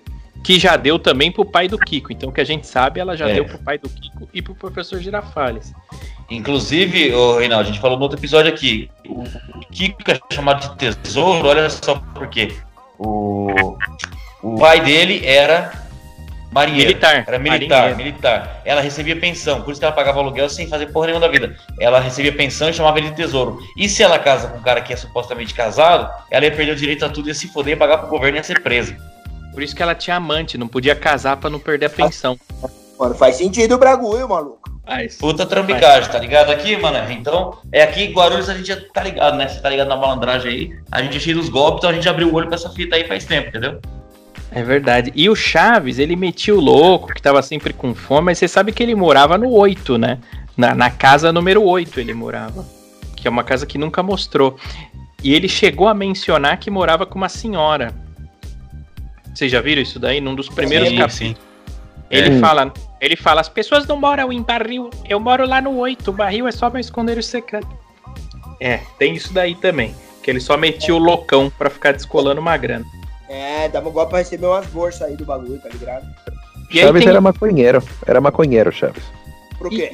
que 0.44 0.60
já 0.60 0.76
deu 0.78 1.00
também 1.00 1.32
pro 1.32 1.44
pai 1.44 1.68
do 1.68 1.78
Kiko. 1.78 2.14
Então, 2.14 2.30
o 2.30 2.32
que 2.32 2.40
a 2.40 2.46
gente 2.46 2.68
sabe, 2.68 3.00
ela 3.00 3.18
já 3.18 3.28
É. 3.28 3.34
deu 3.34 3.46
pro 3.46 3.58
pai 3.58 3.78
do 3.80 3.90
Kiko 3.90 4.30
e 4.34 4.42
pro 4.42 4.54
professor 4.54 5.00
Girafales. 5.00 5.74
Inclusive, 6.30 7.14
ô 7.14 7.38
Reinaldo, 7.40 7.64
a 7.64 7.72
gente 7.72 7.80
falou 7.82 7.98
no 7.98 8.04
outro 8.04 8.20
episódio 8.20 8.52
aqui, 8.54 8.90
o 9.08 9.24
Kiko 9.72 10.12
é 10.12 10.20
chamado 10.32 10.76
de 10.78 10.96
tesouro, 10.98 11.48
olha 11.48 11.70
só 11.70 11.96
por 12.14 12.28
quê. 12.28 12.54
O, 13.00 13.76
o 14.44 14.56
pai 14.60 14.82
dele 14.82 15.26
era 15.26 15.72
marinheiro. 16.52 16.90
Militar. 16.90 17.24
Era 17.28 17.40
militar, 17.40 17.76
marinheiro. 17.76 17.98
militar. 17.98 18.62
Ela 18.66 18.82
recebia 18.82 19.16
pensão, 19.16 19.62
por 19.62 19.72
isso 19.72 19.80
que 19.80 19.86
ela 19.86 19.96
pagava 19.96 20.20
aluguel 20.20 20.50
sem 20.50 20.68
fazer 20.68 20.88
porra 20.88 21.08
nenhuma 21.08 21.26
da 21.26 21.32
vida. 21.32 21.56
Ela 21.80 22.00
recebia 22.00 22.32
pensão 22.32 22.70
e 22.70 22.74
chamava 22.74 22.98
ele 22.98 23.10
de 23.10 23.16
tesouro. 23.16 23.60
E 23.76 23.88
se 23.88 24.04
ela 24.04 24.20
casa 24.20 24.48
com 24.48 24.58
um 24.58 24.62
cara 24.62 24.82
que 24.82 24.94
é 24.94 24.96
supostamente 24.96 25.54
casado, 25.54 26.10
ela 26.30 26.46
ia 26.46 26.52
perder 26.52 26.72
o 26.72 26.76
direito 26.76 27.06
a 27.06 27.10
tudo, 27.10 27.28
ia 27.28 27.34
se 27.34 27.48
foder, 27.48 27.74
ia 27.74 27.78
pagar 27.78 28.00
pro 28.00 28.10
governo 28.10 28.38
e 28.38 28.40
ia 28.40 28.44
ser 28.44 28.62
presa. 28.62 28.96
Por 29.54 29.64
isso 29.64 29.76
que 29.76 29.82
ela 29.82 29.96
tinha 29.96 30.16
amante, 30.16 30.58
não 30.58 30.68
podia 30.68 30.96
casar 30.96 31.38
pra 31.38 31.50
não 31.50 31.60
perder 31.60 31.88
a 31.88 31.90
pensão. 31.90 32.38
Mano, 33.00 33.16
faz 33.16 33.36
sentido 33.38 33.76
o 33.76 33.78
Bragulho, 33.78 34.28
maluco. 34.28 34.78
Mas, 34.88 35.18
Puta 35.18 35.46
trambicagem, 35.46 36.10
tá 36.10 36.18
ligado 36.18 36.50
aqui, 36.50 36.78
mano? 36.78 36.98
Então, 37.12 37.58
é 37.72 37.84
aqui 37.84 38.04
em 38.04 38.14
Guarulhos 38.14 38.50
a 38.50 38.54
gente 38.54 38.68
já 38.68 38.78
tá 38.94 39.04
ligado, 39.04 39.36
né? 39.36 39.48
Você 39.48 39.60
tá 39.60 39.70
ligado 39.70 39.90
na 39.90 39.98
malandragem 39.98 40.52
aí. 40.52 40.80
A 40.90 41.02
gente 41.02 41.18
é 41.18 41.20
cheio 41.20 41.36
dos 41.36 41.50
golpes, 41.50 41.80
então 41.80 41.90
a 41.90 41.94
gente 41.94 42.08
abriu 42.08 42.30
o 42.30 42.34
olho 42.34 42.48
pra 42.48 42.56
essa 42.56 42.70
fita 42.70 42.96
aí 42.96 43.06
faz 43.06 43.26
tempo, 43.26 43.50
entendeu? 43.50 43.82
É 44.52 44.64
verdade. 44.64 45.12
E 45.16 45.30
o 45.30 45.36
Chaves, 45.36 46.00
ele 46.00 46.16
metia 46.16 46.56
o 46.56 46.60
louco, 46.60 47.14
que 47.14 47.22
tava 47.22 47.42
sempre 47.42 47.74
com 47.74 47.94
fome, 47.94 48.26
mas 48.28 48.38
você 48.38 48.48
sabe 48.48 48.72
que 48.72 48.82
ele 48.82 48.96
morava 48.96 49.38
no 49.38 49.50
8, 49.52 49.98
né? 49.98 50.18
Na, 50.56 50.74
na 50.74 50.90
casa 50.90 51.32
número 51.32 51.64
8 51.64 52.00
ele 52.00 52.14
morava. 52.14 52.66
Que 53.16 53.28
é 53.28 53.32
uma 53.32 53.44
casa 53.44 53.66
que 53.66 53.78
nunca 53.78 54.02
mostrou. 54.02 54.58
E 55.24 55.34
ele 55.34 55.48
chegou 55.50 55.88
a 55.88 55.94
mencionar 55.94 56.58
que 56.60 56.70
morava 56.70 57.06
com 57.06 57.16
uma 57.16 57.30
senhora. 57.30 57.94
Vocês 59.34 59.52
já 59.52 59.62
viram 59.62 59.82
isso 59.82 60.00
daí? 60.00 60.20
Num 60.22 60.34
dos 60.36 60.50
primeiros 60.50 60.90
Sim, 60.90 60.98
capítulos. 60.98 61.36
sim. 61.36 61.36
Ele 62.10 62.38
É. 62.38 62.40
fala, 62.40 62.74
ele 63.02 63.16
fala, 63.16 63.42
as 63.42 63.50
pessoas 63.50 63.86
não 63.86 64.00
moram 64.00 64.32
em 64.32 64.42
barril, 64.42 64.90
eu 65.10 65.20
moro 65.20 65.46
lá 65.46 65.60
no 65.62 65.76
8, 65.78 66.08
o 66.10 66.14
barril 66.14 66.48
é 66.48 66.52
só 66.52 66.70
pra 66.70 66.80
esconder 66.80 67.18
o 67.18 67.24
secreto. 67.24 67.68
É, 68.62 68.80
tem 68.98 69.14
isso 69.14 69.34
daí 69.34 69.54
também. 69.56 69.94
Que 70.24 70.32
ele 70.32 70.40
só 70.40 70.56
metia 70.58 70.96
o 70.96 70.98
loucão 70.98 71.52
pra 71.58 71.70
ficar 71.70 71.92
descolando 71.92 72.40
uma 72.42 72.56
grana. 72.58 72.86
É, 73.30 73.68
dava 73.70 73.90
igual 73.90 74.08
pra 74.08 74.20
receber 74.20 74.46
umas 74.48 74.66
bolsas 74.68 75.02
aí 75.02 75.16
do 75.18 75.26
bagulho, 75.26 75.60
tá 75.60 75.70
ligado? 75.70 76.06
E 76.72 76.80
Chaves 76.80 77.02
tem- 77.04 77.10
era 77.10 77.20
maconheiro. 77.22 77.84
Era 78.06 78.22
maconheiro, 78.22 78.72
Chaves. 78.72 79.04
Por 79.58 79.70
quê? 79.70 79.94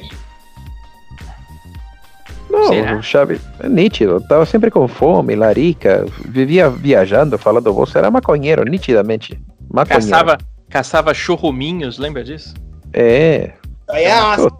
Não, 2.50 2.68
Será? 2.68 2.96
o 2.96 3.02
Chaves 3.02 3.40
é 3.60 3.68
nítido. 3.68 4.20
Tava 4.28 4.46
sempre 4.46 4.70
com 4.70 4.86
fome, 4.86 5.34
larica. 5.34 6.04
Vivia 6.24 6.70
viajando, 6.70 7.36
falando, 7.38 7.72
você 7.72 7.98
era 7.98 8.10
maconheiro, 8.10 8.64
nitidamente. 8.64 9.40
Maconheiro. 9.72 10.04
caçava, 10.10 10.38
caçava 10.70 11.12
churruminhos, 11.14 11.98
lembra 11.98 12.22
disso? 12.22 12.54
É. 12.92 13.52
Aí 13.90 14.04
é 14.04 14.12
ácido. 14.12 14.56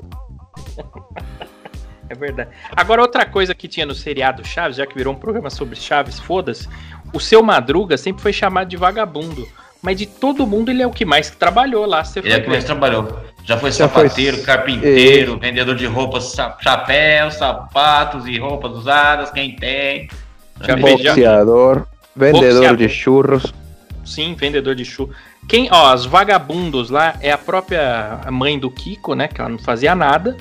É 2.07 2.15
verdade. 2.15 2.51
Agora, 2.77 3.01
outra 3.01 3.25
coisa 3.25 3.55
que 3.55 3.67
tinha 3.67 3.87
no 3.87 3.95
seriado 3.95 4.45
Chaves, 4.47 4.77
já 4.77 4.87
que 4.87 4.95
virou 4.95 5.15
um 5.15 5.17
programa 5.17 5.49
sobre 5.49 5.75
Chaves, 5.75 6.21
foda-se, 6.21 6.69
o 7.15 7.21
seu 7.21 7.43
Madruga 7.43 7.97
sempre 7.97 8.21
foi 8.23 8.33
chamado 8.33 8.69
de 8.69 8.77
vagabundo. 8.77 9.47
Mas 9.81 9.99
de 9.99 10.07
todo 10.07 10.47
mundo, 10.47 10.71
ele 10.71 10.83
é 10.83 10.87
o 10.87 10.91
que 10.91 11.05
mais 11.05 11.29
trabalhou 11.31 11.85
lá. 11.87 12.03
Você 12.03 12.19
Ele 12.21 12.33
é 12.33 12.39
o 12.39 12.43
que 12.43 12.49
mais 12.49 12.65
trabalhou. 12.65 13.05
Já 13.45 13.59
foi 13.59 13.71
Já 13.71 13.87
foi- 13.87 14.09
sapateiro, 14.09 14.43
carpinteiro, 14.43 15.39
vendedor 15.39 15.75
de 15.77 15.85
roupas, 15.85 16.33
cha- 16.33 16.57
chapéu, 16.61 17.31
sapatos 17.31 18.27
e 18.27 18.39
roupas 18.39 18.73
usadas, 18.73 19.31
quem 19.31 19.55
tem. 19.55 20.09
Já 20.61 20.69
Também. 20.69 20.97
fez- 20.97 21.09
Boxeador, 21.09 21.87
vendedor 22.17 22.53
Boxeador. 22.55 22.77
de 22.79 22.89
churros. 22.89 23.53
Sim, 24.07 24.35
vendedor 24.35 24.75
de 24.75 24.85
chu. 24.87 25.11
Quem, 25.47 25.69
ó, 25.71 25.95
os 25.95 26.07
vagabundos 26.07 26.89
lá 26.89 27.17
é 27.21 27.31
a 27.31 27.37
própria 27.39 28.21
mãe 28.31 28.59
do 28.59 28.71
Kiko, 28.71 29.15
né? 29.15 29.29
Que 29.29 29.39
ela 29.41 29.51
não 29.51 29.59
fazia 29.59 29.95
nada. 29.95 30.35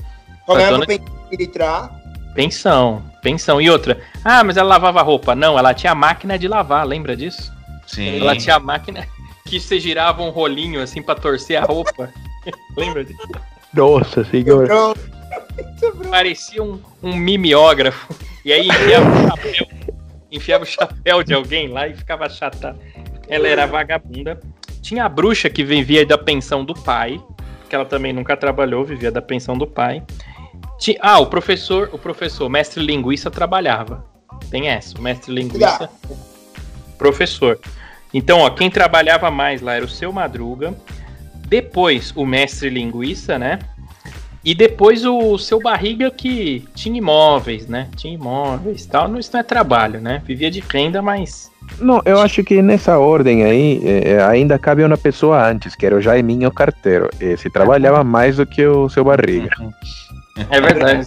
Só 0.46 0.54
ganhava 0.54 0.78
dona- 0.78 0.86
pra 0.86 0.96
filtrar. 1.36 1.90
Pensão, 2.34 3.02
pensão. 3.24 3.60
E 3.60 3.70
outra, 3.70 3.98
ah, 4.22 4.44
mas 4.44 4.58
ela 4.58 4.68
lavava 4.68 5.00
roupa. 5.00 5.34
Não, 5.34 5.58
ela 5.58 5.72
tinha 5.72 5.94
máquina 5.94 6.38
de 6.38 6.46
lavar, 6.46 6.86
lembra 6.86 7.16
disso? 7.16 7.50
Sim. 7.86 8.20
Ela 8.20 8.36
tinha 8.36 8.56
a 8.56 8.60
máquina 8.60 9.08
que 9.48 9.58
você 9.58 9.80
girava 9.80 10.22
um 10.22 10.28
rolinho 10.28 10.82
assim 10.82 11.02
pra 11.02 11.14
torcer 11.14 11.56
a 11.56 11.64
roupa. 11.64 12.12
lembra 12.76 13.02
disso? 13.02 13.26
Nossa 13.72 14.22
senhora. 14.24 14.66
Então, 14.66 14.94
Parecia 16.10 16.62
um, 16.62 16.78
um 17.02 17.16
mimeógrafo. 17.16 18.14
E 18.44 18.52
aí 18.52 18.68
enfiava 18.68 19.10
o 19.10 19.28
chapéu, 19.28 19.66
enfiava 20.30 20.64
o 20.64 20.66
chapéu 20.66 21.22
de 21.24 21.34
alguém 21.34 21.68
lá 21.68 21.88
e 21.88 21.94
ficava 21.94 22.28
chata. 22.28 22.76
Ela 23.26 23.48
era 23.48 23.66
vagabunda. 23.66 24.38
Tinha 24.82 25.06
a 25.06 25.08
bruxa 25.08 25.48
que 25.48 25.64
vivia 25.64 26.04
da 26.04 26.18
pensão 26.18 26.62
do 26.62 26.74
pai, 26.74 27.20
que 27.68 27.74
ela 27.74 27.86
também 27.86 28.12
nunca 28.12 28.36
trabalhou, 28.36 28.84
vivia 28.84 29.10
da 29.10 29.22
pensão 29.22 29.56
do 29.56 29.66
pai. 29.66 30.02
Ah, 31.00 31.18
o 31.20 31.26
professor, 31.26 31.90
o 31.92 31.98
professor, 31.98 32.48
mestre 32.48 32.84
linguiça 32.84 33.30
trabalhava. 33.30 34.04
Tem 34.50 34.68
essa, 34.68 34.98
o 34.98 35.02
mestre 35.02 35.32
linguiça, 35.32 35.88
professor. 36.98 37.58
Então, 38.12 38.40
ó, 38.40 38.50
quem 38.50 38.70
trabalhava 38.70 39.30
mais 39.30 39.60
lá 39.60 39.74
era 39.74 39.84
o 39.84 39.88
seu 39.88 40.12
Madruga, 40.12 40.74
depois 41.48 42.12
o 42.14 42.24
mestre 42.24 42.68
linguiça, 42.68 43.38
né? 43.38 43.58
E 44.44 44.54
depois 44.54 45.06
o 45.06 45.38
seu 45.38 45.58
barriga 45.58 46.10
que 46.10 46.64
tinha 46.74 46.98
imóveis, 46.98 47.66
né? 47.66 47.88
Tinha 47.96 48.12
imóveis 48.12 48.84
e 48.84 48.88
tal. 48.88 49.08
Não, 49.08 49.18
Isso 49.18 49.30
não 49.32 49.40
é 49.40 49.42
trabalho, 49.42 50.00
né? 50.00 50.22
Vivia 50.26 50.50
de 50.50 50.60
renda, 50.60 51.00
mas. 51.00 51.50
Não, 51.80 52.02
eu 52.04 52.20
acho 52.20 52.44
que 52.44 52.60
nessa 52.60 52.98
ordem 52.98 53.42
aí 53.42 53.80
eh, 53.82 54.22
ainda 54.22 54.58
cabe 54.58 54.84
uma 54.84 54.98
pessoa 54.98 55.48
antes, 55.48 55.74
que 55.74 55.86
era 55.86 55.96
o 55.96 56.00
Jaiminho 56.00 56.50
Carteiro. 56.52 57.08
Esse 57.18 57.48
trabalhava 57.48 58.04
mais 58.04 58.36
do 58.36 58.44
que 58.44 58.66
o 58.66 58.86
seu 58.90 59.02
barriga. 59.02 59.48
É 60.50 60.60
verdade. 60.60 61.06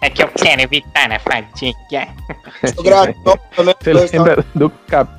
É 0.00 0.08
que 0.10 0.22
eu 0.22 0.28
quero 0.28 0.62
evitar 0.62 1.10
a 1.10 1.18
fadiga. 1.18 2.08
o 2.76 2.82
Gratão 2.82 3.38
do 4.54 4.70
cap... 4.86 5.10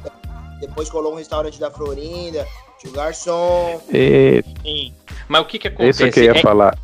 Depois 0.62 0.90
colou 0.90 1.14
um 1.14 1.16
restaurante 1.18 1.60
da 1.60 1.70
Florinda, 1.72 2.46
o 2.86 2.92
garçom. 2.92 3.82
É, 3.94 4.44
Sim. 4.62 4.94
Mas 5.28 5.42
o 5.42 5.46
que 5.46 5.58
que 5.60 5.68
acontece? 5.70 6.04
isso 6.04 6.12
que 6.14 6.20
eu 6.20 6.24
ia 6.26 6.32
É- 6.38 6.42
falar. 6.42 6.78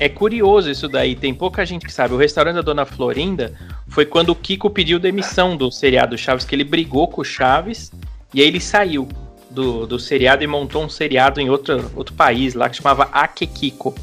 É 0.00 0.08
curioso 0.08 0.68
isso 0.70 0.88
daí, 0.88 1.14
tem 1.14 1.32
pouca 1.32 1.64
gente 1.64 1.86
que 1.86 1.92
sabe. 1.92 2.14
O 2.14 2.16
restaurante 2.16 2.56
da 2.56 2.62
Dona 2.62 2.84
Florinda 2.84 3.54
foi 3.88 4.04
quando 4.04 4.30
o 4.30 4.34
Kiko 4.34 4.68
pediu 4.68 4.98
demissão 4.98 5.56
do 5.56 5.70
seriado 5.70 6.18
Chaves, 6.18 6.44
que 6.44 6.54
ele 6.54 6.64
brigou 6.64 7.06
com 7.06 7.20
o 7.20 7.24
Chaves 7.24 7.92
e 8.32 8.40
aí 8.42 8.48
ele 8.48 8.60
saiu 8.60 9.06
do, 9.48 9.86
do 9.86 9.98
seriado 9.98 10.42
e 10.42 10.46
montou 10.48 10.82
um 10.82 10.88
seriado 10.88 11.40
em 11.40 11.48
outro, 11.48 11.90
outro 11.94 12.14
país 12.14 12.54
lá 12.54 12.68
que 12.68 12.76
chamava 12.76 13.08
Akekiko. 13.12 13.94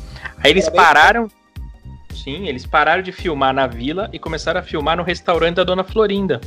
Aí 0.44 0.52
eles 0.52 0.67
bem- 0.70 0.76
pararam. 0.78 1.28
Sim, 2.24 2.48
eles 2.48 2.66
pararam 2.66 3.02
de 3.02 3.12
filmar 3.12 3.54
na 3.54 3.65
vila 3.65 4.10
e 4.13 4.19
começaram 4.19 4.60
a 4.60 4.63
filmar 4.63 4.96
no 4.96 5.04
restaurante 5.04 5.56
da 5.56 5.63
Dona 5.63 5.84
Florinda. 5.84 6.40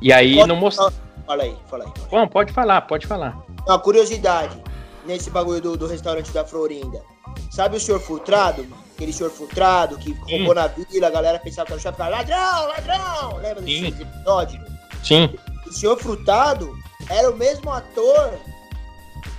E 0.00 0.12
aí 0.12 0.34
Pode- 0.36 0.48
não 0.48 0.56
mostrou. 0.56 0.92
Fala 1.26 1.44
aí, 1.44 1.56
fala 1.68 1.84
aí. 1.84 1.92
Bom, 2.10 2.26
pode 2.26 2.52
falar, 2.52 2.80
pode 2.82 3.06
falar. 3.06 3.40
Uma 3.66 3.78
curiosidade 3.78 4.56
nesse 5.06 5.30
bagulho 5.30 5.60
do, 5.60 5.76
do 5.76 5.86
restaurante 5.86 6.32
da 6.32 6.44
Florinda. 6.44 7.00
Sabe 7.50 7.76
o 7.76 7.80
senhor 7.80 8.00
Fultrado, 8.00 8.64
mano? 8.64 8.82
Aquele 8.96 9.12
senhor 9.12 9.30
Fultrado 9.30 9.96
que 9.98 10.12
roubou 10.12 10.54
na 10.54 10.66
vila, 10.66 11.06
a 11.06 11.10
galera 11.10 11.38
pensava 11.38 11.66
que 11.66 11.72
era 11.72 11.78
o 11.78 11.82
chefe, 11.82 12.00
ladrão, 12.02 12.66
ladrão! 12.66 13.36
Lembra 13.36 13.62
desse 13.62 14.02
episódio? 14.02 14.60
Sim. 15.04 15.30
O 15.66 15.72
senhor 15.72 15.96
Frutado 15.96 16.76
era 17.08 17.30
o 17.30 17.36
mesmo 17.36 17.70
ator 17.70 18.32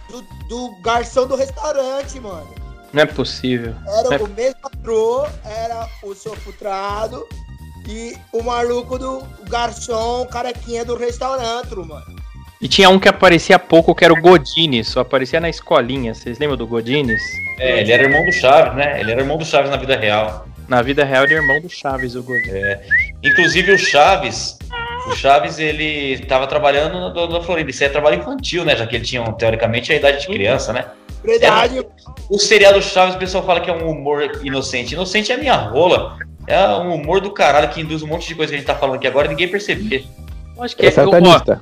do, 0.09 0.21
do 0.47 0.75
garçom 0.81 1.27
do 1.27 1.35
restaurante, 1.35 2.19
mano. 2.19 2.60
Não 2.93 3.03
é 3.03 3.05
possível. 3.05 3.73
Era 3.87 4.15
É. 4.15 4.17
o 4.17 4.27
mesmo 4.27 4.59
ator, 4.63 5.29
era 5.45 5.87
o 6.03 6.13
senhor 6.13 6.37
Futrado 6.37 7.25
E 7.87 8.15
o 8.31 8.43
maluco 8.43 8.97
do 8.99 9.23
garçom, 9.49 10.25
carequinha 10.27 10.85
do 10.85 10.95
restaurante, 10.95 11.75
mano. 11.75 12.15
E 12.61 12.67
tinha 12.67 12.87
um 12.91 12.99
que 12.99 13.09
aparecia 13.09 13.57
pouco, 13.57 13.95
que 13.95 14.05
era 14.05 14.13
o 14.13 14.21
Godines, 14.21 14.87
só 14.87 14.99
aparecia 14.99 15.39
na 15.39 15.49
escolinha. 15.49 16.13
Vocês 16.13 16.37
lembram 16.37 16.55
do 16.55 16.67
Godines? 16.67 17.19
É, 17.59 17.79
ele 17.79 17.91
era 17.91 18.03
irmão 18.03 18.23
do 18.23 18.31
Chaves, 18.31 18.75
né? 18.75 18.99
Ele 18.99 19.11
era 19.11 19.21
irmão 19.21 19.35
do 19.35 19.43
Chaves 19.43 19.71
na 19.71 19.77
vida 19.77 19.97
real. 19.97 20.45
Na 20.67 20.83
vida 20.83 21.03
real, 21.03 21.23
ele 21.23 21.33
é 21.33 21.37
irmão 21.37 21.59
do 21.59 21.69
Chaves, 21.69 22.15
o 22.15 22.21
Godines. 22.21 22.77
Inclusive 23.23 23.71
o 23.73 23.77
Chaves, 23.79 24.59
o 25.07 25.15
Chaves 25.15 25.57
ele 25.57 26.13
estava 26.13 26.45
trabalhando 26.45 26.99
na 26.99 27.09
Dona 27.09 27.41
Florinda. 27.41 27.71
Isso 27.71 27.83
é 27.83 27.89
trabalho 27.89 28.19
infantil, 28.19 28.63
né? 28.63 28.75
Já 28.75 28.85
que 28.85 28.95
ele 28.95 29.05
tinha 29.05 29.23
teoricamente 29.33 29.91
a 29.91 29.95
idade 29.95 30.21
de 30.21 30.27
criança, 30.27 30.71
né? 30.71 30.85
Verdade. 31.23 31.85
O 32.29 32.37
seriado 32.39 32.81
Chaves, 32.81 33.15
o 33.15 33.17
pessoal 33.17 33.43
fala 33.45 33.59
que 33.59 33.69
é 33.69 33.73
um 33.73 33.89
humor 33.89 34.39
inocente. 34.43 34.93
Inocente 34.93 35.31
é 35.31 35.35
a 35.35 35.37
minha 35.37 35.55
rola. 35.55 36.17
É 36.47 36.67
um 36.69 36.95
humor 36.95 37.21
do 37.21 37.31
caralho 37.31 37.69
que 37.69 37.79
induz 37.81 38.01
um 38.01 38.07
monte 38.07 38.27
de 38.27 38.35
coisa 38.35 38.51
que 38.51 38.55
a 38.55 38.57
gente 38.59 38.67
tá 38.67 38.75
falando 38.75 38.95
aqui 38.95 39.07
agora 39.07 39.27
e 39.27 39.29
ninguém 39.29 39.47
perceber. 39.47 40.05
Acho 40.59 40.75
que 40.75 40.85
É 40.85 40.87
é, 40.87 40.91
satanista. 40.91 41.61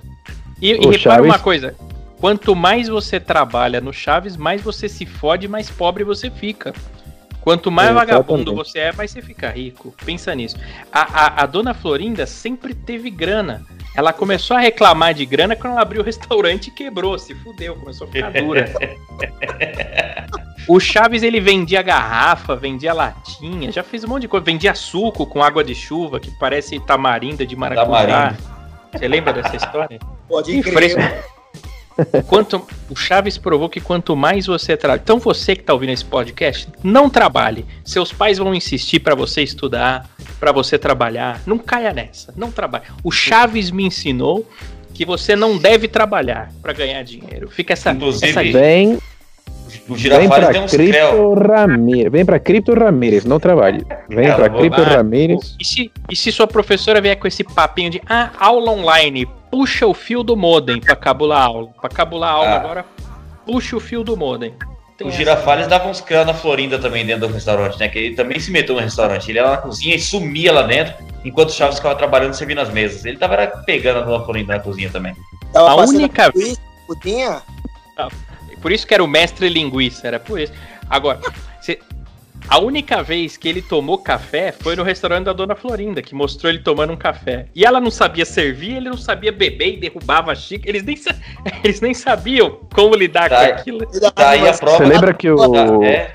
E, 0.61 0.71
e 0.71 0.75
repara 0.75 0.97
Chaves- 0.97 1.25
uma 1.25 1.39
coisa: 1.39 1.75
quanto 2.19 2.55
mais 2.55 2.87
você 2.87 3.19
trabalha 3.19 3.81
no 3.81 3.91
Chaves, 3.93 4.37
mais 4.37 4.61
você 4.61 4.87
se 4.87 5.05
fode, 5.05 5.47
mais 5.47 5.69
pobre 5.69 6.03
você 6.03 6.29
fica. 6.29 6.73
Quanto 7.41 7.71
mais 7.71 7.89
Exatamente. 7.89 8.11
vagabundo 8.11 8.55
você 8.55 8.79
é, 8.79 8.91
mais 8.91 9.11
você 9.11 9.21
fica 9.21 9.49
rico. 9.49 9.93
Pensa 10.05 10.35
nisso. 10.35 10.57
A, 10.91 11.01
a, 11.01 11.43
a 11.43 11.45
dona 11.45 11.73
Florinda 11.73 12.25
sempre 12.25 12.73
teve 12.73 13.09
grana. 13.09 13.65
Ela 13.95 14.13
começou 14.13 14.55
a 14.55 14.59
reclamar 14.59 15.13
de 15.13 15.25
grana 15.25 15.55
quando 15.55 15.73
ela 15.73 15.81
abriu 15.81 16.01
o 16.01 16.05
restaurante 16.05 16.67
e 16.67 16.71
quebrou, 16.71 17.17
se 17.17 17.33
fudeu, 17.35 17.75
começou 17.75 18.07
a 18.07 18.11
ficar 18.11 18.31
dura. 18.31 18.69
O 20.67 20.79
Chaves 20.79 21.23
ele 21.23 21.39
vendia 21.39 21.81
garrafa, 21.81 22.55
vendia 22.55 22.93
latinha, 22.93 23.71
já 23.71 23.81
fez 23.81 24.03
um 24.03 24.07
monte 24.07 24.21
de 24.23 24.27
coisa, 24.27 24.45
vendia 24.45 24.75
suco 24.75 25.25
com 25.25 25.41
água 25.41 25.63
de 25.63 25.73
chuva 25.73 26.19
que 26.19 26.29
parece 26.37 26.79
tamarinda 26.79 27.43
de 27.43 27.55
maracujá. 27.55 27.85
Tamarindo. 27.85 28.43
Você 28.93 29.07
lembra 29.07 29.33
dessa 29.33 29.55
história? 29.55 29.97
Pode 30.27 30.61
crer. 30.61 31.23
Quanto, 32.27 32.65
o 32.89 32.95
Chaves 32.95 33.37
provou 33.37 33.69
que 33.69 33.79
quanto 33.79 34.15
mais 34.15 34.45
você 34.45 34.75
trabalha. 34.75 35.01
Então 35.03 35.19
você 35.19 35.55
que 35.55 35.63
tá 35.63 35.73
ouvindo 35.73 35.91
esse 35.91 36.05
podcast, 36.05 36.67
não 36.83 37.09
trabalhe. 37.09 37.65
Seus 37.83 38.11
pais 38.11 38.37
vão 38.37 38.53
insistir 38.53 38.99
pra 38.99 39.15
você 39.15 39.41
estudar, 39.41 40.09
pra 40.39 40.51
você 40.51 40.77
trabalhar. 40.77 41.41
Não 41.45 41.57
caia 41.57 41.93
nessa. 41.93 42.33
Não 42.35 42.51
trabalhe. 42.51 42.85
O 43.03 43.11
Chaves 43.11 43.71
me 43.71 43.83
ensinou 43.85 44.47
que 44.93 45.05
você 45.05 45.35
não 45.35 45.57
deve 45.57 45.87
trabalhar 45.87 46.51
pra 46.61 46.73
ganhar 46.73 47.01
dinheiro. 47.03 47.49
Fica 47.49 47.73
essa, 47.73 47.91
Inclusive, 47.91 48.31
essa 48.31 48.43
Vem, 48.43 48.99
O 49.87 49.93
vem 49.93 49.97
Girafales 49.97 50.49
tem 50.49 50.61
uns 50.61 50.71
creu. 50.71 50.89
Cripto 51.09 51.33
Ramírez. 51.33 52.11
Vem 52.11 52.25
pra 52.25 52.39
Cripto 52.39 52.73
Ramírez, 52.73 53.25
não 53.25 53.39
trabalhe. 53.39 53.85
Vem 54.09 54.27
Cara, 54.27 54.35
pra 54.35 54.49
vou- 54.49 54.59
Cripto 54.59 54.81
Ramírez. 54.83 55.55
E 55.59 55.65
se, 55.65 55.91
e 56.09 56.15
se 56.15 56.31
sua 56.31 56.47
professora 56.47 56.99
vier 57.01 57.15
com 57.17 57.27
esse 57.27 57.43
papinho 57.43 57.89
de 57.91 58.01
ah, 58.07 58.29
aula 58.39 58.71
online, 58.71 59.27
puxa 59.51 59.85
o 59.87 59.93
fio 59.93 60.23
do 60.23 60.35
modem 60.35 60.79
pra 60.79 60.95
cabular 60.95 61.41
a 61.41 61.45
aula. 61.45 61.67
Pra 61.79 61.89
cabular 61.89 62.29
a 62.29 62.33
aula 62.33 62.49
Ah. 62.49 62.55
agora, 62.55 62.85
puxa 63.45 63.75
o 63.75 63.79
fio 63.79 64.03
do 64.03 64.15
modem. 64.17 64.53
Tem 64.97 65.07
O 65.07 65.09
essa. 65.09 65.17
Girafales 65.17 65.65
dava 65.67 65.87
uns 65.87 66.01
creu 66.01 66.25
na 66.25 66.33
Florinda 66.33 66.77
também 66.77 67.05
dentro 67.05 67.27
do 67.27 67.33
restaurante, 67.33 67.79
né? 67.79 67.87
Que 67.87 67.99
ele 67.99 68.15
também 68.15 68.37
se 68.39 68.51
meteu 68.51 68.75
no 68.75 68.81
restaurante. 68.81 69.29
Ele 69.31 69.39
ia 69.39 69.45
lá 69.45 69.51
na 69.51 69.57
cozinha 69.57 69.95
e 69.95 69.99
sumia 69.99 70.51
lá 70.51 70.63
dentro, 70.63 70.93
enquanto 71.23 71.49
o 71.49 71.53
Chaves 71.53 71.77
ficava 71.77 71.95
trabalhando 71.95 72.33
servindo 72.33 72.59
as 72.59 72.69
mesas. 72.69 73.05
Ele 73.05 73.17
tava 73.17 73.35
era, 73.35 73.47
pegando 73.65 74.13
a 74.13 74.23
Florinda 74.25 74.55
na 74.55 74.59
cozinha 74.59 74.89
também. 74.89 75.15
Tava 75.53 75.69
A 75.69 75.75
única- 75.85 76.31
linguiça, 76.35 76.59
putinha. 76.85 77.41
Por 78.61 78.71
isso 78.71 78.85
que 78.85 78.93
era 78.93 79.03
o 79.03 79.07
mestre 79.07 79.47
linguiça, 79.49 80.07
era 80.07 80.19
por 80.19 80.39
isso. 80.39 80.53
Agora, 80.89 81.19
cê- 81.61 81.79
a 82.47 82.57
única 82.59 83.03
vez 83.03 83.37
que 83.37 83.47
ele 83.47 83.61
tomou 83.61 83.97
café 83.99 84.51
foi 84.51 84.75
no 84.75 84.83
restaurante 84.83 85.25
da 85.25 85.33
Dona 85.33 85.55
Florinda, 85.55 86.01
que 86.01 86.15
mostrou 86.15 86.49
ele 86.49 86.59
tomando 86.59 86.93
um 86.93 86.97
café. 86.97 87.45
E 87.53 87.63
ela 87.65 87.79
não 87.79 87.91
sabia 87.91 88.25
servir, 88.25 88.77
ele 88.77 88.89
não 88.89 88.97
sabia 88.97 89.31
beber 89.31 89.73
e 89.75 89.77
derrubava 89.77 90.31
a 90.31 90.35
xícara. 90.35 90.69
Eles 90.69 90.83
nem, 90.83 90.97
eles 91.63 91.81
nem 91.81 91.93
sabiam 91.93 92.59
como 92.73 92.95
lidar 92.95 93.29
Tá. 93.29 93.47
com 93.47 93.53
aquilo. 93.53 93.85
Tá 94.13 94.29
aí 94.29 94.47
a 94.47 94.53
prova. 94.53 94.77
Você 94.77 94.85
lembra 94.85 95.13
que 95.13 95.29
o, 95.29 95.83
É, 95.83 96.11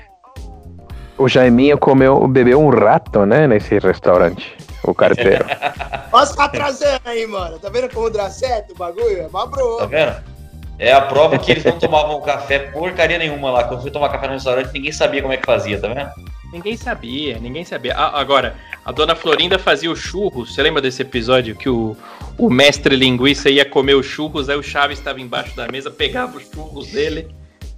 o 1.17 1.27
Jaiminho 1.29 1.77
comeu, 1.77 2.27
bebeu 2.27 2.59
um 2.61 2.69
rato, 2.69 3.25
né, 3.25 3.47
nesse 3.47 3.79
restaurante? 3.79 4.55
O 4.83 4.93
carteiro. 4.93 5.45
Olha 6.11 6.23
os 6.23 6.37
atrasando 6.37 7.01
aí, 7.05 7.25
mano. 7.25 7.57
Tá 7.59 7.69
vendo 7.69 7.89
como 7.91 8.09
dá 8.09 8.29
certo 8.29 8.71
o 8.73 8.75
bagulho? 8.77 9.21
É 9.21 9.27
uma 9.27 9.47
tá 9.49 9.85
vendo? 9.87 10.34
É 10.77 10.91
a 10.91 11.01
prova 11.01 11.37
que 11.37 11.51
eles 11.51 11.63
não 11.63 11.79
tomavam 11.79 12.19
café 12.21 12.59
porcaria 12.59 13.17
nenhuma 13.17 13.49
lá. 13.49 13.63
Quando 13.63 13.81
fui 13.81 13.91
tomar 13.91 14.09
café 14.09 14.27
no 14.27 14.33
restaurante, 14.33 14.73
ninguém 14.73 14.91
sabia 14.91 15.21
como 15.21 15.33
é 15.33 15.37
que 15.37 15.45
fazia, 15.45 15.79
tá 15.79 15.87
vendo? 15.87 16.09
Ninguém 16.51 16.75
sabia, 16.75 17.39
ninguém 17.39 17.63
sabia. 17.63 17.93
Ah, 17.95 18.19
agora, 18.19 18.55
a 18.83 18.91
Dona 18.91 19.15
Florinda 19.15 19.57
fazia 19.57 19.89
o 19.89 19.95
churros. 19.95 20.53
Você 20.53 20.61
lembra 20.61 20.81
desse 20.81 21.01
episódio 21.01 21.55
que 21.55 21.69
o, 21.69 21.95
o 22.37 22.49
mestre 22.49 22.95
linguiça 22.95 23.49
ia 23.49 23.65
comer 23.65 23.95
os 23.95 24.05
churros, 24.05 24.49
aí 24.49 24.57
o 24.57 24.63
Chaves 24.63 24.99
estava 24.99 25.21
embaixo 25.21 25.55
da 25.55 25.67
mesa, 25.67 25.89
pegava 25.89 26.37
os 26.37 26.49
churros 26.49 26.87
dele. 26.87 27.27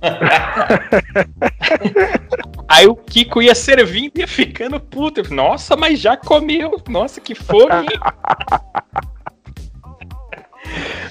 aí 2.70 2.86
o 2.86 2.96
Kiko 2.96 3.42
ia 3.42 3.56
servindo 3.56 4.18
e 4.18 4.22
ia 4.22 4.28
ficando 4.28 4.80
puto. 4.80 5.22
Eu 5.22 5.30
Nossa, 5.32 5.76
mas 5.76 6.00
já 6.00 6.18
comeu. 6.18 6.82
Nossa, 6.88 7.22
que 7.22 7.34
fome. 7.34 7.88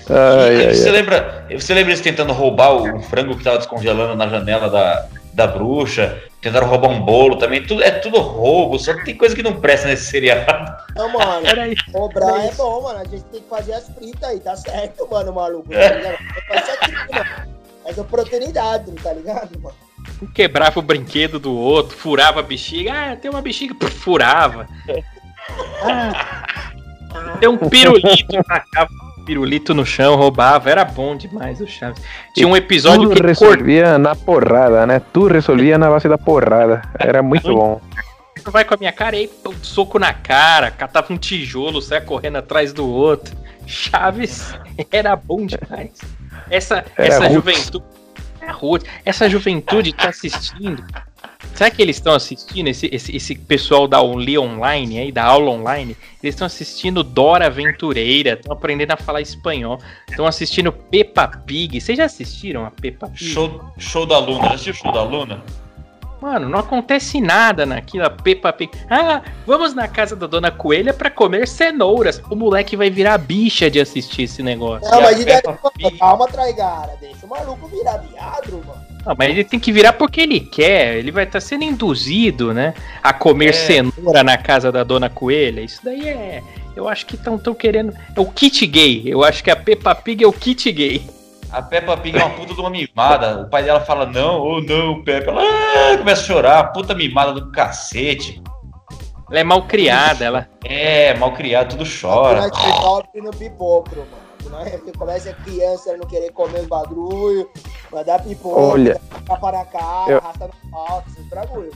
Ai, 0.09 0.67
ai, 0.67 0.75
você, 0.75 0.89
ai. 0.89 0.93
lembra, 0.93 1.47
você 1.51 1.75
lembra 1.75 1.93
eles 1.93 2.01
tentando 2.01 2.33
roubar 2.33 2.75
o 2.75 3.03
frango 3.03 3.37
que 3.37 3.43
tava 3.43 3.59
descongelando 3.59 4.15
na 4.15 4.29
janela 4.29 4.71
da, 4.71 5.07
da 5.33 5.47
bruxa? 5.47 6.23
Tentaram 6.41 6.69
roubar 6.69 6.91
um 6.91 7.01
bolo 7.01 7.37
também. 7.37 7.67
Tudo, 7.67 7.83
é 7.83 7.91
tudo 7.91 8.21
roubo, 8.21 8.79
só 8.79 8.95
que 8.95 9.05
tem 9.05 9.17
coisa 9.17 9.35
que 9.35 9.43
não 9.43 9.61
presta 9.61 9.89
nesse 9.89 10.11
seriado. 10.11 10.77
Não, 10.95 11.13
mano. 11.13 11.47
Era 11.47 11.69
isso. 11.69 11.85
Cobrar 11.91 12.45
é 12.45 12.53
bom, 12.53 12.83
mano. 12.83 13.01
A 13.01 13.05
gente 13.05 13.25
tem 13.25 13.41
que 13.41 13.49
fazer 13.49 13.73
as 13.73 13.89
fritas 13.89 14.29
aí, 14.29 14.39
tá 14.39 14.55
certo, 14.55 15.09
mano, 15.11 15.33
maluco. 15.33 15.69
Tá 15.69 16.63
certinho, 16.63 16.99
mano. 17.13 17.57
Faz 17.83 17.99
oportunidade, 17.99 18.93
tá 19.03 19.13
ligado, 19.13 19.59
mano? 19.61 19.75
Um 20.23 20.27
quebrava 20.27 20.79
o 20.79 20.83
brinquedo 20.83 21.39
do 21.39 21.55
outro, 21.55 21.97
furava 21.97 22.41
a 22.41 22.43
bexiga. 22.43 22.93
Ah, 22.93 23.17
tem 23.17 23.31
uma 23.31 23.43
bexiga, 23.43 23.75
furava. 23.91 24.69
Ah, 25.83 26.47
tem 27.41 27.49
um 27.49 27.57
pirulito, 27.57 28.43
tacava 28.45 28.91
um 28.93 29.06
pirulito 29.27 29.75
no 29.75 29.85
chão, 29.85 30.15
roubava. 30.15 30.71
Era 30.71 30.85
bom 30.85 31.17
demais 31.17 31.61
o 31.61 31.67
Chaves. 31.67 32.01
Tinha 32.33 32.47
um 32.47 32.57
episódio 32.57 33.09
Tudo 33.09 33.17
que 33.17 33.27
resolvia 33.27 33.99
na 33.99 34.15
porrada, 34.15 34.87
né? 34.87 35.01
Tudo 35.13 35.35
resolvia 35.35 35.77
na 35.77 35.91
base 35.91 36.09
da 36.09 36.17
porrada. 36.17 36.81
Era 36.99 37.23
muito 37.23 37.53
bom. 37.53 37.81
vai 38.47 38.65
com 38.65 38.75
a 38.75 38.77
minha 38.77 38.93
cara 38.93 39.17
e 39.17 39.21
aí, 39.21 39.29
pô, 39.29 39.53
soco 39.61 39.99
na 39.99 40.15
cara, 40.15 40.71
catava 40.71 41.13
um 41.13 41.19
tijolo, 41.19 41.83
saia 41.83 42.01
correndo 42.01 42.37
atrás 42.37 42.73
do 42.73 42.89
outro. 42.89 43.37
Chaves 43.67 44.55
era 44.93 45.17
bom 45.17 45.45
demais. 45.45 45.91
Essa, 46.49 46.85
Era 46.97 47.09
essa 47.09 47.27
roots. 47.27 47.35
juventude. 47.35 47.85
É 48.41 48.51
roots. 48.53 48.87
Essa 49.05 49.29
juventude 49.29 49.93
tá 49.93 50.09
assistindo. 50.09 50.85
Será 51.57 51.71
que 51.71 51.81
eles 51.81 51.97
estão 51.97 52.15
assistindo? 52.15 52.69
Esse, 52.69 52.87
esse, 52.93 53.17
esse 53.17 53.35
pessoal 53.35 53.89
da 53.89 54.03
Only 54.03 54.39
Online 54.39 54.99
aí, 54.99 55.11
da 55.11 55.25
aula 55.25 55.51
online, 55.51 55.97
eles 56.23 56.35
estão 56.35 56.47
assistindo 56.47 57.03
Dora 57.03 57.47
Aventureira, 57.47 58.35
estão 58.35 58.53
aprendendo 58.53 58.93
a 58.93 58.97
falar 58.99 59.23
espanhol, 59.23 59.79
estão 60.07 60.27
assistindo 60.27 60.71
Peppa 60.71 61.27
Pig. 61.27 61.81
Vocês 61.81 61.97
já 61.97 62.05
assistiram 62.05 62.67
a 62.67 62.71
Peppa 62.71 63.09
Pig? 63.09 63.25
Show, 63.25 63.65
show 63.79 64.05
da 64.05 64.19
Luna. 64.19 64.49
Já 64.49 64.55
assistiu 64.55 64.75
o 64.75 64.77
show 64.77 64.93
da 64.93 65.03
Luna? 65.03 65.43
Mano, 66.21 66.47
não 66.47 66.59
acontece 66.59 67.23
nada 67.23 67.65
naquilo. 67.65 68.05
A 68.05 68.11
Peppa 68.11 68.53
Pig. 68.53 68.71
Ah, 68.91 69.23
vamos 69.47 69.73
na 69.73 69.89
casa 69.89 70.15
da 70.15 70.27
Dona 70.27 70.51
Coelha 70.51 70.93
pra 70.93 71.11
comer 71.11 71.49
cenouras. 71.49 72.21
O 72.31 72.37
moleque 72.37 72.77
vai 72.77 72.91
virar 72.91 73.17
bicha 73.17 73.71
de 73.71 73.81
assistir 73.81 74.25
esse 74.25 74.43
negócio. 74.43 74.91
Não, 74.91 75.01
mas 75.01 75.19
a 75.19 75.25
daí, 75.25 75.43
Peppa 75.43 75.71
Pig? 75.71 75.99
calma, 75.99 76.27
Traigara. 76.27 76.99
Deixa 77.01 77.25
o 77.25 77.29
maluco 77.31 77.67
virar 77.69 77.97
viado, 77.97 78.63
mano. 78.67 78.86
Não, 79.07 79.15
mas 79.17 79.31
ele 79.31 79.45
tem 79.45 79.61
que 79.61 79.71
virar 79.71 79.93
porque 79.93 80.21
ele 80.21 80.41
quer. 80.41 80.97
Ele 80.97 81.13
vai 81.13 81.23
estar 81.23 81.41
sendo 81.41 81.63
induzido, 81.63 82.53
né? 82.53 82.75
A 83.01 83.13
comer 83.13 83.51
É. 83.51 83.53
cenoura 83.53 84.25
na 84.25 84.37
casa 84.37 84.73
da 84.73 84.83
Dona 84.83 85.09
Coelha. 85.09 85.61
Isso 85.61 85.81
daí 85.85 86.09
é. 86.09 86.43
Eu 86.75 86.89
acho 86.89 87.07
que 87.07 87.15
estão 87.15 87.39
tão 87.39 87.55
querendo. 87.55 87.95
É 88.15 88.21
o 88.21 88.27
kit 88.27 88.67
gay. 88.67 89.05
Eu 89.07 89.23
acho 89.23 89.45
que 89.45 89.51
a 89.51 89.57
Peppa 89.57 89.95
Pig 89.95 90.25
é 90.25 90.27
o 90.27 90.33
kit 90.33 90.71
gay. 90.73 91.07
A 91.53 91.63
Peppa 91.63 91.97
Pig 91.97 92.19
é 92.19 92.25
uma 92.25 92.35
puta 92.35 92.53
de 92.53 92.61
uma 92.61 92.69
mimada. 92.69 93.43
O 93.43 93.49
pai 93.49 93.63
dela 93.63 93.81
fala, 93.81 94.05
não, 94.05 94.41
ou 94.41 94.61
não, 94.61 95.03
Peppa. 95.05 95.31
Ela 95.31 95.43
ah, 95.43 95.99
começa 95.99 96.23
a 96.23 96.27
chorar, 96.27 96.65
puta 96.73 96.93
mimada 96.93 97.33
do 97.33 97.53
cacete. 97.53 98.43
Ela 99.31 99.41
é 99.41 99.45
mal 99.45 99.63
criada. 99.63 100.25
Ela. 100.25 100.49
É, 100.65 101.15
mal 101.15 101.33
criado, 101.33 101.77
tudo 101.77 101.89
chora. 101.89 102.41
Nós 102.41 102.81
pobre 102.81 103.23
no 103.23 103.31
pipoco, 103.31 103.91
mano. 103.97 104.26
Nós 104.51 104.73
começa 104.97 105.31
a 105.31 105.35
criança 105.35 105.97
não 105.97 106.07
querer 106.07 106.31
comer 106.33 106.61
os 106.61 106.67
bagulho, 106.67 107.49
mandar 107.93 108.23
pipoca, 108.23 108.61
Olha. 108.61 109.01
tapa 109.27 109.53
na 109.53 109.65
cara, 109.65 110.11
Eu- 110.13 110.19
arrasta 110.19 110.51
no 110.65 110.71
palco, 110.71 111.09
esses 111.11 111.27
bagulho. 111.29 111.73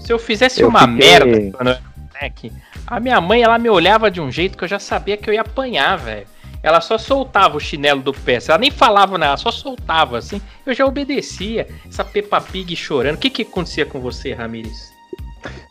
Se 0.00 0.12
eu 0.12 0.18
fizesse 0.18 0.60
Eu 0.62 0.68
uma 0.68 0.80
fiquei- 0.80 0.94
merda 0.96 1.56
quando 1.56 1.68
eu 1.68 1.74
era 1.74 1.82
moleque, 2.14 2.52
a 2.86 3.00
minha 3.00 3.20
mãe 3.20 3.42
ela 3.42 3.58
me 3.58 3.68
olhava 3.68 4.10
de 4.10 4.20
um 4.20 4.30
jeito 4.30 4.56
que 4.56 4.64
eu 4.64 4.68
já 4.68 4.78
sabia 4.78 5.16
que 5.16 5.28
eu 5.28 5.34
ia 5.34 5.40
apanhar, 5.42 5.96
velho. 5.98 6.26
Ela 6.62 6.80
só 6.82 6.98
soltava 6.98 7.56
o 7.56 7.60
chinelo 7.60 8.02
do 8.02 8.12
pé. 8.12 8.38
Ela 8.46 8.58
nem 8.58 8.70
falava 8.70 9.16
nada, 9.16 9.30
ela 9.30 9.36
só 9.38 9.50
soltava 9.50 10.18
assim. 10.18 10.42
Eu 10.66 10.74
já 10.74 10.84
obedecia. 10.84 11.66
Essa 11.88 12.04
Peppa 12.04 12.38
Pig 12.38 12.76
chorando. 12.76 13.14
O 13.14 13.18
que 13.18 13.30
que 13.30 13.42
acontecia 13.42 13.86
com 13.86 13.98
você, 13.98 14.34
Ramires? 14.34 14.89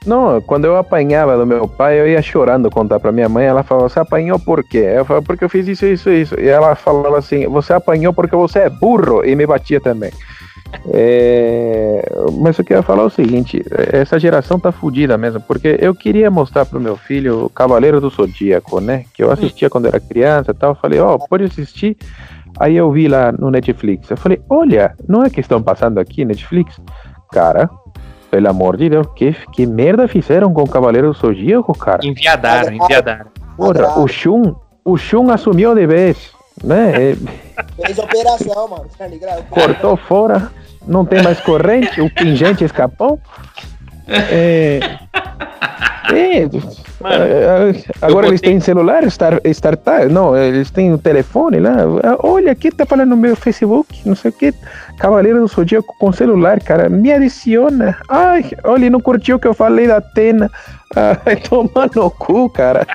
Não, 0.05 0.41
quando 0.41 0.65
eu 0.65 0.77
apanhava 0.77 1.37
do 1.37 1.45
meu 1.45 1.67
pai, 1.67 1.99
eu 1.99 2.07
ia 2.07 2.21
chorando 2.21 2.69
contar 2.69 2.99
pra 2.99 3.11
minha 3.11 3.29
mãe. 3.29 3.45
Ela 3.45 3.63
falava, 3.63 3.89
você 3.89 3.99
apanhou 3.99 4.39
por 4.39 4.63
quê? 4.63 4.77
Eu 4.95 5.05
falava, 5.05 5.25
porque 5.25 5.43
eu 5.43 5.49
fiz 5.49 5.67
isso, 5.67 5.85
isso, 5.85 6.09
isso. 6.09 6.39
E 6.39 6.47
ela 6.47 6.75
falava 6.75 7.17
assim, 7.17 7.47
você 7.47 7.73
apanhou 7.73 8.13
porque 8.13 8.35
você 8.35 8.59
é 8.59 8.69
burro. 8.69 9.23
E 9.25 9.35
me 9.35 9.45
batia 9.45 9.79
também. 9.79 10.11
É, 10.93 12.01
Mas 12.39 12.57
eu 12.57 12.63
queria 12.63 12.83
falar 12.83 13.03
o 13.03 13.09
seguinte: 13.09 13.63
essa 13.91 14.19
geração 14.19 14.59
tá 14.59 14.71
fodida 14.71 15.17
mesmo, 15.17 15.41
porque 15.41 15.77
eu 15.79 15.95
queria 15.95 16.29
mostrar 16.29 16.65
pro 16.65 16.79
meu 16.79 16.95
filho 16.95 17.49
Cavaleiro 17.55 17.99
do 17.99 18.09
Zodíaco, 18.09 18.79
né? 18.79 19.05
Que 19.13 19.23
eu 19.23 19.31
assistia 19.31 19.69
quando 19.69 19.87
era 19.87 19.99
criança 19.99 20.51
e 20.51 20.53
tal. 20.53 20.75
Falei, 20.75 20.99
ó, 20.99 21.17
pode 21.17 21.43
assistir. 21.43 21.97
Aí 22.59 22.75
eu 22.75 22.91
vi 22.91 23.07
lá 23.07 23.31
no 23.31 23.49
Netflix. 23.49 24.09
Eu 24.09 24.17
falei, 24.17 24.41
olha, 24.49 24.95
não 25.07 25.23
é 25.23 25.29
que 25.29 25.39
estão 25.39 25.61
passando 25.61 25.97
aqui 25.99 26.25
Netflix? 26.25 26.79
Cara, 27.31 27.69
pelo 28.29 28.49
amor 28.49 28.77
de 28.77 28.89
Deus, 28.89 29.07
que, 29.15 29.33
que 29.53 29.65
merda 29.65 30.07
fizeram 30.07 30.53
com 30.53 30.63
o 30.63 30.69
Cavaleiro 30.69 31.11
do 31.11 31.17
Zodíaco, 31.17 31.77
cara? 31.77 32.05
Enviadaram, 32.05 32.73
enviadaram. 32.73 33.25
Porra, 33.57 33.99
o 33.99 34.07
Shun, 34.07 34.55
o 34.85 34.97
Shun 34.97 35.29
assumiu 35.31 35.75
de 35.75 35.85
vez, 35.85 36.31
né? 36.63 37.11
É, 37.11 37.15
Fez 37.85 37.97
operação, 37.97 38.67
mano. 38.67 38.85
Tá 38.97 39.07
ligado? 39.07 39.43
cortou 39.49 39.97
fora, 39.97 40.51
não 40.87 41.05
tem 41.05 41.21
mais 41.21 41.39
corrente, 41.41 42.01
o 42.01 42.09
pingente 42.09 42.63
escapou. 42.63 43.19
É, 44.07 44.79
é, 46.13 46.49
Mano, 47.01 47.23
é, 47.23 47.73
agora 48.01 48.27
eles 48.27 48.39
botei- 48.41 48.51
têm 48.51 48.59
celular, 48.59 49.09
Star, 49.09 49.39
Startup, 49.45 50.05
não, 50.07 50.35
eles 50.35 50.69
têm 50.71 50.91
o 50.93 50.97
telefone 50.97 51.59
lá. 51.59 51.75
Olha, 52.19 52.51
aqui 52.51 52.71
tá 52.71 52.85
falando 52.85 53.09
no 53.09 53.17
meu 53.17 53.35
Facebook, 53.35 54.01
não 54.05 54.15
sei 54.15 54.31
o 54.31 54.33
que. 54.33 54.53
Cavaleiro 54.99 55.39
do 55.39 55.47
Zodíaco 55.47 55.95
com 55.99 56.11
celular, 56.11 56.59
cara, 56.61 56.89
me 56.89 57.11
adiciona. 57.11 57.97
Ai, 58.09 58.45
olha, 58.63 58.89
não 58.89 58.99
curtiu 58.99 59.37
o 59.37 59.39
que 59.39 59.47
eu 59.47 59.53
falei 59.53 59.87
da 59.87 59.97
Atena. 59.97 60.49
Ai, 61.25 61.35
toma 61.37 61.89
no 61.95 62.09
cu, 62.11 62.49
cara. 62.49 62.85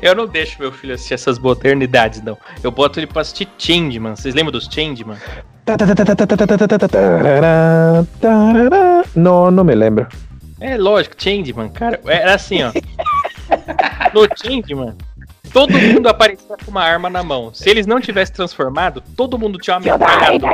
Eu 0.00 0.14
não 0.14 0.26
deixo 0.26 0.56
meu 0.60 0.70
filho 0.72 0.94
assistir 0.94 1.14
essas 1.14 1.38
modernidades, 1.40 2.22
não. 2.22 2.38
Eu 2.62 2.70
boto 2.70 3.00
ele 3.00 3.06
pra 3.06 3.22
assistir 3.22 3.48
Changeman. 3.58 4.14
Vocês 4.14 4.34
lembram 4.34 4.52
dos 4.52 4.66
Changeman? 4.66 5.16
Não, 9.14 9.50
não 9.50 9.64
me 9.64 9.74
lembro. 9.74 10.06
É 10.62 10.76
lógico, 10.76 11.14
Changeman, 11.18 11.68
cara. 11.70 12.00
Era 12.06 12.34
assim, 12.34 12.62
ó. 12.62 12.72
No 14.14 14.26
Changeman, 14.36 14.94
todo 15.52 15.72
mundo 15.72 16.06
aparecia 16.08 16.56
com 16.64 16.70
uma 16.70 16.82
arma 16.82 17.10
na 17.10 17.22
mão. 17.22 17.52
Se 17.52 17.68
eles 17.68 17.86
não 17.86 18.00
tivessem 18.00 18.34
transformado, 18.34 19.02
todo 19.16 19.38
mundo 19.38 19.58
tinha 19.58 19.76
uma 19.76 19.80
metralhadora. 19.80 20.52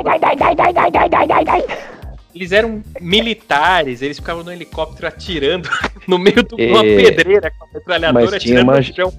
Eles 2.34 2.52
eram 2.52 2.82
militares, 3.00 4.02
eles 4.02 4.18
ficavam 4.18 4.44
no 4.44 4.52
helicóptero 4.52 5.09
atirando 5.09 5.68
no 6.06 6.18
meio 6.18 6.42
de 6.42 6.54
uma 6.70 6.84
É, 6.84 6.96
pedreira 6.96 7.50
com 7.50 7.64
a 7.64 7.68
metralhadora 7.74 8.30
mas 8.30 8.42
tinha 8.42 8.61
atirando 8.61 8.68
uma- 8.68 8.76
no 8.76 8.82
chão. 8.82 9.12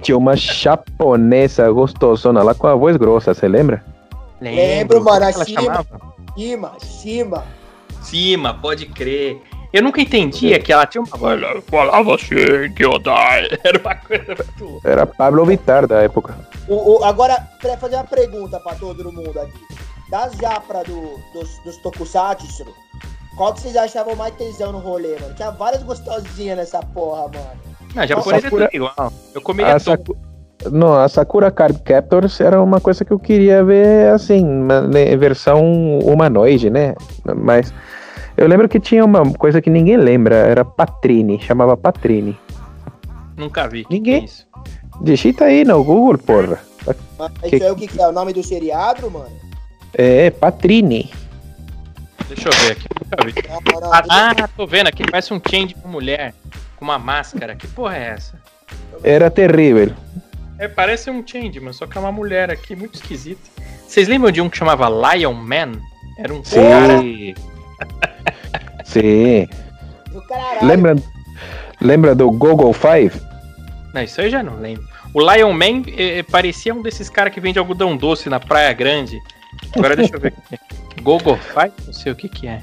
Tinha 0.00 0.16
uma 0.16 0.34
japonesa 0.34 1.70
gostosona 1.70 2.42
lá 2.42 2.54
com 2.54 2.66
a 2.66 2.74
voz 2.74 2.96
grossa, 2.96 3.34
você 3.34 3.46
lembra? 3.46 3.84
Lembro, 4.40 5.04
mano, 5.04 5.20
Como 5.20 5.24
é 5.24 5.30
que 5.32 5.34
ela 5.34 5.42
acima. 5.42 5.60
chamava? 5.62 5.86
Cima, 6.36 6.72
cima. 6.80 7.44
Cima, 8.00 8.54
pode 8.54 8.86
crer. 8.86 9.42
Eu 9.72 9.82
nunca 9.82 10.00
entendia 10.00 10.58
que 10.58 10.72
ela 10.72 10.86
tinha 10.86 11.02
uma 11.02 11.60
falava 11.70 12.14
assim, 12.14 12.72
que 12.74 12.84
eu 12.84 12.98
dai. 13.00 13.48
Era 13.62 13.78
uma 13.78 13.94
coisa 13.96 14.34
muito. 14.60 14.80
Era 14.86 15.06
Pablo 15.06 15.44
Vittar 15.44 15.86
da 15.86 16.02
época. 16.02 16.34
O, 16.66 16.98
o- 16.98 17.04
agora, 17.04 17.36
queria 17.60 17.76
fazer 17.76 17.96
uma 17.96 18.04
pergunta 18.04 18.58
pra 18.60 18.74
todo 18.74 19.12
mundo 19.12 19.38
aqui. 19.38 19.58
Das 20.10 20.32
japras 20.38 20.84
do, 20.84 21.18
dos, 21.34 21.58
dos 21.64 21.76
tokusatsu, 21.78 22.64
qual 23.36 23.52
que 23.52 23.60
vocês 23.60 23.76
achavam 23.76 24.16
mais 24.16 24.34
tesão 24.36 24.72
no 24.72 24.78
rolê, 24.78 25.18
mano? 25.20 25.34
Tinha 25.34 25.50
várias 25.50 25.82
gostosinhas 25.82 26.56
nessa 26.56 26.80
porra, 26.80 27.22
mano. 27.28 27.60
Não, 27.94 28.06
japonês 28.06 28.44
é 28.44 28.46
Sakura- 28.46 28.66
tudo 28.68 28.76
igual. 28.76 29.12
Eu 29.34 29.40
comeria 29.42 29.74
A, 29.74 29.78
tudo. 29.80 29.90
Saku... 29.90 30.16
Não, 30.72 30.94
a 30.94 31.08
Sakura 31.08 31.50
Card 31.50 31.78
Captors 31.82 32.40
era 32.40 32.60
uma 32.60 32.80
coisa 32.80 33.04
que 33.04 33.12
eu 33.12 33.18
queria 33.18 33.62
ver 33.62 34.12
assim, 34.12 34.44
na 34.44 34.80
né, 34.80 35.14
versão 35.16 35.98
humanoide, 36.00 36.68
né? 36.70 36.94
Mas 37.36 37.72
eu 38.38 38.48
lembro 38.48 38.68
que 38.68 38.80
tinha 38.80 39.04
uma 39.04 39.22
coisa 39.34 39.60
que 39.60 39.68
ninguém 39.70 39.96
lembra, 39.96 40.34
era 40.36 40.64
Patrine, 40.64 41.40
chamava 41.40 41.76
Patrine. 41.76 42.38
Nunca 43.36 43.68
vi. 43.68 43.86
Ninguém- 43.90 44.22
é 44.22 44.24
isso? 44.24 44.46
Digita 45.00 45.44
aí 45.44 45.64
no 45.64 45.82
Google, 45.84 46.18
porra. 46.18 46.58
Mas 47.18 47.32
Que- 47.50 47.56
isso 47.56 47.64
aí 47.64 47.70
o 47.70 47.76
que, 47.76 47.86
que 47.86 48.00
é? 48.00 48.08
O 48.08 48.12
nome 48.12 48.32
do 48.32 48.42
seriado, 48.42 49.10
mano? 49.10 49.30
É, 49.94 50.30
Patrine. 50.30 51.10
Deixa 52.28 52.48
eu 52.48 52.52
ver 52.52 52.72
aqui. 52.72 52.86
Nunca 53.00 53.24
vi. 53.26 53.48
Não, 53.72 53.80
não, 53.80 53.92
Ah, 53.92 54.02
ah, 54.44 54.48
tô 54.56 54.66
vendo 54.66 54.88
aqui. 54.88 55.02
Parece 55.08 55.32
um 55.32 55.40
change 55.48 55.74
com 55.74 55.88
mulher. 55.88 56.34
Com 56.76 56.84
uma 56.84 56.98
máscara. 56.98 57.54
Que 57.56 57.66
porra 57.66 57.96
é 57.96 58.08
essa? 58.10 58.40
Era 59.02 59.30
terrível. 59.30 59.92
É, 60.58 60.66
parece 60.68 61.10
um 61.10 61.24
change, 61.26 61.58
mas 61.60 61.76
só 61.76 61.86
que 61.86 61.96
é 61.96 62.00
uma 62.00 62.12
mulher 62.12 62.50
aqui. 62.50 62.74
Muito 62.76 62.96
esquisita. 62.96 63.40
Vocês 63.86 64.08
lembram 64.08 64.30
de 64.30 64.40
um 64.40 64.48
que 64.50 64.58
chamava 64.58 64.88
Lion 65.14 65.32
Man? 65.32 65.72
Era 66.18 66.34
um 66.34 66.42
cara. 66.42 67.00
Sim. 68.88 69.46
Lembra, 70.62 70.96
lembra 71.80 72.14
do 72.14 72.30
Google 72.30 72.72
Five? 72.72 73.20
Não, 73.92 74.02
isso 74.02 74.20
eu 74.20 74.30
já 74.30 74.42
não 74.42 74.56
lembro. 74.56 74.86
O 75.14 75.20
Lion 75.20 75.52
Man 75.52 75.82
eh, 75.96 76.22
parecia 76.22 76.74
um 76.74 76.82
desses 76.82 77.08
caras 77.10 77.32
que 77.32 77.40
vende 77.40 77.58
algodão 77.58 77.96
doce 77.96 78.28
na 78.28 78.40
Praia 78.40 78.72
Grande. 78.72 79.18
Agora 79.76 79.94
deixa 79.94 80.16
eu 80.16 80.20
ver 80.20 80.32
aqui. 80.52 80.58
Gogo 81.02 81.36
Five? 81.36 81.72
Não 81.86 81.92
sei 81.92 82.12
o 82.12 82.16
que 82.16 82.28
que 82.28 82.46
é. 82.48 82.62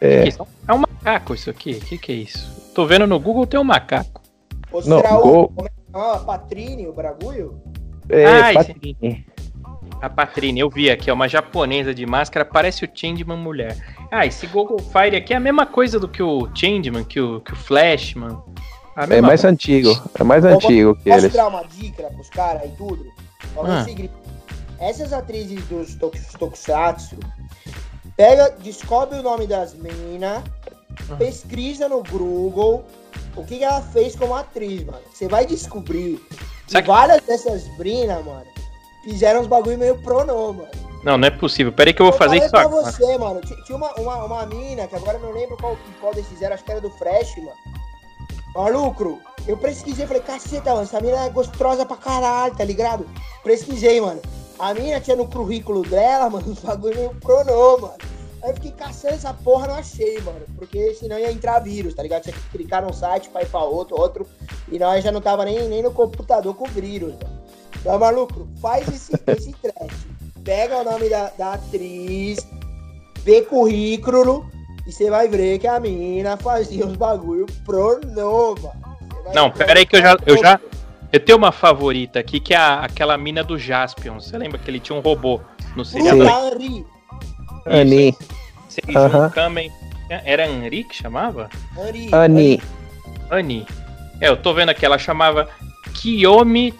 É. 0.00 0.22
Que 0.22 0.28
isso? 0.28 0.46
É 0.68 0.72
um 0.72 0.78
macaco 0.78 1.34
isso 1.34 1.50
aqui? 1.50 1.72
O 1.72 1.80
que 1.80 1.98
que 1.98 2.12
é 2.12 2.14
isso? 2.16 2.72
Tô 2.74 2.86
vendo 2.86 3.06
no 3.06 3.18
Google 3.18 3.46
tem 3.46 3.58
um 3.58 3.64
macaco. 3.64 4.22
Ou 4.70 4.84
Não, 4.86 4.98
será 4.98 5.10
Go- 5.16 5.42
o. 5.42 5.48
Como 5.48 5.66
é 5.66 5.70
que 5.70 5.92
chama? 5.92 6.18
Patrine, 6.20 6.86
o 6.86 6.92
Bragulho? 6.92 7.60
É, 8.08 8.24
Ah, 8.26 8.52
esse- 8.54 8.72
Patrine. 8.72 9.26
A 10.00 10.10
Patrine, 10.10 10.60
eu 10.60 10.68
vi 10.70 10.90
aqui, 10.90 11.08
é 11.10 11.12
uma 11.12 11.28
japonesa 11.28 11.94
de 11.94 12.04
máscara, 12.06 12.44
parece 12.44 12.84
o 12.84 12.88
Changeman 12.92 13.36
mulher. 13.38 13.76
Ah, 14.10 14.26
esse 14.26 14.46
Google 14.46 14.78
Fire 14.78 15.16
aqui 15.16 15.32
é 15.32 15.36
a 15.36 15.40
mesma 15.40 15.66
coisa 15.66 15.98
do 15.98 16.06
que 16.08 16.22
o 16.22 16.48
Changeman, 16.54 17.02
que 17.04 17.20
o, 17.20 17.40
que 17.40 17.52
o 17.52 17.56
Flashman. 17.56 18.38
É 19.10 19.20
mais 19.20 19.44
antigo. 19.44 19.90
É 20.18 20.22
mais 20.24 20.44
antigo 20.44 20.94
que 20.96 21.10
Posso 21.10 21.24
eles. 21.26 21.32
dar 21.32 21.48
uma 21.48 21.62
dica 21.64 22.04
pros 22.04 22.28
caras 22.30 22.62
e 22.64 22.76
tudo? 22.76 23.04
Ah. 23.58 23.84
seguinte, 23.84 24.12
Essas 24.78 25.12
atrizes 25.12 25.64
dos 25.68 25.94
tok- 25.94 26.18
Tokusatsu, 26.38 27.16
pega, 28.16 28.50
descobre 28.62 29.18
o 29.18 29.22
nome 29.22 29.46
das 29.46 29.74
minas, 29.74 30.42
Ah. 31.10 31.16
pesquisa 31.16 31.88
no 31.88 32.02
Google 32.02 32.84
o 33.34 33.44
que, 33.44 33.58
que 33.58 33.64
ela 33.64 33.80
fez 33.82 34.14
como 34.16 34.34
atriz, 34.34 34.84
mano. 34.84 35.00
Você 35.12 35.26
vai 35.28 35.44
descobrir 35.46 36.20
que 36.68 36.80
várias 36.82 37.22
dessas 37.22 37.66
brinas, 37.76 38.24
mano, 38.24 38.46
fizeram 39.10 39.40
uns 39.40 39.46
bagulho 39.46 39.78
meio 39.78 39.96
pronô, 39.98 40.52
mano. 40.52 40.68
Não, 41.04 41.16
não 41.16 41.28
é 41.28 41.30
possível. 41.30 41.72
Peraí 41.72 41.94
que 41.94 42.02
eu 42.02 42.06
vou 42.06 42.14
Eu 42.14 42.18
fazer 42.18 42.38
isso 42.38 42.50
pra 42.50 42.62
agora. 42.62 42.90
você, 42.90 43.16
mano. 43.18 43.40
Ti- 43.40 43.62
Tinha 43.64 43.76
uma, 43.76 43.92
uma, 43.94 44.24
uma 44.24 44.46
mina, 44.46 44.88
que 44.88 44.96
agora 44.96 45.18
eu 45.18 45.22
não 45.22 45.30
lembro 45.32 45.56
qual, 45.56 45.76
qual 46.00 46.12
desses 46.12 46.42
era, 46.42 46.54
acho 46.56 46.64
que 46.64 46.72
era 46.72 46.80
do 46.80 46.90
Fresh, 46.90 47.36
mano. 47.36 47.52
Maluco, 48.54 49.20
eu 49.46 49.56
pesquisei, 49.56 50.06
falei, 50.06 50.22
caceta, 50.22 50.70
mano, 50.70 50.82
essa 50.82 51.00
mina 51.00 51.26
é 51.26 51.28
gostosa 51.30 51.84
pra 51.84 51.96
caralho, 51.96 52.54
tá 52.56 52.64
ligado? 52.64 53.06
Pesquisei, 53.44 54.00
mano. 54.00 54.20
A 54.58 54.72
mina 54.74 54.98
tinha 55.00 55.14
no 55.16 55.28
currículo 55.28 55.82
dela, 55.82 56.28
mano, 56.30 56.50
os 56.50 56.58
bagulho 56.60 56.96
meio 56.96 57.14
pronô, 57.20 57.78
mano. 57.78 57.94
Aí 58.42 58.50
eu 58.50 58.54
fiquei 58.54 58.70
caçando 58.72 59.14
essa 59.14 59.32
porra, 59.34 59.68
não 59.68 59.74
achei, 59.76 60.20
mano. 60.22 60.40
Porque 60.56 60.94
senão 60.94 61.18
ia 61.18 61.30
entrar 61.30 61.58
vírus, 61.60 61.94
tá 61.94 62.02
ligado? 62.02 62.22
Tinha 62.22 62.34
que 62.34 62.50
clicar 62.50 62.82
num 62.82 62.92
site 62.92 63.28
pra 63.28 63.42
ir 63.42 63.48
pra 63.48 63.60
outro, 63.62 63.98
outro. 64.00 64.26
E 64.70 64.78
nós 64.78 65.02
já 65.04 65.10
não 65.12 65.20
tava 65.20 65.44
nem, 65.44 65.68
nem 65.68 65.82
no 65.82 65.90
computador 65.92 66.54
com 66.54 66.66
vírus, 66.66 67.12
mano. 67.14 67.45
Então, 67.86 68.00
maluco, 68.00 68.48
faz 68.60 68.88
esse, 68.88 69.12
esse 69.28 69.52
trash. 69.62 70.06
Pega 70.42 70.78
o 70.78 70.84
nome 70.84 71.08
da, 71.08 71.30
da 71.38 71.52
atriz, 71.52 72.44
vê 73.22 73.42
currículo 73.42 74.44
e 74.84 74.90
você 74.90 75.08
vai 75.08 75.28
ver 75.28 75.60
que 75.60 75.68
a 75.68 75.78
mina 75.78 76.36
fazia 76.36 76.84
uns 76.84 76.96
bagulho. 76.96 77.46
Você 77.64 78.00
vai 79.24 79.34
Não, 79.34 79.52
pera 79.52 79.78
aí 79.78 79.86
que 79.86 79.94
eu 79.94 80.02
já, 80.02 80.16
eu 80.26 80.36
já. 80.36 80.58
Eu 81.12 81.20
tenho 81.20 81.38
uma 81.38 81.52
favorita 81.52 82.18
aqui, 82.18 82.40
que 82.40 82.52
é 82.54 82.56
a- 82.56 82.80
aquela 82.80 83.16
mina 83.16 83.44
do 83.44 83.56
Jaspion. 83.56 84.18
Você 84.18 84.36
lembra 84.36 84.58
que 84.58 84.68
ele 84.68 84.80
tinha 84.80 84.98
um 84.98 85.00
robô 85.00 85.40
no 85.76 85.84
seriado? 85.84 86.22
Ani. 87.66 88.16
Seijun 88.68 88.98
Aham. 88.98 89.30
Kamen. 89.30 89.70
Era 90.10 90.48
Henri 90.48 90.82
que 90.82 90.94
chamava? 90.96 91.48
Henri. 91.78 92.08
Ani. 92.12 92.60
Ani. 93.30 93.64
É, 94.20 94.28
eu 94.28 94.36
tô 94.36 94.52
vendo 94.52 94.70
aqui, 94.70 94.84
ela 94.84 94.98
chamava 94.98 95.48
Kiyomi 95.94 96.74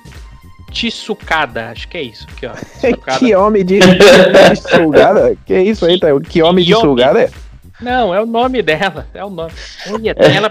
Tsukada. 0.76 1.70
Acho 1.70 1.88
que 1.88 1.98
é 1.98 2.02
isso 2.02 2.26
aqui, 2.30 2.46
ó. 2.46 2.52
Tsukada. 2.78 3.18
Que 3.18 3.34
homem 3.34 3.64
de, 3.64 3.80
sugada? 4.56 5.36
Que 5.46 5.58
isso 5.60 5.86
aí, 5.86 5.98
tá? 5.98 6.08
Que 6.20 6.42
homem 6.42 6.64
de 6.64 6.74
sugada? 6.74 7.30
Não, 7.80 8.14
é 8.14 8.20
o 8.20 8.26
nome 8.26 8.62
dela. 8.62 9.06
É 9.12 9.24
o 9.24 9.30
nome. 9.30 9.52
Olha, 9.90 10.14
tem 10.14 10.36
ela. 10.36 10.50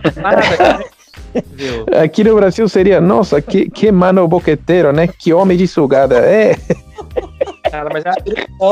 Viu? 1.54 1.86
Aqui 2.02 2.24
no 2.24 2.36
Brasil 2.36 2.68
seria, 2.70 3.02
nossa, 3.02 3.42
que, 3.42 3.70
que 3.70 3.92
mano 3.92 4.28
boqueteiro, 4.28 4.92
né? 4.92 5.08
Que 5.08 5.34
homem 5.34 5.58
de 5.58 5.68
sugada. 5.68 6.18
É, 6.20 6.56
ela, 7.76 7.90
mas 7.92 8.06
ela, 8.06 8.16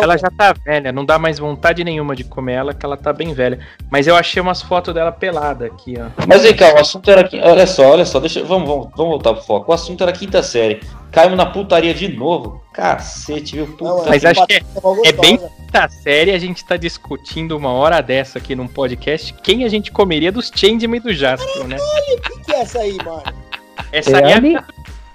ela 0.02 0.18
já 0.18 0.30
tá 0.30 0.54
velha, 0.54 0.92
não 0.92 1.06
dá 1.06 1.18
mais 1.20 1.40
vontade 1.40 1.84
nenhuma 1.84 2.16
de 2.16 2.24
comer 2.24 2.54
ela, 2.54 2.74
que 2.74 2.86
ela 2.86 2.98
tá 2.98 3.12
bem 3.14 3.34
velha. 3.34 3.60
Mas 3.92 4.08
eu 4.08 4.16
achei 4.16 4.42
umas 4.42 4.62
fotos 4.62 4.94
dela 4.94 5.12
pelada 5.12 5.66
aqui, 5.66 5.96
ó. 6.00 6.10
Mas 6.28 6.44
vem 6.44 6.56
cá, 6.56 6.74
o 6.74 6.80
assunto 6.80 7.10
era. 7.10 7.30
Olha 7.44 7.68
só, 7.68 7.92
olha 7.92 8.06
só, 8.06 8.20
deixa, 8.20 8.44
vamos, 8.44 8.68
vamos, 8.68 8.86
vamos 8.96 9.12
voltar 9.12 9.34
pro 9.34 9.44
foco. 9.44 9.72
O 9.72 9.74
assunto 9.74 10.04
era 10.04 10.12
quinta 10.12 10.42
série. 10.44 10.82
Caímos 11.12 11.38
na 11.38 11.46
putaria 11.46 11.94
de 11.94 12.08
novo. 12.08 12.64
Cacete, 12.74 13.56
viu? 13.56 13.68
Puta. 13.68 13.84
Não, 13.84 13.98
mano, 13.98 14.10
Mas 14.10 14.26
acho 14.26 14.48
que 14.48 14.54
é- 14.54 14.64
é 15.06 15.12
bem-. 15.12 15.40
Tá 15.72 15.90
séria, 15.90 16.36
a 16.36 16.40
gente 16.40 16.64
tá 16.64 16.78
discutindo 16.78 17.58
uma 17.58 17.72
hora 17.72 18.00
dessa 18.00 18.38
aqui 18.38 18.56
num 18.56 18.68
podcast 18.68 19.34
quem 19.42 19.64
a 19.64 19.68
gente 19.68 19.92
comeria 19.92 20.32
dos 20.32 20.52
Changeman 20.54 20.98
e 20.98 21.00
do 21.00 21.14
Jasper, 21.14 21.64
né? 21.68 21.78
O 21.78 22.22
que, 22.22 22.40
que 22.42 22.52
é 22.54 22.60
essa 22.62 22.80
aí, 22.80 22.96
mano? 23.04 23.24
Essa 23.92 24.12
É 24.12 24.24
aí 24.24 24.54
é, 24.54 24.58
a, 24.58 24.64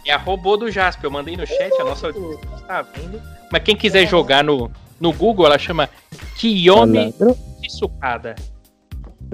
é 0.07 0.13
a 0.13 0.17
robô 0.17 0.57
do 0.57 0.69
Jasper. 0.71 1.07
Eu 1.07 1.11
mandei 1.13 1.37
no 1.37 1.47
chat, 1.47 1.73
a 1.81 1.85
nossa 1.85 2.09
audiência 2.09 2.41
tá 2.67 2.83
vendo. 2.83 3.21
Mas 3.51 3.63
quem 3.63 3.77
quiser 3.77 4.07
jogar 4.07 4.45
no, 4.45 4.71
no 5.01 5.13
Google, 5.13 5.47
ela 5.47 5.59
chama 5.59 5.89
Kiyomi 6.37 7.13
Malandro. 7.19 7.37
Tsukada. 7.67 8.35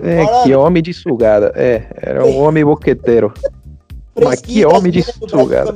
É, 0.02 0.42
que 0.42 0.54
homem 0.54 0.82
de 0.82 0.92
sugada. 0.92 1.52
É, 1.54 1.86
era 1.96 2.26
um 2.26 2.38
homem 2.40 2.64
boqueteiro. 2.64 3.32
Mas 4.22 4.40
que 4.40 4.64
homem 4.64 4.92
de 4.92 5.02
sugada. 5.02 5.74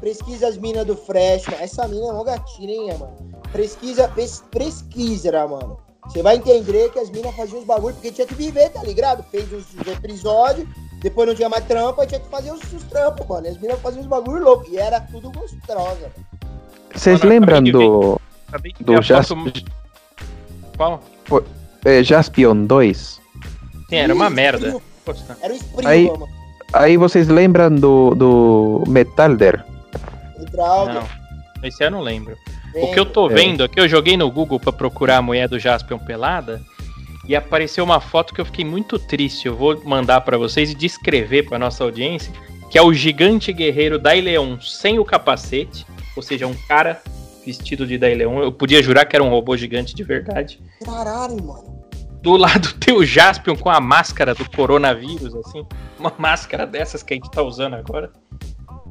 Pesquisa 0.00 0.48
as 0.48 0.56
minas 0.56 0.86
do 0.86 0.96
Freshman. 0.96 1.58
Essa 1.60 1.86
mina 1.86 2.06
é 2.06 2.12
uma 2.12 2.24
gatinha, 2.24 2.96
mano. 2.96 3.14
Pesquisa, 3.52 4.08
pes, 4.08 4.42
pesquisa, 4.50 5.46
mano. 5.46 5.78
Você 6.06 6.22
vai 6.22 6.36
entender 6.36 6.90
que 6.90 6.98
as 6.98 7.10
minas 7.10 7.34
faziam 7.36 7.58
os 7.60 7.66
bagulho 7.66 7.94
porque 7.94 8.10
tinha 8.10 8.26
que 8.26 8.34
viver, 8.34 8.70
tá 8.70 8.82
ligado? 8.82 9.22
Fez 9.24 9.52
os, 9.52 9.66
os 9.74 9.86
episódios, 9.86 10.66
depois 11.02 11.28
não 11.28 11.34
tinha 11.34 11.48
mais 11.48 11.64
trampa, 11.66 12.06
tinha 12.06 12.18
que 12.18 12.28
fazer 12.28 12.50
os, 12.50 12.60
os 12.72 12.82
trampos, 12.84 13.26
mano. 13.26 13.46
E 13.46 13.50
as 13.50 13.58
minas 13.58 13.78
faziam 13.80 14.00
os 14.00 14.06
bagulho 14.06 14.42
louco. 14.42 14.64
E 14.70 14.78
era 14.78 15.00
tudo 15.00 15.30
gostosa. 15.30 16.10
Vocês 16.94 17.22
lembram 17.22 17.62
do 17.62 18.20
Acabei 18.48 18.72
de 18.72 18.78
ver 18.78 18.84
do 18.84 18.98
a 18.98 19.00
Jas 19.00 19.28
foto- 19.28 19.52
Qual? 20.76 21.02
é, 21.84 22.02
Jaspion 22.02 22.64
2? 22.66 23.20
Sim, 23.88 23.96
era 23.96 24.14
uma 24.14 24.28
merda. 24.30 24.76
Era 25.42 25.52
o 25.52 25.56
Springo, 25.56 25.88
Aí- 25.88 26.06
mano. 26.06 26.28
Aí 26.72 26.96
vocês 26.96 27.26
lembram 27.26 27.74
do, 27.74 28.14
do 28.14 28.84
Metalder? 28.86 29.64
Não, 30.54 31.02
esse 31.64 31.82
eu 31.82 31.90
não 31.90 32.00
lembro. 32.00 32.36
O 32.76 32.92
que 32.92 33.00
eu 33.00 33.04
tô 33.04 33.28
vendo 33.28 33.64
aqui, 33.64 33.80
eu 33.80 33.88
joguei 33.88 34.16
no 34.16 34.30
Google 34.30 34.60
pra 34.60 34.72
procurar 34.72 35.16
a 35.16 35.22
mulher 35.22 35.48
do 35.48 35.58
Jaspion 35.58 35.98
pelada 35.98 36.62
e 37.26 37.34
apareceu 37.34 37.82
uma 37.82 37.98
foto 38.00 38.32
que 38.32 38.40
eu 38.40 38.44
fiquei 38.44 38.64
muito 38.64 39.00
triste. 39.00 39.46
Eu 39.48 39.56
vou 39.56 39.82
mandar 39.84 40.20
pra 40.20 40.38
vocês 40.38 40.70
e 40.70 40.74
descrever 40.76 41.42
pra 41.48 41.58
nossa 41.58 41.82
audiência, 41.82 42.32
que 42.70 42.78
é 42.78 42.82
o 42.82 42.94
gigante 42.94 43.52
guerreiro 43.52 43.98
Daileon 43.98 44.56
sem 44.60 45.00
o 45.00 45.04
capacete, 45.04 45.84
ou 46.16 46.22
seja, 46.22 46.46
um 46.46 46.54
cara 46.68 47.02
vestido 47.44 47.86
de 47.86 47.98
Daileon. 47.98 48.42
Eu 48.42 48.52
podia 48.52 48.82
jurar 48.82 49.06
que 49.06 49.16
era 49.16 49.24
um 49.24 49.30
robô 49.30 49.56
gigante 49.56 49.94
de 49.94 50.04
verdade. 50.04 50.60
Caralho, 50.84 51.42
mano. 51.42 51.80
Do 52.22 52.36
lado 52.36 52.74
tem 52.78 52.94
o 52.94 53.04
Jaspion 53.04 53.56
com 53.56 53.70
a 53.70 53.80
máscara 53.80 54.34
do 54.34 54.48
coronavírus, 54.50 55.34
assim. 55.34 55.66
Uma 55.98 56.12
máscara 56.18 56.66
dessas 56.66 57.02
que 57.02 57.14
a 57.14 57.16
gente 57.16 57.30
tá 57.30 57.42
usando 57.42 57.74
agora. 57.74 58.12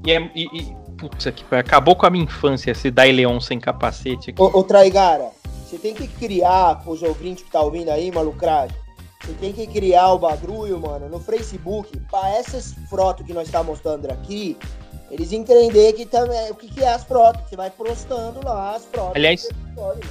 E 0.05 0.11
é. 0.11 0.31
E, 0.35 0.45
e, 0.45 0.75
putz, 0.97 1.27
aqui, 1.27 1.43
acabou 1.55 1.95
com 1.95 2.05
a 2.05 2.09
minha 2.09 2.23
infância 2.23 2.71
esse 2.71 2.89
Daileon 2.89 3.39
sem 3.39 3.59
capacete 3.59 4.31
aqui. 4.31 4.41
Ô, 4.41 4.45
ô 4.45 4.63
Traigara, 4.63 5.29
você 5.65 5.77
tem 5.77 5.93
que 5.93 6.07
criar, 6.07 6.81
os 6.85 7.03
ouvintes 7.03 7.43
que 7.43 7.51
tá 7.51 7.61
ouvindo 7.61 7.89
aí, 7.89 8.11
malucragem, 8.11 8.75
você 9.21 9.33
tem 9.33 9.53
que 9.53 9.67
criar 9.67 10.13
o 10.13 10.19
bagulho, 10.19 10.79
mano, 10.79 11.07
no 11.07 11.19
Facebook, 11.19 11.97
pra 12.09 12.29
essas 12.29 12.73
fotos 12.89 13.25
que 13.25 13.33
nós 13.33 13.49
tá 13.49 13.61
mostrando 13.61 14.09
aqui, 14.09 14.57
eles 15.11 15.31
entender 15.31 15.93
que 15.93 16.05
também, 16.05 16.51
o 16.51 16.55
que, 16.55 16.67
que 16.67 16.83
é 16.83 16.93
as 16.93 17.03
fotos. 17.03 17.41
Você 17.49 17.55
vai 17.55 17.69
postando 17.69 18.39
lá 18.43 18.75
as 18.75 18.85
fotos. 18.85 19.15
Aliás, 19.15 19.47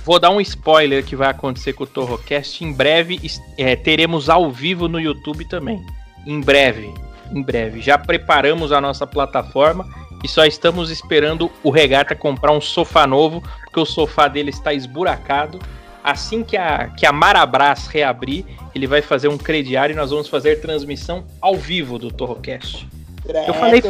Vou 0.04 0.18
dar 0.18 0.30
um 0.30 0.40
spoiler 0.40 1.04
que 1.04 1.14
vai 1.14 1.28
acontecer 1.28 1.72
com 1.74 1.84
o 1.84 1.86
Torrocast. 1.86 2.64
Em 2.64 2.72
breve 2.72 3.20
é, 3.58 3.76
teremos 3.76 4.28
ao 4.28 4.50
vivo 4.50 4.88
no 4.88 4.98
YouTube 4.98 5.44
também. 5.44 5.84
Em 6.26 6.40
breve, 6.40 6.92
em 7.32 7.42
breve. 7.42 7.80
Já 7.80 7.98
preparamos 7.98 8.72
a 8.72 8.80
nossa 8.80 9.06
plataforma 9.06 9.86
e 10.24 10.28
só 10.28 10.44
estamos 10.44 10.90
esperando 10.90 11.50
o 11.62 11.70
Regata 11.70 12.14
comprar 12.14 12.52
um 12.52 12.60
sofá 12.60 13.06
novo, 13.06 13.42
porque 13.64 13.80
o 13.80 13.86
sofá 13.86 14.26
dele 14.26 14.50
está 14.50 14.72
esburacado. 14.72 15.58
Assim 16.02 16.42
que 16.42 16.56
a, 16.56 16.88
que 16.88 17.04
a 17.04 17.12
Marabras 17.12 17.86
reabrir, 17.86 18.44
ele 18.74 18.86
vai 18.86 19.02
fazer 19.02 19.28
um 19.28 19.36
crediário 19.36 19.92
e 19.92 19.96
nós 19.96 20.10
vamos 20.10 20.28
fazer 20.28 20.60
transmissão 20.60 21.24
ao 21.40 21.56
vivo 21.56 21.98
do 21.98 22.10
Torrocast. 22.10 22.88
Eu 23.46 23.54
falei-. 23.54 23.82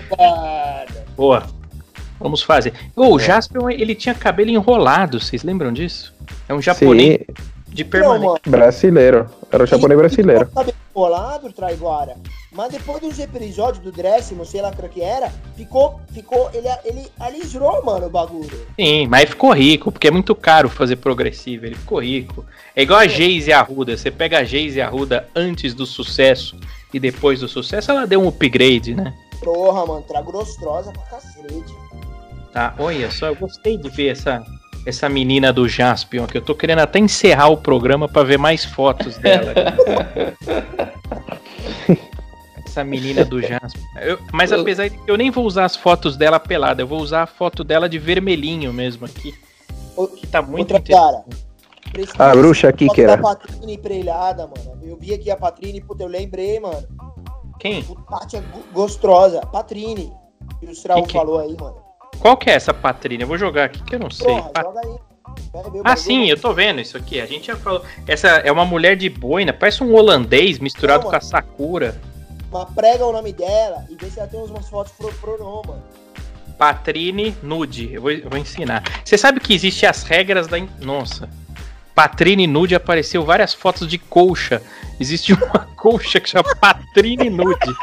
Boa. 1.16 1.46
Vamos 2.20 2.42
fazer. 2.42 2.72
Ô, 2.96 3.14
o 3.14 3.18
Jaspion, 3.18 3.70
ele 3.70 3.94
tinha 3.94 4.14
cabelo 4.14 4.50
enrolado, 4.50 5.20
vocês 5.20 5.42
lembram 5.44 5.72
disso? 5.72 6.12
É 6.48 6.54
um 6.54 6.60
japonês 6.60 7.20
Sim, 7.20 7.34
de 7.68 7.84
Não, 7.84 7.90
permanente. 7.90 8.26
mano. 8.26 8.40
brasileiro. 8.46 9.26
Era 9.50 9.62
o 9.62 9.66
japonês 9.66 9.98
brasileiro. 9.98 10.46
Ficou 10.46 10.54
cabelo 10.64 10.76
colado, 10.92 11.52
Traiguara. 11.52 12.16
Mas 12.52 12.72
depois 12.72 13.00
dos 13.00 13.18
episódios 13.20 13.84
do 13.84 13.92
décimo, 13.92 14.44
sei 14.44 14.60
lá 14.60 14.70
o 14.70 14.88
que 14.88 15.00
era, 15.00 15.30
ficou, 15.56 16.00
ficou, 16.12 16.50
ele, 16.52 16.66
ele 16.84 17.08
alisou, 17.20 17.84
mano, 17.84 18.06
o 18.06 18.10
bagulho. 18.10 18.66
Sim, 18.74 19.06
mas 19.06 19.30
ficou 19.30 19.52
rico, 19.52 19.92
porque 19.92 20.08
é 20.08 20.10
muito 20.10 20.34
caro 20.34 20.68
fazer 20.68 20.96
progressivo. 20.96 21.66
Ele 21.66 21.76
ficou 21.76 22.02
rico. 22.02 22.44
É 22.74 22.82
igual 22.82 22.98
a 22.98 23.06
Geise 23.06 23.52
Arruda. 23.52 23.96
Você 23.96 24.10
pega 24.10 24.38
a 24.38 24.44
Geise 24.44 24.80
Arruda 24.80 25.28
antes 25.36 25.72
do 25.72 25.86
sucesso 25.86 26.56
e 26.92 26.98
depois 26.98 27.38
do 27.38 27.48
sucesso, 27.48 27.92
ela 27.92 28.06
deu 28.06 28.20
um 28.20 28.28
upgrade, 28.28 28.94
né? 28.94 29.14
Porra, 29.42 29.86
mano, 29.86 30.02
tá 30.02 30.20
grostrosa 30.20 30.92
pra 30.92 31.02
cacete. 31.02 31.74
Tá, 32.52 32.74
olha 32.78 33.10
só, 33.10 33.26
eu 33.26 33.36
gostei 33.36 33.76
de 33.76 33.88
ver 33.90 34.08
essa, 34.08 34.42
essa 34.86 35.08
menina 35.08 35.52
do 35.52 35.68
Jaspion, 35.68 36.26
que 36.26 36.36
eu 36.38 36.42
tô 36.42 36.54
querendo 36.54 36.80
até 36.80 36.98
encerrar 36.98 37.48
o 37.48 37.56
programa 37.56 38.08
pra 38.08 38.22
ver 38.22 38.38
mais 38.38 38.64
fotos 38.64 39.16
dela. 39.18 39.52
essa 42.66 42.84
menina 42.84 43.24
do 43.24 43.40
Jaspion. 43.40 43.82
Eu- 44.00 44.18
mas 44.32 44.52
apesar 44.52 44.88
de 44.88 44.96
que 44.98 45.10
eu 45.10 45.16
nem 45.16 45.30
vou 45.30 45.44
usar 45.44 45.64
as 45.64 45.76
fotos 45.76 46.16
dela 46.16 46.38
pelada, 46.38 46.82
eu 46.82 46.86
vou 46.86 47.00
usar 47.00 47.22
a 47.22 47.26
foto 47.26 47.64
dela 47.64 47.88
de 47.88 47.98
vermelhinho 47.98 48.72
mesmo 48.72 49.04
aqui, 49.06 49.34
que 50.20 50.26
tá 50.26 50.40
muito 50.40 50.74
Outra 50.74 50.80
cara. 50.80 51.24
A 52.18 52.36
bruxa 52.36 52.68
aqui 52.68 52.86
que 52.88 53.00
era. 53.00 53.16
Patrine 53.16 53.74
emprelhada, 53.74 54.46
mano. 54.46 54.78
Eu 54.82 54.96
vi 54.96 55.14
aqui 55.14 55.30
a 55.30 55.36
Patrine, 55.36 55.80
puta, 55.80 56.02
eu 56.04 56.08
lembrei, 56.08 56.60
mano. 56.60 56.86
Quem? 57.58 57.82
Puta, 57.82 58.26
tia 58.26 58.40
go- 58.40 58.62
gostosa. 58.72 59.40
Patrine. 59.42 60.12
Que 60.60 60.66
o 60.66 60.70
Straul 60.72 61.02
Que 61.02 61.08
que- 61.08 61.18
falou 61.18 61.38
aí, 61.38 61.56
mano. 61.58 61.76
Qual 62.20 62.36
que 62.36 62.50
é 62.50 62.54
essa 62.54 62.72
Patrine? 62.74 63.22
Eu 63.22 63.28
vou 63.28 63.38
jogar 63.38 63.64
aqui 63.64 63.82
que 63.82 63.94
eu 63.94 63.98
não 64.00 64.10
sei. 64.10 64.26
Porra, 64.26 64.48
Pa- 64.50 64.62
joga 64.62 64.80
aí. 64.80 64.98
Ah, 65.84 65.94
sim, 65.96 66.28
eu 66.28 66.40
tô 66.40 66.52
vendo 66.52 66.80
isso 66.80 66.96
aqui. 66.96 67.20
A 67.20 67.26
gente 67.26 67.46
já 67.46 67.56
falou. 67.56 67.82
Essa 68.06 68.28
é 68.28 68.50
uma 68.50 68.64
mulher 68.64 68.96
de 68.96 69.08
boina, 69.08 69.52
parece 69.52 69.84
um 69.84 69.94
holandês 69.94 70.58
misturado 70.58 71.04
Não, 71.04 71.10
com 71.10 71.16
a 71.16 71.20
Sakura. 71.20 72.00
Mas 72.50 72.68
prega 72.70 73.04
o 73.06 73.12
nome 73.12 73.32
dela 73.32 73.84
e 73.90 73.94
vê 73.94 74.08
se 74.10 74.18
ela 74.18 74.28
tem 74.28 74.40
umas 74.40 74.68
fotos 74.68 74.92
pro, 74.94 75.12
pro 75.14 75.38
não, 75.38 75.62
mano. 75.66 75.82
Patrine 76.56 77.36
nude. 77.42 77.92
Eu 77.94 78.02
vou, 78.02 78.10
eu 78.10 78.28
vou 78.28 78.38
ensinar. 78.38 78.82
Você 79.04 79.16
sabe 79.16 79.38
que 79.38 79.54
existe 79.54 79.86
as 79.86 80.02
regras 80.02 80.46
da. 80.48 80.58
in- 80.58 80.68
Nossa. 80.80 81.28
Patrine 81.98 82.46
nude 82.46 82.76
apareceu 82.76 83.24
várias 83.24 83.52
fotos 83.52 83.88
de 83.88 83.98
colcha. 83.98 84.62
Existe 85.00 85.32
uma 85.32 85.66
colcha 85.74 86.20
que 86.20 86.30
chama 86.30 86.44
Patrine 86.60 87.28
nude. 87.28 87.74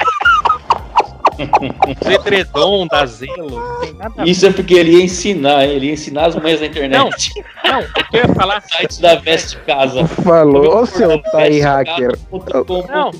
Zedredon 2.02 2.88
da 2.88 3.06
Zelo. 3.06 3.50
Não 3.50 3.80
tem 3.82 3.94
nada 3.94 4.14
a 4.18 4.24
ver. 4.24 4.32
Isso 4.32 4.46
é 4.46 4.54
porque 4.54 4.74
ele 4.74 4.92
ia 4.92 5.04
ensinar, 5.04 5.66
ele 5.66 5.88
ia 5.88 5.92
ensinar 5.92 6.28
as 6.28 6.36
mulheres 6.36 6.62
na 6.62 6.68
internet. 6.68 7.30
Não, 7.66 7.82
o 7.82 7.94
que 7.94 8.16
eu 8.16 8.22
ia 8.22 8.36
falar. 8.36 8.62
Site 8.72 9.02
da 9.02 9.16
Veste 9.16 9.58
Casa. 9.68 10.08
Falou, 10.08 10.86
seu 10.86 11.22
Tai 11.22 11.60
Hacker. 11.60 12.18
Não 12.32 13.12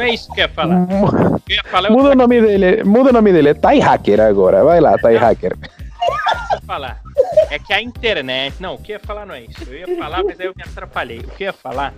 é 0.00 0.10
isso 0.10 0.32
que 0.32 0.40
eu 0.40 0.46
ia 0.46 0.48
falar. 0.48 0.84
Eu 1.48 1.54
ia 1.54 1.62
falar 1.70 1.90
é 1.90 1.92
Muda 1.92 2.10
o 2.10 2.14
nome 2.16 2.40
dele, 2.40 2.82
muda 2.82 3.10
o 3.10 3.12
nome 3.12 3.32
dele, 3.32 3.50
é 3.50 3.54
Tai 3.54 3.78
Hacker 3.78 4.20
agora. 4.20 4.64
Vai 4.64 4.80
lá, 4.80 4.98
Tai 4.98 5.14
Hacker. 5.14 5.56
Que 6.70 6.84
eu 6.84 6.84
ia 6.86 7.00
falar. 7.00 7.02
É 7.50 7.58
que 7.58 7.72
a 7.72 7.82
internet. 7.82 8.56
Não, 8.60 8.74
o 8.74 8.78
que 8.78 8.92
eu 8.92 8.96
ia 8.96 9.00
falar 9.00 9.26
não 9.26 9.34
é 9.34 9.42
isso. 9.42 9.62
Eu 9.66 9.78
ia 9.78 9.98
falar, 9.98 10.22
mas 10.22 10.38
aí 10.38 10.46
eu 10.46 10.54
me 10.56 10.62
atrapalhei. 10.62 11.18
O 11.18 11.28
que 11.28 11.44
eu 11.44 11.46
ia 11.46 11.52
falar 11.52 11.94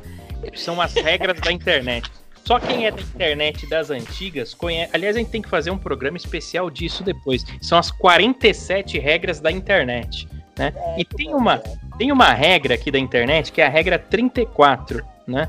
são 0.55 0.81
as 0.81 0.95
regras 0.95 1.39
da 1.41 1.53
internet. 1.53 2.11
Só 2.45 2.59
quem 2.59 2.87
é 2.87 2.91
da 2.91 3.01
internet 3.01 3.68
das 3.68 3.91
antigas 3.91 4.53
conhece. 4.53 4.91
Aliás, 4.95 5.14
a 5.14 5.18
gente 5.20 5.31
tem 5.31 5.43
que 5.43 5.49
fazer 5.49 5.70
um 5.70 5.79
programa 5.79 6.16
especial 6.16 6.70
disso 6.70 7.05
depois. 7.05 7.45
São 7.61 7.79
as 7.79 7.91
47 7.91 8.99
regras 8.99 9.41
da 9.41 9.51
internet. 9.51 10.29
Né? 10.59 10.73
E 10.99 11.05
tem 11.05 11.35
uma, 11.35 11.59
tem 11.97 12.11
uma 12.11 12.33
regra 12.33 12.75
aqui 12.75 12.91
da 12.91 12.99
internet 12.99 13.53
que 13.53 13.61
é 13.61 13.66
a 13.66 13.70
regra 13.70 13.99
34, 13.99 15.05
né? 15.27 15.49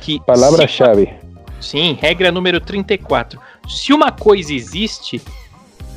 Que 0.00 0.20
Palavra-chave. 0.20 1.12
Sim, 1.60 1.98
regra 2.00 2.30
número 2.30 2.60
34. 2.60 3.40
Se 3.68 3.92
uma 3.92 4.10
coisa 4.10 4.54
existe, 4.54 5.20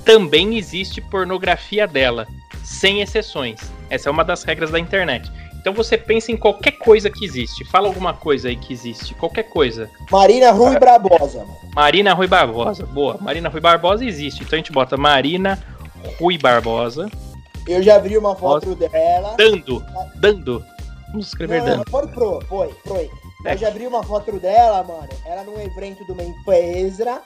também 0.04 0.58
existe 0.58 1.00
pornografia 1.00 1.88
dela, 1.88 2.28
sem 2.64 3.02
exceções. 3.02 3.60
Essa 3.90 4.10
é 4.10 4.12
uma 4.12 4.24
das 4.24 4.44
regras 4.44 4.72
da 4.72 4.80
internet. 4.80 5.32
Então 5.60 5.74
você 5.74 5.98
pensa 5.98 6.32
em 6.32 6.36
qualquer 6.36 6.72
coisa 6.74 7.10
que 7.10 7.24
existe. 7.24 7.64
Fala 7.66 7.88
alguma 7.88 8.14
coisa 8.14 8.50
aí 8.50 8.56
que 8.56 8.74
existe. 8.74 9.14
Qualquer 9.16 9.44
coisa. 9.44 9.90
Marina 10.12 10.52
Rui 10.52 10.78
Barbosa, 10.78 11.40
mano. 11.40 11.58
Marina 11.74 12.14
Rui 12.14 12.28
Barbosa. 12.28 12.86
Boa. 12.86 13.18
Marina 13.22 13.48
Rui 13.48 13.62
Barbosa 13.62 14.04
existe. 14.04 14.44
Então 14.44 14.58
a 14.58 14.58
gente 14.58 14.74
bota 14.74 14.98
Marina 14.98 15.58
Rui 16.20 16.38
Barbosa. 16.38 17.10
Eu 17.66 17.82
já 17.82 17.98
vi 17.98 18.18
uma 18.18 18.36
foto 18.36 18.76
dela. 18.76 19.36
Dando, 19.38 19.82
dando. 20.16 20.66
Vamos 21.08 21.28
escrever 21.28 21.62
Não, 21.62 21.68
não, 21.68 21.78
dando. 21.78 21.90
foi 21.90 22.08
pro, 22.08 22.42
foi, 22.50 22.76
foi. 22.86 23.10
É. 23.46 23.54
Eu 23.54 23.58
já 23.58 23.68
abri 23.70 23.88
uma 23.88 24.04
foto 24.04 24.34
dela, 24.40 24.84
mano. 24.84 25.10
Ela 25.26 25.44
num 25.44 25.62
evento 25.62 26.06
de 26.06 26.12
uma 26.12 26.24
empresa 26.24 27.22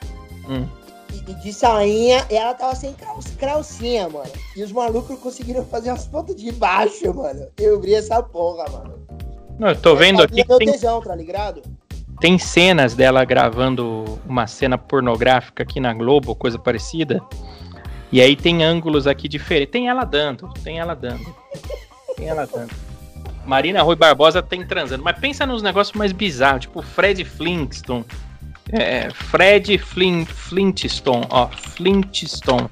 Hum. 0.47 0.65
E, 1.13 1.33
de 1.33 1.53
sainha 1.53 2.25
e 2.29 2.35
ela 2.35 2.53
tava 2.53 2.75
sem 2.75 2.93
cal- 2.93 3.19
calcinha, 3.39 4.09
mano. 4.09 4.29
E 4.55 4.63
os 4.63 4.71
malucos 4.71 5.17
conseguiram 5.19 5.65
fazer 5.65 5.89
as 5.89 6.05
fotos 6.07 6.35
de 6.35 6.51
baixo, 6.51 7.13
mano. 7.13 7.47
Eu 7.57 7.79
vi 7.79 7.93
essa 7.93 8.21
porra, 8.21 8.65
mano. 8.71 8.93
Não, 9.59 9.69
eu 9.69 9.75
tô 9.75 9.95
vendo 9.95 10.21
aqui 10.21 10.45
Meu 10.47 10.57
tem, 10.57 10.71
tesão, 10.71 11.01
tá 11.01 11.15
ligado? 11.15 11.61
tem 12.19 12.37
cenas 12.39 12.95
dela 12.95 13.23
gravando 13.23 14.19
uma 14.25 14.47
cena 14.47 14.77
pornográfica 14.77 15.63
aqui 15.63 15.79
na 15.79 15.93
Globo, 15.93 16.35
coisa 16.35 16.57
parecida. 16.57 17.21
E 18.11 18.21
aí 18.21 18.35
tem 18.35 18.63
ângulos 18.63 19.05
aqui 19.05 19.27
diferentes. 19.27 19.71
Tem 19.71 19.89
ela 19.89 20.03
dando, 20.03 20.49
tem 20.63 20.79
ela 20.79 20.93
dando. 20.93 21.35
Tem 22.15 22.27
ela 22.27 22.45
dando. 22.45 22.71
Marina 23.45 23.81
Rui 23.81 23.95
Barbosa 23.95 24.41
tem 24.41 24.65
transando. 24.65 25.03
Mas 25.03 25.17
pensa 25.19 25.45
nos 25.45 25.61
negócios 25.61 25.95
mais 25.95 26.11
bizarros, 26.11 26.61
tipo 26.61 26.81
Fred 26.81 27.23
Flintstone. 27.23 28.05
É, 28.71 29.09
Fred 29.11 29.77
Flint, 29.77 30.27
Flintstone, 30.27 31.25
ó, 31.29 31.47
Flintstone. 31.47 32.67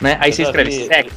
Né? 0.00 0.18
Aí 0.20 0.30
Eu 0.30 0.34
você 0.34 0.42
escreve 0.42 0.70
vi- 0.70 0.86
sexo. 0.86 1.16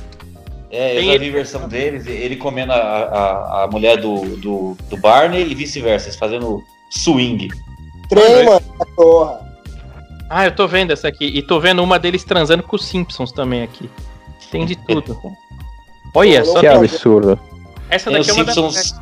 É, 0.72 0.96
eu 0.96 1.00
Tem 1.02 1.12
já 1.14 1.18
vi 1.18 1.30
versão 1.32 1.68
deles, 1.68 2.06
ele 2.06 2.36
comendo 2.36 2.72
a, 2.72 2.76
a, 2.78 3.64
a 3.64 3.68
mulher 3.68 3.98
do, 3.98 4.38
do, 4.38 4.78
do 4.90 4.98
Barney 4.98 5.42
e 5.50 5.56
vice-versa, 5.56 6.08
eles 6.08 6.16
fazendo 6.16 6.64
swing. 6.92 7.50
Trem, 8.08 8.24
Mano, 8.24 8.46
mano, 8.46 8.62
essa 8.76 8.86
porra. 8.96 9.50
Ah, 10.30 10.46
eu 10.46 10.52
tô 10.56 10.68
vendo 10.68 10.92
essa 10.92 11.08
aqui. 11.08 11.26
E 11.26 11.42
tô 11.42 11.60
vendo 11.60 11.84
uma 11.84 11.98
deles 11.98 12.24
transando 12.24 12.62
com 12.62 12.76
os 12.76 12.86
Simpsons 12.86 13.32
também 13.32 13.64
aqui. 13.64 13.90
Tem 14.52 14.64
de 14.66 14.76
tudo. 14.76 15.18
Olha, 16.14 16.46
só 16.46 16.56
Que 16.56 16.60
tem... 16.62 16.70
absurdo. 16.70 17.40
essa 17.90 18.12
Tem 18.12 18.20
os 18.20 18.28
daqui 18.28 18.40
é 18.40 18.44
uma 18.44 18.52
Simpsons. 18.54 18.92
das... 18.92 19.02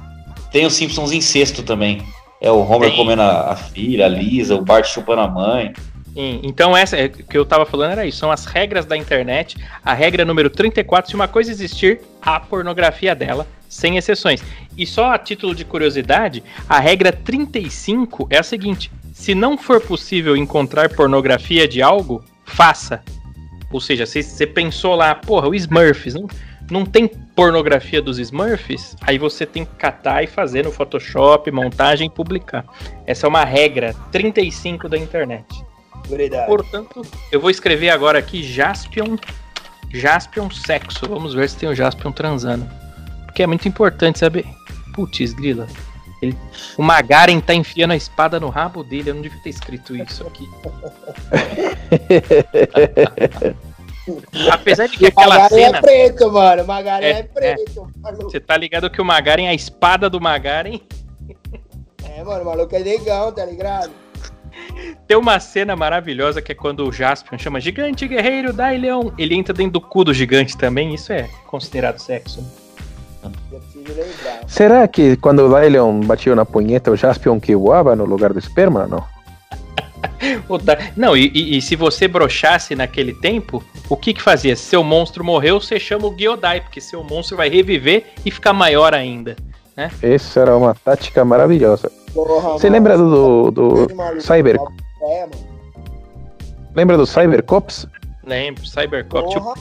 Tem 0.51 0.65
os 0.65 0.73
Simpsons 0.73 1.11
em 1.11 1.19
sexto 1.21 1.63
também. 1.63 2.01
É 2.39 2.51
o 2.51 2.59
Homer 2.59 2.89
Tem. 2.89 2.97
comendo 2.97 3.21
a, 3.21 3.51
a 3.51 3.55
filha, 3.55 4.05
a 4.05 4.09
Lisa, 4.09 4.55
o 4.55 4.61
Bart 4.61 4.85
chupando 4.85 5.21
a 5.21 5.27
mãe. 5.27 5.73
Sim, 6.13 6.41
Então, 6.43 6.75
essa 6.75 6.97
é, 6.97 7.09
que 7.09 7.37
eu 7.37 7.45
tava 7.45 7.65
falando 7.65 7.91
era 7.91 8.05
isso. 8.05 8.17
São 8.17 8.31
as 8.31 8.45
regras 8.45 8.85
da 8.85 8.97
internet. 8.97 9.57
A 9.83 9.93
regra 9.93 10.25
número 10.25 10.49
34, 10.49 11.11
se 11.11 11.15
uma 11.15 11.27
coisa 11.27 11.51
existir, 11.51 12.01
a 12.21 12.39
pornografia 12.39 13.13
dela, 13.13 13.47
sem 13.69 13.97
exceções. 13.97 14.43
E 14.75 14.85
só 14.85 15.11
a 15.11 15.17
título 15.17 15.53
de 15.53 15.63
curiosidade, 15.63 16.43
a 16.67 16.79
regra 16.79 17.11
35 17.11 18.27
é 18.31 18.39
a 18.39 18.43
seguinte: 18.43 18.91
se 19.13 19.35
não 19.35 19.57
for 19.57 19.79
possível 19.81 20.35
encontrar 20.35 20.89
pornografia 20.89 21.67
de 21.67 21.81
algo, 21.81 22.23
faça. 22.45 23.03
Ou 23.71 23.81
seja, 23.81 24.05
se 24.05 24.23
você 24.23 24.47
pensou 24.47 24.95
lá, 24.95 25.13
porra, 25.13 25.49
o 25.49 25.55
Smurfs, 25.55 26.13
não, 26.13 26.27
não 26.69 26.85
tem 26.85 27.07
pornografia 27.07 28.01
dos 28.01 28.19
Smurfs? 28.19 28.95
Aí 29.01 29.17
você 29.17 29.45
tem 29.45 29.65
que 29.65 29.75
catar 29.75 30.23
e 30.23 30.27
fazer 30.27 30.65
no 30.65 30.71
Photoshop, 30.71 31.49
montagem 31.51 32.07
e 32.07 32.09
publicar. 32.09 32.65
Essa 33.05 33.25
é 33.25 33.29
uma 33.29 33.45
regra 33.45 33.93
35 34.11 34.89
da 34.89 34.97
internet. 34.97 35.45
Verdade. 36.07 36.47
Portanto, 36.47 37.01
eu 37.31 37.39
vou 37.39 37.49
escrever 37.49 37.89
agora 37.89 38.19
aqui 38.19 38.43
Jaspion. 38.43 39.17
Jaspion 39.93 40.49
sexo. 40.49 41.07
Vamos 41.07 41.33
ver 41.33 41.49
se 41.49 41.57
tem 41.57 41.69
o 41.69 41.75
Jaspion 41.75 42.11
transando. 42.11 42.67
Porque 43.25 43.43
é 43.43 43.47
muito 43.47 43.67
importante 43.67 44.19
saber. 44.19 44.45
Putz, 44.93 45.33
grila. 45.33 45.67
Ele, 46.21 46.35
o 46.77 46.81
Magaren 46.81 47.39
tá 47.39 47.53
enfiando 47.53 47.91
a 47.91 47.95
espada 47.95 48.39
no 48.39 48.49
rabo 48.49 48.83
dele. 48.83 49.11
Eu 49.11 49.15
não 49.15 49.21
devia 49.21 49.39
ter 49.41 49.49
escrito 49.51 49.95
isso 49.95 50.25
aqui. 50.25 50.49
Apesar 54.51 54.87
de 54.87 54.97
que 54.97 55.05
E 55.05 55.07
o 55.07 55.09
aquela 55.09 55.35
Magaren 55.39 55.49
cena. 55.65 55.77
é 55.77 55.81
preto, 55.81 56.31
mano. 56.31 56.63
O 56.63 56.67
Magaren 56.67 57.05
É, 57.05 57.09
é, 57.19 57.23
preto. 57.23 57.87
maluco. 58.01 58.23
Você 58.31 58.39
tá 58.39 58.55
ligado 58.57 58.89
que 58.89 59.01
o 59.01 59.05
Magaren, 59.05 59.47
a 59.47 59.53
espada 59.53 60.09
do 60.09 60.19
Magaren, 60.21 60.79
É, 62.03 62.23
mano, 62.23 62.41
o 62.41 62.45
maluco 62.45 62.75
é 62.75 62.79
negão, 62.79 63.31
tá 63.31 63.45
ligado? 63.45 63.91
tem 65.07 65.15
uma 65.17 65.39
cena 65.39 65.75
maravilhosa 65.75 66.41
que 66.41 66.51
é 66.51 66.55
quando 66.55 66.87
o 66.87 66.91
Jaspion 66.91 67.37
chama 67.37 67.59
Gigante 67.61 68.07
Guerreiro 68.07 68.51
Dai 68.51 68.77
Leão. 68.77 69.13
Ele 69.17 69.35
entra 69.35 69.53
dentro 69.53 69.73
do 69.73 69.81
cu 69.81 70.03
do 70.03 70.13
gigante 70.13 70.57
também. 70.57 70.93
Isso 70.93 71.13
é 71.13 71.29
considerado 71.45 71.99
sexo. 71.99 72.43
Será 74.47 74.87
que 74.87 75.17
quando 75.17 75.39
o 75.45 75.59
Dylion 75.59 75.99
batia 76.01 76.35
na 76.35 76.45
punheta, 76.45 76.91
o 76.91 76.95
Jaspion 76.95 77.39
que 77.39 77.55
voava 77.55 77.95
no 77.95 78.05
lugar 78.05 78.31
do 78.33 78.39
esperma? 78.39 78.87
Não. 78.87 79.03
Não, 80.95 81.15
e, 81.15 81.31
e- 81.33 81.57
e 81.57 81.61
se 81.61 81.75
você 81.75 82.07
brochasse 82.07 82.75
naquele 82.75 83.13
tempo, 83.13 83.63
o 83.89 83.95
que 83.95 84.13
que 84.13 84.21
fazia? 84.21 84.55
Se 84.55 84.63
seu 84.63 84.83
monstro 84.83 85.23
morreu, 85.23 85.59
você 85.61 85.79
chama 85.79 86.07
o 86.07 86.15
Gyodai, 86.15 86.61
porque 86.61 86.81
seu 86.81 87.03
monstro 87.03 87.37
vai 87.37 87.49
reviver 87.49 88.05
e 88.25 88.31
ficar 88.31 88.53
maior 88.53 88.93
ainda. 88.93 89.35
Essa 90.01 90.39
era 90.39 90.57
uma 90.57 90.73
tática 90.73 91.23
maravilhosa. 91.23 91.91
Porra, 92.13 92.49
Você 92.57 92.67
mano. 92.67 92.73
lembra 92.77 92.97
do, 92.97 93.51
do 93.51 93.83
Esse 93.85 93.93
maluco, 93.93 94.21
Cyber... 94.21 94.55
É, 95.03 95.19
mano. 95.21 95.31
Lembra 96.75 96.97
do 96.97 97.05
Cybercops? 97.05 97.85
Lembro, 98.25 98.65
Cybercop. 98.65 99.29
Tinha, 99.29 99.53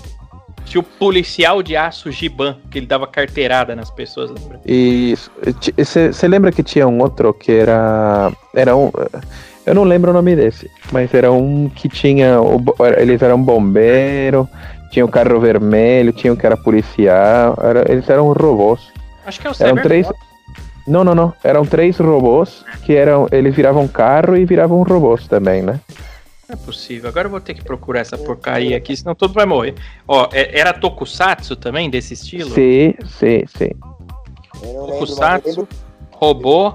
tinha 0.64 0.80
o 0.80 0.82
policial 0.84 1.62
de 1.62 1.76
aço 1.76 2.10
Giban, 2.10 2.58
que 2.70 2.78
ele 2.78 2.86
dava 2.86 3.06
carteirada 3.06 3.76
nas 3.76 3.90
pessoas, 3.90 4.30
lembra? 4.30 4.60
E 4.66 5.14
você 5.76 6.28
lembra 6.28 6.50
que 6.50 6.62
tinha 6.62 6.86
um 6.88 6.98
outro 7.00 7.32
que 7.34 7.52
era. 7.52 8.32
Era 8.54 8.74
um. 8.74 8.90
Eu 9.66 9.74
não 9.74 9.82
lembro 9.82 10.10
o 10.12 10.14
nome 10.14 10.36
desse, 10.36 10.70
mas 10.92 11.12
era 11.12 11.32
um 11.32 11.68
que 11.68 11.88
tinha. 11.88 12.36
Eles 12.98 13.20
eram 13.20 13.42
bombeiro, 13.42 14.48
tinha 14.90 15.04
o 15.04 15.08
carro 15.08 15.40
vermelho, 15.40 16.12
tinha 16.12 16.32
um 16.32 16.36
que 16.36 16.46
era 16.46 16.56
policial. 16.56 17.58
era- 17.60 17.84
eles 17.90 18.08
eram 18.08 18.32
robôs. 18.32 18.80
Acho 19.26 19.40
que 19.40 19.46
é 19.48 19.50
o 19.50 19.54
Eram 19.58 19.82
três. 19.82 20.08
Não, 20.86 21.02
não, 21.02 21.16
não. 21.16 21.32
Eram 21.42 21.66
três 21.66 21.98
robôs 21.98 22.64
que 22.84 22.94
eram. 22.94 23.26
Eles 23.32 23.54
viravam 23.56 23.88
carro 23.88 24.36
e 24.36 24.44
viravam 24.44 24.80
robôs 24.84 25.26
também, 25.26 25.62
né? 25.62 25.80
Não 26.48 26.54
é 26.54 26.56
possível. 26.56 27.08
Agora 27.08 27.26
eu 27.26 27.30
vou 27.32 27.40
ter 27.40 27.54
que 27.54 27.64
procurar 27.64 27.98
essa 28.00 28.16
porcaria 28.16 28.76
aqui, 28.76 28.96
senão 28.96 29.16
todo 29.16 29.34
vai 29.34 29.46
morrer. 29.46 29.74
Ó, 30.06 30.28
é- 30.32 30.56
era 30.60 30.72
Tokusatsu 30.72 31.56
também, 31.56 31.90
desse 31.90 32.14
estilo? 32.14 32.50
Sim, 32.50 32.94
sim, 33.04 33.42
sim. 33.48 33.70
Tokusatsu, 34.60 35.66
robô, 36.12 36.74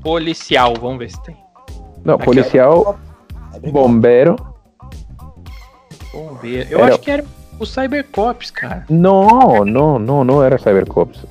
policial. 0.00 0.74
Vamos 0.80 0.98
ver 1.00 1.10
se 1.10 1.20
tem. 1.24 1.36
Não, 2.08 2.14
Aqui, 2.14 2.24
policial, 2.24 2.98
É 3.54 3.58
brincadeira. 3.60 3.72
bombeiro. 3.72 4.36
Ver. 6.40 6.66
Eu 6.70 6.78
Era- 6.80 6.88
acho 6.94 6.98
que 7.00 7.10
era 7.10 7.24
o 7.58 7.66
Cybercops, 7.66 8.50
cara. 8.50 8.84
Não, 8.88 9.64
não, 9.64 9.98
não, 9.98 10.24
não 10.24 10.42
era 10.42 10.56
Cybercops. 10.58 11.24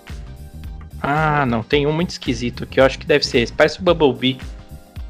Ah, 1.01 1.45
não, 1.45 1.63
tem 1.63 1.87
um 1.87 1.91
muito 1.93 2.11
esquisito 2.11 2.63
aqui. 2.63 2.79
Eu 2.79 2.83
acho 2.85 2.99
que 2.99 3.05
deve 3.07 3.25
ser 3.25 3.39
esse. 3.39 3.53
Parece 3.53 3.79
o 3.79 3.83
Bumblebee. 3.83 4.37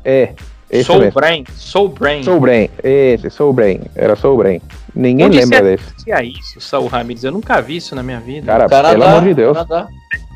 É, 0.06 0.34
esse 0.70 0.86
Soul 0.86 1.00
mesmo. 1.00 1.14
Brain. 1.20 1.44
Soul 1.54 1.90
Brain. 1.90 2.24
Soul 2.24 2.40
Brain, 2.40 2.70
esse, 2.84 3.30
Soul 3.30 3.54
Brain, 3.54 3.82
era 3.96 4.16
Soul 4.16 4.38
Brain. 4.38 4.62
Ninguém 4.96 5.26
Onde 5.26 5.38
lembra 5.38 5.58
você 5.58 5.64
desse. 5.64 5.84
assistia 5.90 6.24
isso, 6.24 6.62
Saul 6.62 6.88
Ramirez? 6.88 7.24
Eu 7.24 7.32
nunca 7.32 7.62
vi 7.62 7.78
isso 7.78 7.94
na 7.96 8.04
minha 8.04 8.20
vida. 8.20 8.46
Cara, 8.48 8.70
Canadá, 8.70 8.90
pelo 8.92 9.04
amor 9.04 9.22
de 9.24 9.34
Deus, 9.34 9.58
Canadá. 9.58 9.88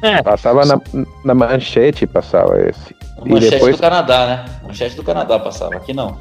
É, 0.02 0.22
passava 0.24 0.66
na, 0.66 0.82
na 1.24 1.34
manchete, 1.34 2.08
passava 2.08 2.60
esse. 2.68 2.96
E 3.24 3.30
manchete 3.30 3.52
depois, 3.52 3.76
do 3.76 3.82
Canadá, 3.82 4.28
né? 4.28 4.46
Manchete 4.64 4.96
do 4.96 5.04
Canadá 5.04 5.40
passava, 5.40 5.76
aqui 5.76 5.94
não. 5.94 6.18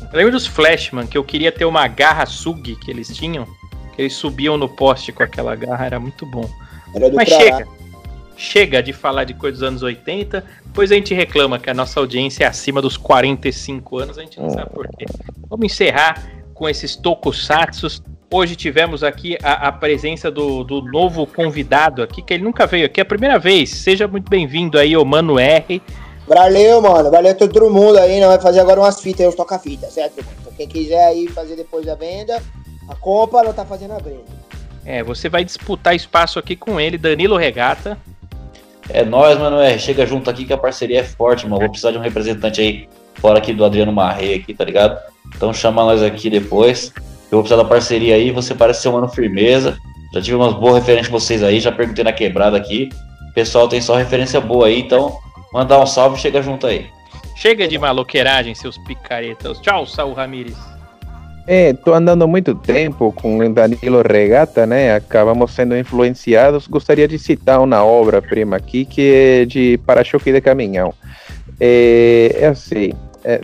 eu 0.00 0.18
lembro 0.18 0.32
dos 0.32 0.46
Flashman, 0.46 1.06
que 1.06 1.16
eu 1.16 1.24
queria 1.24 1.50
ter 1.50 1.64
uma 1.64 1.86
garra 1.88 2.26
sug 2.26 2.76
que 2.76 2.90
eles 2.90 3.08
tinham. 3.08 3.46
Que 3.94 4.02
eles 4.02 4.14
subiam 4.14 4.56
no 4.56 4.68
poste 4.68 5.12
com 5.12 5.22
aquela 5.22 5.54
garra, 5.54 5.86
era 5.86 6.00
muito 6.00 6.26
bom. 6.26 6.48
Era 6.94 7.10
Mas 7.12 7.28
Pará. 7.28 7.40
chega. 7.40 7.68
Chega 8.34 8.82
de 8.82 8.92
falar 8.92 9.24
de 9.24 9.34
coisa 9.34 9.58
dos 9.58 9.62
anos 9.62 9.82
80, 9.82 10.44
depois 10.64 10.90
a 10.90 10.94
gente 10.94 11.14
reclama 11.14 11.58
que 11.58 11.70
a 11.70 11.74
nossa 11.74 12.00
audiência 12.00 12.44
é 12.44 12.46
acima 12.46 12.80
dos 12.80 12.96
45 12.96 13.98
anos, 13.98 14.18
a 14.18 14.22
gente 14.22 14.40
não 14.40 14.50
sabe 14.50 14.70
por 14.70 14.88
quê. 14.88 15.04
Vamos 15.48 15.66
encerrar 15.66 16.22
com 16.54 16.68
esses 16.68 16.96
tokusatsus. 16.96 18.02
Hoje 18.34 18.56
tivemos 18.56 19.04
aqui 19.04 19.36
a, 19.42 19.68
a 19.68 19.72
presença 19.72 20.30
do, 20.30 20.64
do 20.64 20.80
novo 20.80 21.26
convidado 21.26 22.02
aqui, 22.02 22.22
que 22.22 22.32
ele 22.32 22.42
nunca 22.42 22.66
veio 22.66 22.86
aqui, 22.86 22.98
é 22.98 23.02
a 23.02 23.04
primeira 23.04 23.38
vez. 23.38 23.68
Seja 23.68 24.08
muito 24.08 24.30
bem-vindo 24.30 24.78
aí, 24.78 24.96
o 24.96 25.04
Mano 25.04 25.38
R. 25.38 25.82
Valeu, 26.26 26.80
mano. 26.80 27.10
Valeu 27.10 27.36
todo 27.36 27.68
mundo 27.68 27.98
aí. 27.98 28.18
Nós 28.20 28.30
vai 28.30 28.40
fazer 28.40 28.60
agora 28.60 28.80
umas 28.80 29.02
fitas 29.02 29.20
aí, 29.20 29.28
uns 29.28 29.34
toca-fita, 29.34 29.86
certo? 29.88 30.20
Então, 30.20 30.50
quem 30.56 30.66
quiser 30.66 31.08
aí 31.08 31.28
fazer 31.28 31.56
depois 31.56 31.84
da 31.84 31.94
venda, 31.94 32.42
a 32.88 32.94
compra 32.94 33.42
não 33.42 33.52
tá 33.52 33.66
fazendo 33.66 33.92
a 33.92 33.98
venda. 33.98 34.24
É, 34.86 35.02
você 35.02 35.28
vai 35.28 35.44
disputar 35.44 35.94
espaço 35.94 36.38
aqui 36.38 36.56
com 36.56 36.80
ele, 36.80 36.96
Danilo 36.96 37.36
Regata. 37.36 37.98
É 38.88 39.04
nóis, 39.04 39.36
mano. 39.36 39.60
É, 39.60 39.76
chega 39.76 40.06
junto 40.06 40.30
aqui 40.30 40.46
que 40.46 40.54
a 40.54 40.58
parceria 40.58 41.00
é 41.00 41.04
forte, 41.04 41.44
mano. 41.44 41.60
Vou 41.60 41.68
precisar 41.68 41.90
de 41.90 41.98
um 41.98 42.02
representante 42.02 42.62
aí, 42.62 42.88
fora 43.16 43.36
aqui 43.36 43.52
do 43.52 43.62
Adriano 43.62 43.92
Marrei 43.92 44.36
aqui, 44.36 44.54
tá 44.54 44.64
ligado? 44.64 44.98
Então 45.36 45.52
chama 45.52 45.84
nós 45.84 46.02
aqui 46.02 46.30
depois. 46.30 46.94
Eu 47.32 47.38
vou 47.38 47.42
precisar 47.42 47.62
da 47.62 47.68
parceria 47.68 48.14
aí. 48.14 48.30
Você 48.30 48.54
parece 48.54 48.82
ser 48.82 48.90
um 48.90 48.92
mano 48.92 49.08
firmeza. 49.08 49.78
Já 50.12 50.20
tive 50.20 50.36
umas 50.36 50.52
boas 50.52 50.74
referências 50.74 51.06
de 51.06 51.12
vocês 51.12 51.42
aí, 51.42 51.58
já 51.58 51.72
perguntei 51.72 52.04
na 52.04 52.12
quebrada 52.12 52.58
aqui. 52.58 52.90
O 53.30 53.32
pessoal 53.32 53.66
tem 53.66 53.80
só 53.80 53.96
referência 53.96 54.38
boa 54.38 54.66
aí, 54.66 54.80
então 54.80 55.16
mandar 55.50 55.80
um 55.80 55.86
salve 55.86 56.20
chega 56.20 56.42
junto 56.42 56.66
aí. 56.66 56.86
Chega 57.34 57.66
de 57.66 57.78
maloqueiragem, 57.78 58.54
seus 58.54 58.76
picaretas. 58.76 59.58
Tchau, 59.60 59.86
Saul 59.86 60.12
Ramires. 60.12 60.56
É, 61.46 61.72
tô 61.72 61.94
andando 61.94 62.28
muito 62.28 62.54
tempo 62.54 63.10
com 63.10 63.38
o 63.38 63.52
Danilo 63.52 64.02
Regata, 64.02 64.66
né? 64.66 64.94
Acabamos 64.94 65.50
sendo 65.52 65.76
influenciados. 65.76 66.66
Gostaria 66.66 67.08
de 67.08 67.18
citar 67.18 67.60
uma 67.60 67.82
obra-prima 67.82 68.56
aqui 68.56 68.84
que 68.84 69.14
é 69.14 69.44
de 69.46 69.80
para-choque 69.86 70.30
de 70.30 70.40
caminhão. 70.42 70.92
É, 71.58 72.36
é 72.38 72.46
assim, 72.48 72.92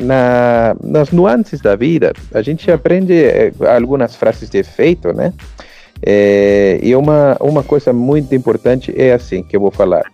na, 0.00 0.76
nas 0.82 1.10
nuances 1.10 1.60
da 1.60 1.76
vida, 1.76 2.12
a 2.32 2.42
gente 2.42 2.70
aprende 2.70 3.14
é, 3.14 3.52
algumas 3.74 4.16
frases 4.16 4.50
de 4.50 4.58
efeito, 4.58 5.12
né? 5.12 5.32
É, 6.02 6.78
e 6.82 6.94
uma, 6.94 7.36
uma 7.40 7.62
coisa 7.62 7.92
muito 7.92 8.34
importante 8.34 8.94
é 8.96 9.12
assim 9.12 9.42
que 9.42 9.56
eu 9.56 9.60
vou 9.60 9.70
falar. 9.70 10.04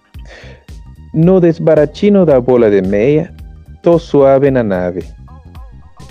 No 1.13 1.41
desbaratino 1.41 2.25
da 2.27 2.41
bola 2.41 2.71
de 2.71 2.83
meia, 2.83 3.33
tô 3.83 3.99
suave 3.99 4.51
na 4.51 4.63
nave. 4.63 5.05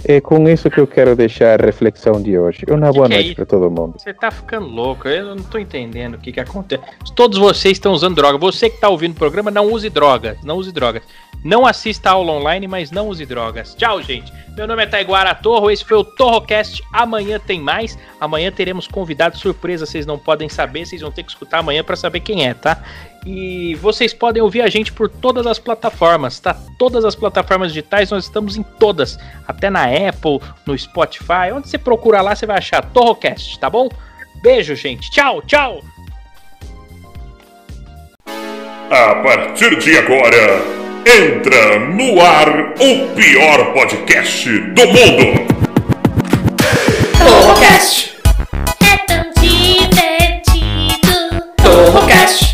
É 0.05 0.19
com 0.19 0.47
isso 0.49 0.69
que 0.69 0.79
eu 0.79 0.87
quero 0.87 1.15
deixar 1.15 1.59
a 1.59 1.65
reflexão 1.65 2.21
de 2.21 2.37
hoje. 2.37 2.65
Uma 2.69 2.87
Que 2.87 2.93
boa 2.93 3.07
que 3.07 3.13
é 3.13 3.17
noite 3.17 3.27
isso? 3.27 3.35
para 3.35 3.45
todo 3.45 3.69
mundo. 3.71 3.93
Você 3.97 4.13
tá 4.13 4.29
ficando 4.31 4.67
louco, 4.67 5.07
eu 5.07 5.35
não 5.35 5.43
tô 5.43 5.57
entendendo 5.57 6.15
o 6.15 6.17
que 6.17 6.31
que 6.31 6.39
acontece. 6.39 6.83
Todos 7.15 7.37
vocês 7.37 7.73
estão 7.73 7.93
usando 7.93 8.15
droga. 8.15 8.37
Você 8.37 8.69
que 8.69 8.79
tá 8.79 8.89
ouvindo 8.89 9.13
o 9.13 9.15
programa, 9.17 9.49
não 9.49 9.71
use 9.71 9.89
drogas. 9.89 10.37
Não 10.43 10.57
use 10.57 10.71
drogas. 10.71 11.03
Não 11.43 11.65
assista 11.65 12.09
a 12.09 12.13
aula 12.13 12.31
online, 12.33 12.67
mas 12.67 12.89
não 12.91 13.07
use 13.09 13.25
drogas. 13.25 13.75
Tchau, 13.75 14.01
gente. 14.01 14.31
Meu 14.55 14.67
nome 14.67 14.83
é 14.83 14.85
Taiguara 14.85 15.33
Torro, 15.33 15.71
esse 15.71 15.83
foi 15.83 15.97
o 15.97 16.03
Torrocast. 16.03 16.81
Amanhã 16.93 17.39
tem 17.39 17.59
mais. 17.59 17.97
Amanhã 18.21 18.51
teremos 18.51 18.87
convidado 18.87 19.37
surpresa, 19.37 19.85
vocês 19.85 20.05
não 20.05 20.17
podem 20.17 20.47
saber, 20.47 20.85
vocês 20.85 21.01
vão 21.01 21.11
ter 21.11 21.23
que 21.23 21.31
escutar 21.31 21.59
amanhã 21.59 21.83
pra 21.83 21.95
saber 21.95 22.19
quem 22.21 22.47
é, 22.47 22.53
tá? 22.53 22.81
E 23.25 23.75
vocês 23.75 24.13
podem 24.13 24.43
ouvir 24.43 24.61
a 24.61 24.69
gente 24.69 24.91
por 24.91 25.07
todas 25.07 25.47
as 25.47 25.57
plataformas, 25.57 26.39
tá? 26.39 26.57
Todas 26.77 27.05
as 27.05 27.15
plataformas 27.15 27.69
digitais, 27.69 28.11
nós 28.11 28.25
estamos 28.25 28.57
em 28.57 28.63
todas. 28.63 29.17
Até 29.47 29.69
na 29.69 29.85
Apple, 29.85 30.41
no 30.65 30.77
Spotify, 30.77 31.51
onde 31.53 31.69
você 31.69 31.77
procurar 31.77 32.21
lá, 32.21 32.35
você 32.35 32.45
vai 32.45 32.57
achar 32.57 32.83
Torrocast, 32.83 33.57
tá 33.59 33.69
bom? 33.69 33.87
Beijo, 34.41 34.75
gente. 34.75 35.09
Tchau, 35.09 35.41
tchau! 35.43 35.81
A 38.91 39.15
partir 39.23 39.77
de 39.79 39.97
agora, 39.97 40.61
entra 41.05 41.79
no 41.79 42.19
ar 42.21 42.73
o 42.73 43.07
pior 43.15 43.73
podcast 43.73 44.49
do 44.49 44.85
mundo! 44.87 45.47
Torrocast! 47.17 48.17
É 48.81 48.97
tão 49.07 49.31
divertido! 49.41 51.13
Torrocast! 51.63 52.52